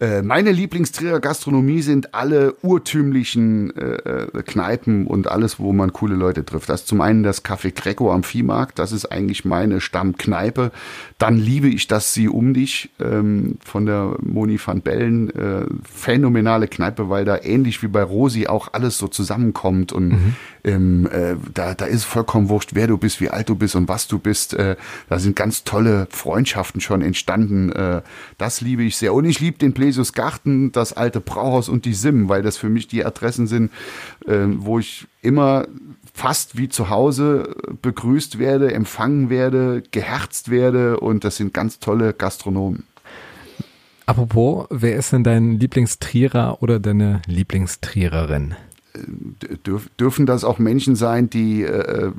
Äh, 0.00 0.22
Meine 0.22 0.50
Lieblingstrierer 0.50 1.20
Gastronomie 1.20 1.82
sind 1.82 2.14
alle 2.14 2.54
urtümlichen 2.62 3.76
äh, 3.76 3.94
äh, 3.94 4.42
Kneipen 4.42 5.06
und 5.06 5.28
alles, 5.28 5.58
wo 5.58 5.72
man 5.72 5.92
coole 5.92 6.14
Leute 6.14 6.44
trifft. 6.44 6.68
Das 6.68 6.82
ist 6.82 6.88
zum 6.88 7.00
einen 7.00 7.22
das 7.22 7.44
Café 7.44 7.72
Greco 7.72 8.12
am 8.12 8.22
Viehmarkt, 8.22 8.78
das 8.78 8.92
ist 8.92 9.06
eigentlich 9.06 9.44
meine 9.44 9.80
Stammkneipe. 9.80 10.72
Dann 11.18 11.36
liebe 11.36 11.68
ich 11.68 11.86
das 11.86 12.12
Sie 12.12 12.28
um 12.28 12.54
dich 12.54 12.90
ähm, 13.00 13.58
von 13.64 13.86
der 13.86 14.16
Moni 14.20 14.58
van 14.64 14.80
Bellen. 14.80 15.30
Äh, 15.30 15.66
phänomenale 15.84 16.68
Kneipe, 16.68 17.08
weil 17.08 17.24
da 17.24 17.38
ähnlich 17.40 17.82
wie 17.82 17.88
bei 17.88 18.02
Rosi 18.02 18.46
auch 18.46 18.72
alles 18.72 18.98
so 18.98 19.08
zusammenkommt 19.08 19.92
und 19.92 20.34
ähm, 20.64 21.06
äh, 21.12 21.36
da, 21.52 21.74
da 21.74 21.84
ist 21.84 22.04
vollkommen 22.04 22.48
wurscht, 22.48 22.70
wer 22.74 22.86
du 22.86 22.96
bist, 22.96 23.20
wie 23.20 23.30
alt 23.30 23.48
du 23.48 23.54
bist 23.54 23.76
und 23.76 23.88
was 23.88 24.08
du 24.08 24.18
bist. 24.18 24.54
Äh, 24.54 24.76
da 25.08 25.18
sind 25.18 25.36
ganz 25.36 25.64
tolle 25.64 26.08
Freundschaften 26.10 26.80
schon 26.80 27.02
entstanden. 27.02 27.70
Äh, 27.70 28.02
das 28.38 28.60
liebe 28.60 28.82
ich 28.82 28.96
sehr. 28.96 29.12
Und 29.14 29.26
ich 29.26 29.40
liebe 29.40 29.58
den 29.58 29.74
Plesius 29.84 30.14
Garten, 30.14 30.72
das 30.72 30.94
alte 30.94 31.20
Brauhaus 31.20 31.68
und 31.68 31.84
die 31.84 31.92
Sim, 31.92 32.30
weil 32.30 32.40
das 32.40 32.56
für 32.56 32.70
mich 32.70 32.88
die 32.88 33.04
Adressen 33.04 33.46
sind, 33.46 33.70
äh, 34.26 34.46
wo 34.48 34.78
ich 34.78 35.06
immer 35.20 35.66
fast 36.14 36.56
wie 36.56 36.70
zu 36.70 36.88
Hause 36.88 37.54
begrüßt 37.82 38.38
werde, 38.38 38.72
empfangen 38.72 39.28
werde, 39.28 39.82
geherzt 39.90 40.50
werde 40.50 41.00
und 41.00 41.22
das 41.22 41.36
sind 41.36 41.52
ganz 41.52 41.80
tolle 41.80 42.14
Gastronomen. 42.14 42.84
Apropos, 44.06 44.68
wer 44.70 44.96
ist 44.96 45.12
denn 45.12 45.22
dein 45.22 45.58
Lieblingstrierer 45.60 46.62
oder 46.62 46.80
deine 46.80 47.20
Lieblingstriererin? 47.26 48.54
Dürf, 49.66 49.90
dürfen 50.00 50.24
das 50.24 50.44
auch 50.44 50.58
Menschen 50.58 50.96
sein, 50.96 51.28
die 51.28 51.62
äh, 51.62 52.10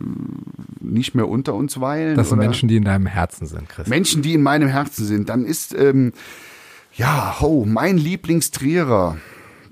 nicht 0.81 1.15
mehr 1.15 1.27
unter 1.27 1.55
uns 1.55 1.79
weilen? 1.81 2.15
Das 2.15 2.29
sind 2.29 2.37
oder? 2.37 2.47
Menschen, 2.47 2.69
die 2.69 2.75
in 2.75 2.83
deinem 2.83 3.07
Herzen 3.07 3.47
sind, 3.47 3.69
Chris. 3.69 3.87
Menschen, 3.87 4.21
die 4.21 4.35
in 4.35 4.43
meinem 4.43 4.67
Herzen 4.67 5.03
sind, 5.05 5.29
dann 5.29 5.45
ist, 5.45 5.73
ähm, 5.73 6.13
ja, 6.95 7.39
ho, 7.41 7.65
mein 7.67 7.97
Lieblingstrierer, 7.97 9.17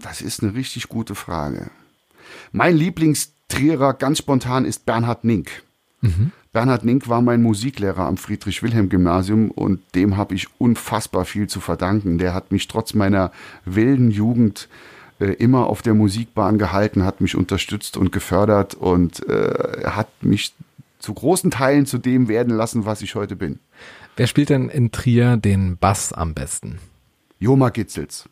das 0.01 0.21
ist 0.21 0.43
eine 0.43 0.53
richtig 0.53 0.89
gute 0.89 1.15
Frage. 1.15 1.69
Mein 2.51 2.76
Lieblingstrierer 2.76 3.93
ganz 3.93 4.19
spontan 4.19 4.65
ist 4.65 4.86
Bernhard 4.86 5.24
Nink. 5.24 5.63
Bernhard 6.51 6.86
Nink 6.86 7.07
war 7.07 7.21
mein 7.21 7.41
Musiklehrer 7.41 8.05
am 8.05 8.17
Friedrich-Wilhelm-Gymnasium 8.17 9.51
und 9.51 9.82
dem 9.95 10.17
habe 10.17 10.36
ich 10.36 10.47
unfassbar 10.59 11.26
viel 11.26 11.47
zu 11.47 11.61
verdanken. 11.61 12.17
Der 12.17 12.34
hat 12.34 12.51
mich 12.51 12.67
trotz 12.67 12.93
meiner 12.93 13.32
wilden 13.65 14.11
Jugend 14.11 14.67
äh, 15.19 15.34
immer 15.34 15.67
auf 15.67 15.82
der 15.82 15.93
Musikbahn 15.93 16.57
gehalten, 16.57 17.05
hat 17.05 17.21
mich 17.21 17.36
unterstützt 17.36 17.97
und 17.97 18.11
gefördert 18.11 18.76
und 18.76 19.28
äh, 19.30 19.86
hat 19.86 20.09
mich 20.21 20.53
zu 20.99 21.13
großen 21.13 21.51
Teilen 21.51 21.86
zu 21.86 21.97
dem 21.97 22.28
werden 22.28 22.53
lassen, 22.53 22.86
was 22.86 23.01
ich 23.01 23.15
heute 23.15 23.36
bin. 23.36 23.59
Wer 24.15 24.28
spielt 24.28 24.49
denn 24.49 24.69
in 24.69 24.91
Trier 24.91 25.38
den 25.38 25.78
Bass 25.78 26.13
am 26.13 26.34
besten? 26.34 26.80
Joma 27.43 27.69
Gitzels. 27.69 28.29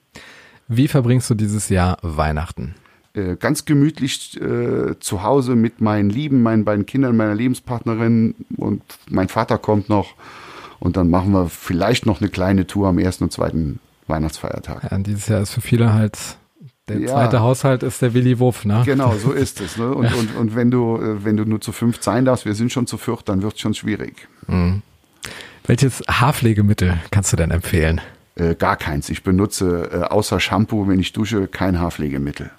Wie 0.69 0.87
verbringst 0.87 1.29
du 1.29 1.35
dieses 1.35 1.67
Jahr 1.67 1.97
Weihnachten? 2.01 2.75
Äh, 3.13 3.35
ganz 3.35 3.65
gemütlich 3.65 4.39
äh, 4.39 4.97
zu 5.01 5.21
Hause 5.21 5.55
mit 5.57 5.81
meinen 5.81 6.09
Lieben, 6.09 6.41
meinen 6.41 6.63
beiden 6.63 6.85
Kindern, 6.85 7.17
meiner 7.17 7.35
Lebenspartnerin 7.35 8.35
und 8.55 8.81
mein 9.09 9.27
Vater 9.27 9.57
kommt 9.57 9.89
noch. 9.89 10.15
Und 10.79 10.95
dann 10.95 11.09
machen 11.09 11.33
wir 11.33 11.49
vielleicht 11.49 12.05
noch 12.05 12.21
eine 12.21 12.29
kleine 12.29 12.65
Tour 12.67 12.87
am 12.87 12.99
ersten 12.99 13.25
und 13.25 13.33
zweiten 13.33 13.79
Weihnachtsfeiertag. 14.07 14.89
Ja, 14.89 14.97
dieses 14.99 15.27
Jahr 15.27 15.41
ist 15.41 15.51
für 15.51 15.61
viele 15.61 15.93
halt 15.93 16.17
der 16.87 16.99
Ja. 16.99 17.07
zweite 17.07 17.41
Haushalt 17.41 17.83
ist 17.83 18.01
der 18.01 18.13
Willi 18.13 18.39
Wuff, 18.39 18.63
ne? 18.63 18.81
Genau, 18.85 19.13
so 19.15 19.33
ist 19.33 19.59
es. 19.59 19.75
Ne? 19.77 19.93
Und, 19.93 20.13
und, 20.15 20.35
und 20.37 20.55
wenn 20.55 20.71
du, 20.71 20.95
äh, 20.95 21.25
wenn 21.25 21.35
du 21.35 21.43
nur 21.43 21.59
zu 21.59 21.73
fünf 21.73 22.01
sein 22.01 22.23
darfst, 22.23 22.45
wir 22.45 22.55
sind 22.55 22.71
schon 22.71 22.87
zu 22.87 22.97
viert, 22.97 23.27
dann 23.27 23.41
wird 23.41 23.55
es 23.55 23.59
schon 23.59 23.73
schwierig. 23.73 24.29
Welches 25.67 26.01
Haarpflegemittel 26.09 26.97
kannst 27.11 27.33
du 27.33 27.37
denn 27.37 27.51
empfehlen? 27.51 27.99
Äh, 28.35 28.55
gar 28.55 28.77
keins. 28.77 29.09
Ich 29.09 29.23
benutze 29.23 29.89
äh, 29.91 30.03
außer 30.03 30.39
Shampoo, 30.39 30.87
wenn 30.87 30.99
ich 30.99 31.13
dusche, 31.13 31.47
kein 31.47 31.79
Haarpflegemittel. 31.79 32.51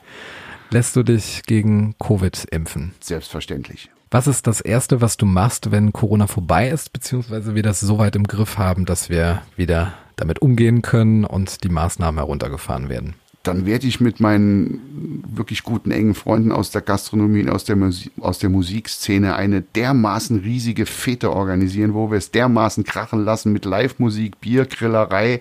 Lässt 0.70 0.97
du 0.97 1.03
dich 1.03 1.43
gegen 1.47 1.95
Covid 1.99 2.47
impfen? 2.51 2.95
Selbstverständlich. 3.01 3.91
Was 4.11 4.27
ist 4.27 4.47
das 4.47 4.61
Erste, 4.61 5.01
was 5.01 5.16
du 5.16 5.25
machst, 5.25 5.70
wenn 5.70 5.93
Corona 5.93 6.27
vorbei 6.27 6.68
ist, 6.68 6.93
beziehungsweise 6.93 7.55
wir 7.55 7.62
das 7.62 7.81
so 7.81 7.99
weit 7.99 8.14
im 8.14 8.25
Griff 8.25 8.59
haben, 8.59 8.85
dass 8.85 9.09
wir 9.09 9.43
wieder 9.57 9.95
damit 10.16 10.43
umgehen 10.43 10.83
können 10.83 11.25
und 11.25 11.64
die 11.64 11.70
Maßnahmen 11.70 12.18
heruntergefahren 12.18 12.91
werden? 12.91 13.14
Dann 13.43 13.66
werde 13.66 13.86
ich 13.86 14.01
mit 14.01 14.20
meinen 14.20 15.24
wirklich 15.34 15.62
guten 15.64 15.90
engen 15.90 16.14
Freunden 16.14 16.53
aus 16.53 16.70
der 16.70 16.80
Gastronomie 16.82 17.43
und 17.43 17.51
aus 17.51 17.64
der, 17.64 17.76
Musi 17.76 18.11
aus 18.20 18.38
der 18.38 18.51
Musikszene 18.51 19.34
eine 19.34 19.62
dermaßen 19.62 20.38
riesige 20.40 20.86
Fete 20.86 21.32
organisieren, 21.32 21.95
wo 21.95 22.11
wir 22.11 22.18
es 22.18 22.30
dermaßen 22.30 22.84
krachen 22.84 23.24
lassen 23.24 23.53
mit 23.53 23.64
Live-Musik, 23.64 24.40
Bier, 24.40 24.66
Grillerei, 24.66 25.40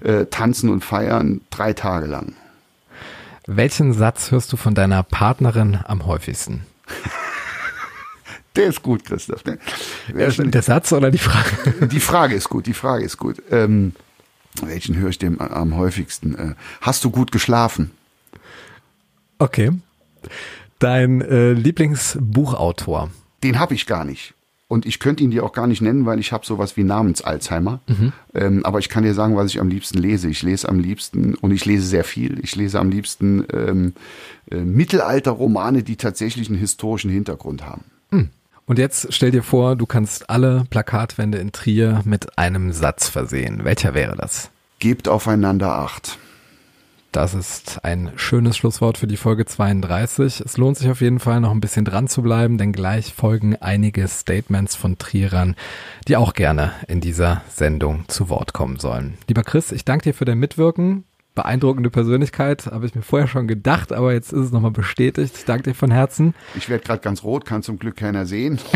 äh, 0.00 0.26
Tanzen 0.26 0.68
und 0.70 0.84
Feiern 0.84 1.40
drei 1.50 1.72
Tage 1.72 2.06
lang. 2.06 2.34
Welchen 3.46 3.92
Satz 3.92 4.30
hörst 4.30 4.52
du 4.52 4.56
von 4.56 4.74
deiner 4.74 5.02
Partnerin 5.02 5.78
am 5.84 6.06
häufigsten? 6.06 6.62
Der 8.56 8.66
ist 8.66 8.82
gut, 8.82 9.04
Christoph. 9.04 9.44
Ne? 9.46 9.58
Denn- 10.14 10.50
Der 10.50 10.62
Satz 10.62 10.92
oder 10.92 11.10
die 11.10 11.18
Frage? 11.18 11.86
Die 11.86 12.00
Frage 12.00 12.34
ist 12.34 12.48
gut, 12.50 12.66
die 12.66 12.74
Frage 12.74 13.04
ist 13.04 13.16
gut. 13.16 13.42
Ähm, 13.50 13.94
welchen 14.60 14.96
höre 14.96 15.10
ich 15.10 15.18
dem 15.18 15.40
am 15.40 15.76
häufigsten? 15.76 16.34
Äh, 16.34 16.54
hast 16.80 17.04
du 17.04 17.10
gut 17.10 17.32
geschlafen? 17.32 17.90
Okay. 19.38 19.72
Dein 20.78 21.20
äh, 21.20 21.52
Lieblingsbuchautor? 21.52 23.10
Den 23.42 23.58
habe 23.58 23.74
ich 23.74 23.86
gar 23.86 24.04
nicht. 24.04 24.34
Und 24.68 24.86
ich 24.86 25.00
könnte 25.00 25.22
ihn 25.22 25.30
dir 25.30 25.44
auch 25.44 25.52
gar 25.52 25.66
nicht 25.66 25.82
nennen, 25.82 26.06
weil 26.06 26.18
ich 26.18 26.32
habe 26.32 26.46
sowas 26.46 26.78
wie 26.78 26.84
Namens-Alzheimer. 26.84 27.80
Ähm, 28.34 28.64
aber 28.64 28.78
ich 28.78 28.88
kann 28.88 29.02
dir 29.02 29.12
sagen, 29.12 29.36
was 29.36 29.50
ich 29.50 29.60
am 29.60 29.68
liebsten 29.68 29.98
lese. 29.98 30.30
Ich 30.30 30.42
lese 30.42 30.68
am 30.68 30.80
liebsten, 30.80 31.34
und 31.34 31.50
ich 31.50 31.66
lese 31.66 31.86
sehr 31.86 32.04
viel, 32.04 32.38
ich 32.42 32.56
lese 32.56 32.80
am 32.80 32.88
liebsten 32.88 33.44
ähm, 33.52 33.92
äh, 34.50 34.56
Mittelalter-Romane, 34.56 35.82
die 35.82 35.96
tatsächlich 35.96 36.48
einen 36.48 36.58
historischen 36.58 37.10
Hintergrund 37.10 37.66
haben. 37.66 37.84
Und 38.72 38.78
jetzt 38.78 39.12
stell 39.12 39.30
dir 39.30 39.42
vor, 39.42 39.76
du 39.76 39.84
kannst 39.84 40.30
alle 40.30 40.64
Plakatwände 40.70 41.36
in 41.36 41.52
Trier 41.52 42.00
mit 42.06 42.38
einem 42.38 42.72
Satz 42.72 43.06
versehen. 43.06 43.64
Welcher 43.64 43.92
wäre 43.92 44.16
das? 44.16 44.48
Gebt 44.78 45.08
aufeinander 45.08 45.74
Acht. 45.74 46.16
Das 47.12 47.34
ist 47.34 47.84
ein 47.84 48.12
schönes 48.16 48.56
Schlusswort 48.56 48.96
für 48.96 49.06
die 49.06 49.18
Folge 49.18 49.44
32. 49.44 50.40
Es 50.40 50.56
lohnt 50.56 50.78
sich 50.78 50.88
auf 50.88 51.02
jeden 51.02 51.18
Fall 51.18 51.42
noch 51.42 51.50
ein 51.50 51.60
bisschen 51.60 51.84
dran 51.84 52.08
zu 52.08 52.22
bleiben, 52.22 52.56
denn 52.56 52.72
gleich 52.72 53.12
folgen 53.12 53.56
einige 53.56 54.08
Statements 54.08 54.74
von 54.74 54.96
Trierern, 54.96 55.54
die 56.08 56.16
auch 56.16 56.32
gerne 56.32 56.72
in 56.88 57.02
dieser 57.02 57.42
Sendung 57.50 58.08
zu 58.08 58.30
Wort 58.30 58.54
kommen 58.54 58.78
sollen. 58.78 59.18
Lieber 59.28 59.42
Chris, 59.42 59.70
ich 59.70 59.84
danke 59.84 60.04
dir 60.04 60.14
für 60.14 60.24
dein 60.24 60.38
Mitwirken. 60.38 61.04
Beeindruckende 61.34 61.88
Persönlichkeit, 61.88 62.66
habe 62.66 62.84
ich 62.84 62.94
mir 62.94 63.02
vorher 63.02 63.26
schon 63.26 63.48
gedacht, 63.48 63.92
aber 63.92 64.12
jetzt 64.12 64.32
ist 64.32 64.40
es 64.40 64.52
nochmal 64.52 64.70
bestätigt. 64.70 65.34
Ich 65.36 65.44
danke 65.46 65.70
dir 65.70 65.74
von 65.74 65.90
Herzen. 65.90 66.34
Ich 66.54 66.68
werde 66.68 66.84
gerade 66.84 67.00
ganz 67.00 67.22
rot, 67.22 67.46
kann 67.46 67.62
zum 67.62 67.78
Glück 67.78 67.96
keiner 67.96 68.26
sehen. 68.26 68.58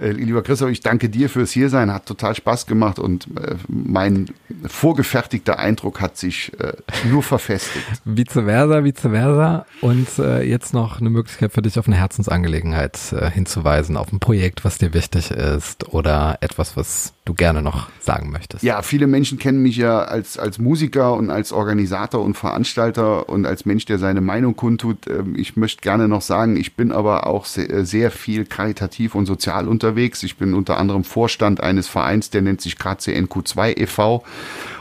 Äh, 0.00 0.10
lieber 0.10 0.42
Christoph, 0.42 0.70
ich 0.70 0.80
danke 0.80 1.08
dir 1.08 1.28
fürs 1.28 1.52
Hiersein. 1.52 1.92
Hat 1.92 2.06
total 2.06 2.34
Spaß 2.34 2.66
gemacht 2.66 2.98
und 2.98 3.28
äh, 3.38 3.54
mein 3.68 4.28
vorgefertigter 4.66 5.60
Eindruck 5.60 6.00
hat 6.00 6.16
sich 6.16 6.52
äh, 6.58 6.72
nur 7.08 7.22
verfestigt. 7.22 7.86
Vice 8.04 8.32
versa, 8.32 8.82
vice 8.82 9.00
versa. 9.02 9.66
Und 9.82 10.08
jetzt 10.18 10.74
noch 10.74 11.00
eine 11.00 11.10
Möglichkeit 11.10 11.52
für 11.52 11.62
dich 11.62 11.78
auf 11.78 11.86
eine 11.86 11.94
Herzensangelegenheit 11.94 12.98
hinzuweisen, 13.32 13.96
auf 13.96 14.12
ein 14.12 14.18
Projekt, 14.18 14.64
was 14.64 14.78
dir 14.78 14.94
wichtig 14.94 15.30
ist 15.30 15.88
oder 15.92 16.38
etwas, 16.40 16.76
was 16.76 17.13
du 17.24 17.32
gerne 17.32 17.62
noch 17.62 17.88
sagen 18.00 18.30
möchtest. 18.30 18.62
Ja, 18.62 18.82
viele 18.82 19.06
Menschen 19.06 19.38
kennen 19.38 19.62
mich 19.62 19.76
ja 19.76 20.02
als, 20.02 20.38
als 20.38 20.58
Musiker 20.58 21.14
und 21.14 21.30
als 21.30 21.52
Organisator 21.52 22.22
und 22.22 22.36
Veranstalter 22.36 23.28
und 23.30 23.46
als 23.46 23.64
Mensch, 23.64 23.86
der 23.86 23.98
seine 23.98 24.20
Meinung 24.20 24.56
kundtut. 24.56 25.06
Ähm, 25.08 25.34
ich 25.36 25.56
möchte 25.56 25.80
gerne 25.80 26.06
noch 26.06 26.20
sagen, 26.20 26.56
ich 26.56 26.76
bin 26.76 26.92
aber 26.92 27.26
auch 27.26 27.46
sehr, 27.46 27.86
sehr 27.86 28.10
viel 28.10 28.44
karitativ 28.44 29.14
und 29.14 29.24
sozial 29.24 29.68
unterwegs. 29.68 30.22
Ich 30.22 30.36
bin 30.36 30.52
unter 30.52 30.76
anderem 30.76 31.02
Vorstand 31.02 31.62
eines 31.62 31.88
Vereins, 31.88 32.28
der 32.28 32.42
nennt 32.42 32.60
sich 32.60 32.74
KCNQ2 32.74 33.78
e.V. 33.78 34.22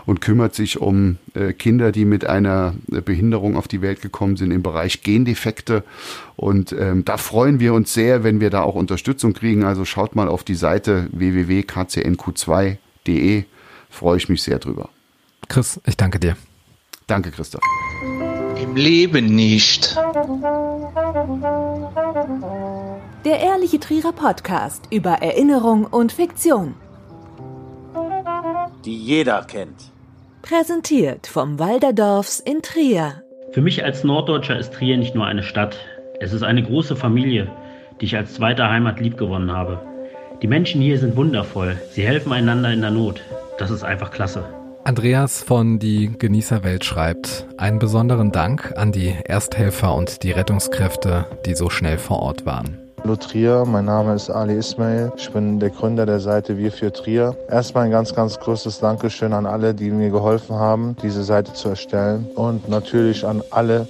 und 0.05 0.21
kümmert 0.21 0.55
sich 0.55 0.79
um 0.81 1.17
äh, 1.33 1.51
Kinder, 1.53 1.91
die 1.91 2.05
mit 2.05 2.25
einer 2.25 2.73
äh, 2.91 3.01
Behinderung 3.01 3.55
auf 3.55 3.67
die 3.67 3.81
Welt 3.81 4.01
gekommen 4.01 4.37
sind 4.37 4.51
im 4.51 4.61
Bereich 4.63 5.03
Gendefekte. 5.03 5.83
Und 6.35 6.71
ähm, 6.73 7.05
da 7.05 7.17
freuen 7.17 7.59
wir 7.59 7.73
uns 7.73 7.93
sehr, 7.93 8.23
wenn 8.23 8.39
wir 8.39 8.49
da 8.49 8.63
auch 8.63 8.73
Unterstützung 8.75 9.33
kriegen. 9.33 9.63
Also 9.63 9.85
schaut 9.85 10.15
mal 10.15 10.27
auf 10.27 10.43
die 10.43 10.55
Seite 10.55 11.07
www.kcnq2.de. 11.11 13.43
Freue 13.89 14.17
ich 14.17 14.29
mich 14.29 14.43
sehr 14.43 14.59
drüber. 14.59 14.89
Chris, 15.47 15.79
ich 15.85 15.97
danke 15.97 16.19
dir. 16.19 16.37
Danke, 17.07 17.31
Christoph. 17.31 17.61
Im 18.61 18.75
Leben 18.75 19.33
nicht. 19.35 19.97
Der 23.25 23.39
Ehrliche 23.39 23.79
Trierer 23.79 24.13
Podcast 24.13 24.83
über 24.89 25.21
Erinnerung 25.21 25.85
und 25.85 26.11
Fiktion. 26.11 26.73
die 28.85 28.97
jeder 28.97 29.43
kennt. 29.45 29.92
Präsentiert 30.43 31.25
vom 31.25 31.57
Walderdorfs 31.57 32.41
in 32.41 32.61
Trier. 32.61 33.23
Für 33.53 33.61
mich 33.61 33.85
als 33.85 34.03
Norddeutscher 34.03 34.59
ist 34.59 34.73
Trier 34.73 34.97
nicht 34.97 35.15
nur 35.15 35.25
eine 35.25 35.41
Stadt. 35.41 35.77
Es 36.19 36.33
ist 36.33 36.43
eine 36.43 36.61
große 36.61 36.97
Familie, 36.97 37.49
die 38.01 38.05
ich 38.05 38.17
als 38.17 38.33
zweite 38.33 38.67
Heimat 38.67 38.99
liebgewonnen 38.99 39.53
habe. 39.53 39.79
Die 40.41 40.47
Menschen 40.47 40.81
hier 40.81 40.99
sind 40.99 41.15
wundervoll. 41.15 41.77
Sie 41.91 42.05
helfen 42.05 42.33
einander 42.33 42.73
in 42.73 42.81
der 42.81 42.91
Not. 42.91 43.21
Das 43.57 43.71
ist 43.71 43.85
einfach 43.85 44.11
klasse. 44.11 44.43
Andreas 44.83 45.41
von 45.41 45.79
Die 45.79 46.11
Genießerwelt 46.19 46.83
schreibt, 46.83 47.47
einen 47.57 47.79
besonderen 47.79 48.33
Dank 48.33 48.73
an 48.75 48.91
die 48.91 49.15
Ersthelfer 49.23 49.95
und 49.95 50.23
die 50.23 50.31
Rettungskräfte, 50.31 51.25
die 51.45 51.55
so 51.55 51.69
schnell 51.69 51.97
vor 51.97 52.19
Ort 52.19 52.45
waren. 52.45 52.82
Hallo 53.03 53.17
Trier, 53.17 53.65
mein 53.67 53.83
Name 53.83 54.15
ist 54.15 54.29
Ali 54.29 54.55
Ismail. 54.57 55.11
Ich 55.17 55.29
bin 55.29 55.59
der 55.59 55.71
Gründer 55.71 56.05
der 56.05 56.21
Seite 56.21 56.57
Wir 56.57 56.71
für 56.71 56.89
Trier. 56.89 57.35
Erstmal 57.49 57.83
ein 57.83 57.91
ganz, 57.91 58.15
ganz 58.15 58.39
großes 58.39 58.79
Dankeschön 58.79 59.33
an 59.33 59.45
alle, 59.45 59.73
die 59.73 59.91
mir 59.91 60.09
geholfen 60.09 60.55
haben, 60.55 60.95
diese 61.03 61.21
Seite 61.25 61.51
zu 61.51 61.67
erstellen. 61.67 62.25
Und 62.35 62.69
natürlich 62.69 63.25
an 63.25 63.43
alle, 63.51 63.89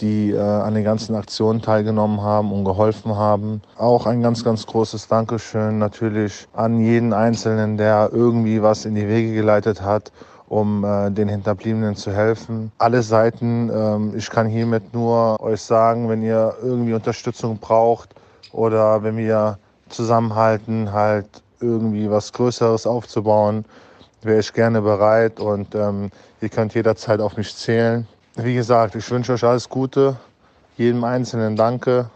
die 0.00 0.32
äh, 0.32 0.38
an 0.38 0.74
den 0.74 0.84
ganzen 0.84 1.16
Aktionen 1.16 1.62
teilgenommen 1.62 2.20
haben 2.20 2.52
und 2.52 2.66
geholfen 2.66 3.16
haben. 3.16 3.62
Auch 3.78 4.04
ein 4.04 4.20
ganz, 4.20 4.44
ganz 4.44 4.66
großes 4.66 5.08
Dankeschön 5.08 5.78
natürlich 5.78 6.46
an 6.52 6.78
jeden 6.78 7.14
Einzelnen, 7.14 7.78
der 7.78 8.10
irgendwie 8.12 8.62
was 8.62 8.84
in 8.84 8.94
die 8.94 9.08
Wege 9.08 9.32
geleitet 9.32 9.80
hat 9.80 10.12
um 10.48 10.84
äh, 10.84 11.10
den 11.10 11.28
Hinterbliebenen 11.28 11.96
zu 11.96 12.12
helfen. 12.12 12.70
Alle 12.78 13.02
Seiten, 13.02 13.68
ähm, 13.68 14.12
ich 14.16 14.30
kann 14.30 14.46
hiermit 14.46 14.94
nur 14.94 15.40
euch 15.40 15.60
sagen, 15.60 16.08
wenn 16.08 16.22
ihr 16.22 16.54
irgendwie 16.62 16.94
Unterstützung 16.94 17.58
braucht 17.58 18.14
oder 18.56 19.02
wenn 19.02 19.18
wir 19.18 19.58
zusammenhalten, 19.90 20.92
halt 20.92 21.28
irgendwie 21.60 22.10
was 22.10 22.32
Größeres 22.32 22.86
aufzubauen, 22.86 23.64
wäre 24.22 24.40
ich 24.40 24.52
gerne 24.52 24.80
bereit 24.80 25.38
und 25.38 25.74
ähm, 25.74 26.10
ihr 26.40 26.48
könnt 26.48 26.74
jederzeit 26.74 27.20
auf 27.20 27.36
mich 27.36 27.54
zählen. 27.54 28.08
Wie 28.34 28.54
gesagt, 28.54 28.94
ich 28.94 29.08
wünsche 29.10 29.34
euch 29.34 29.44
alles 29.44 29.68
Gute, 29.68 30.16
jedem 30.76 31.04
Einzelnen 31.04 31.54
danke, 31.54 32.10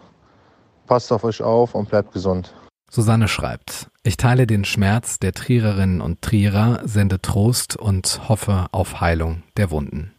passt 0.86 1.12
auf 1.12 1.24
euch 1.24 1.42
auf 1.42 1.74
und 1.74 1.88
bleibt 1.88 2.12
gesund. 2.12 2.52
Susanne 2.90 3.28
schreibt, 3.28 3.88
ich 4.02 4.16
teile 4.16 4.46
den 4.46 4.64
Schmerz 4.64 5.18
der 5.18 5.32
Triererinnen 5.32 6.00
und 6.00 6.22
Trierer, 6.22 6.80
sende 6.84 7.20
Trost 7.20 7.76
und 7.76 8.28
hoffe 8.28 8.66
auf 8.72 9.00
Heilung 9.00 9.42
der 9.56 9.70
Wunden. 9.70 10.12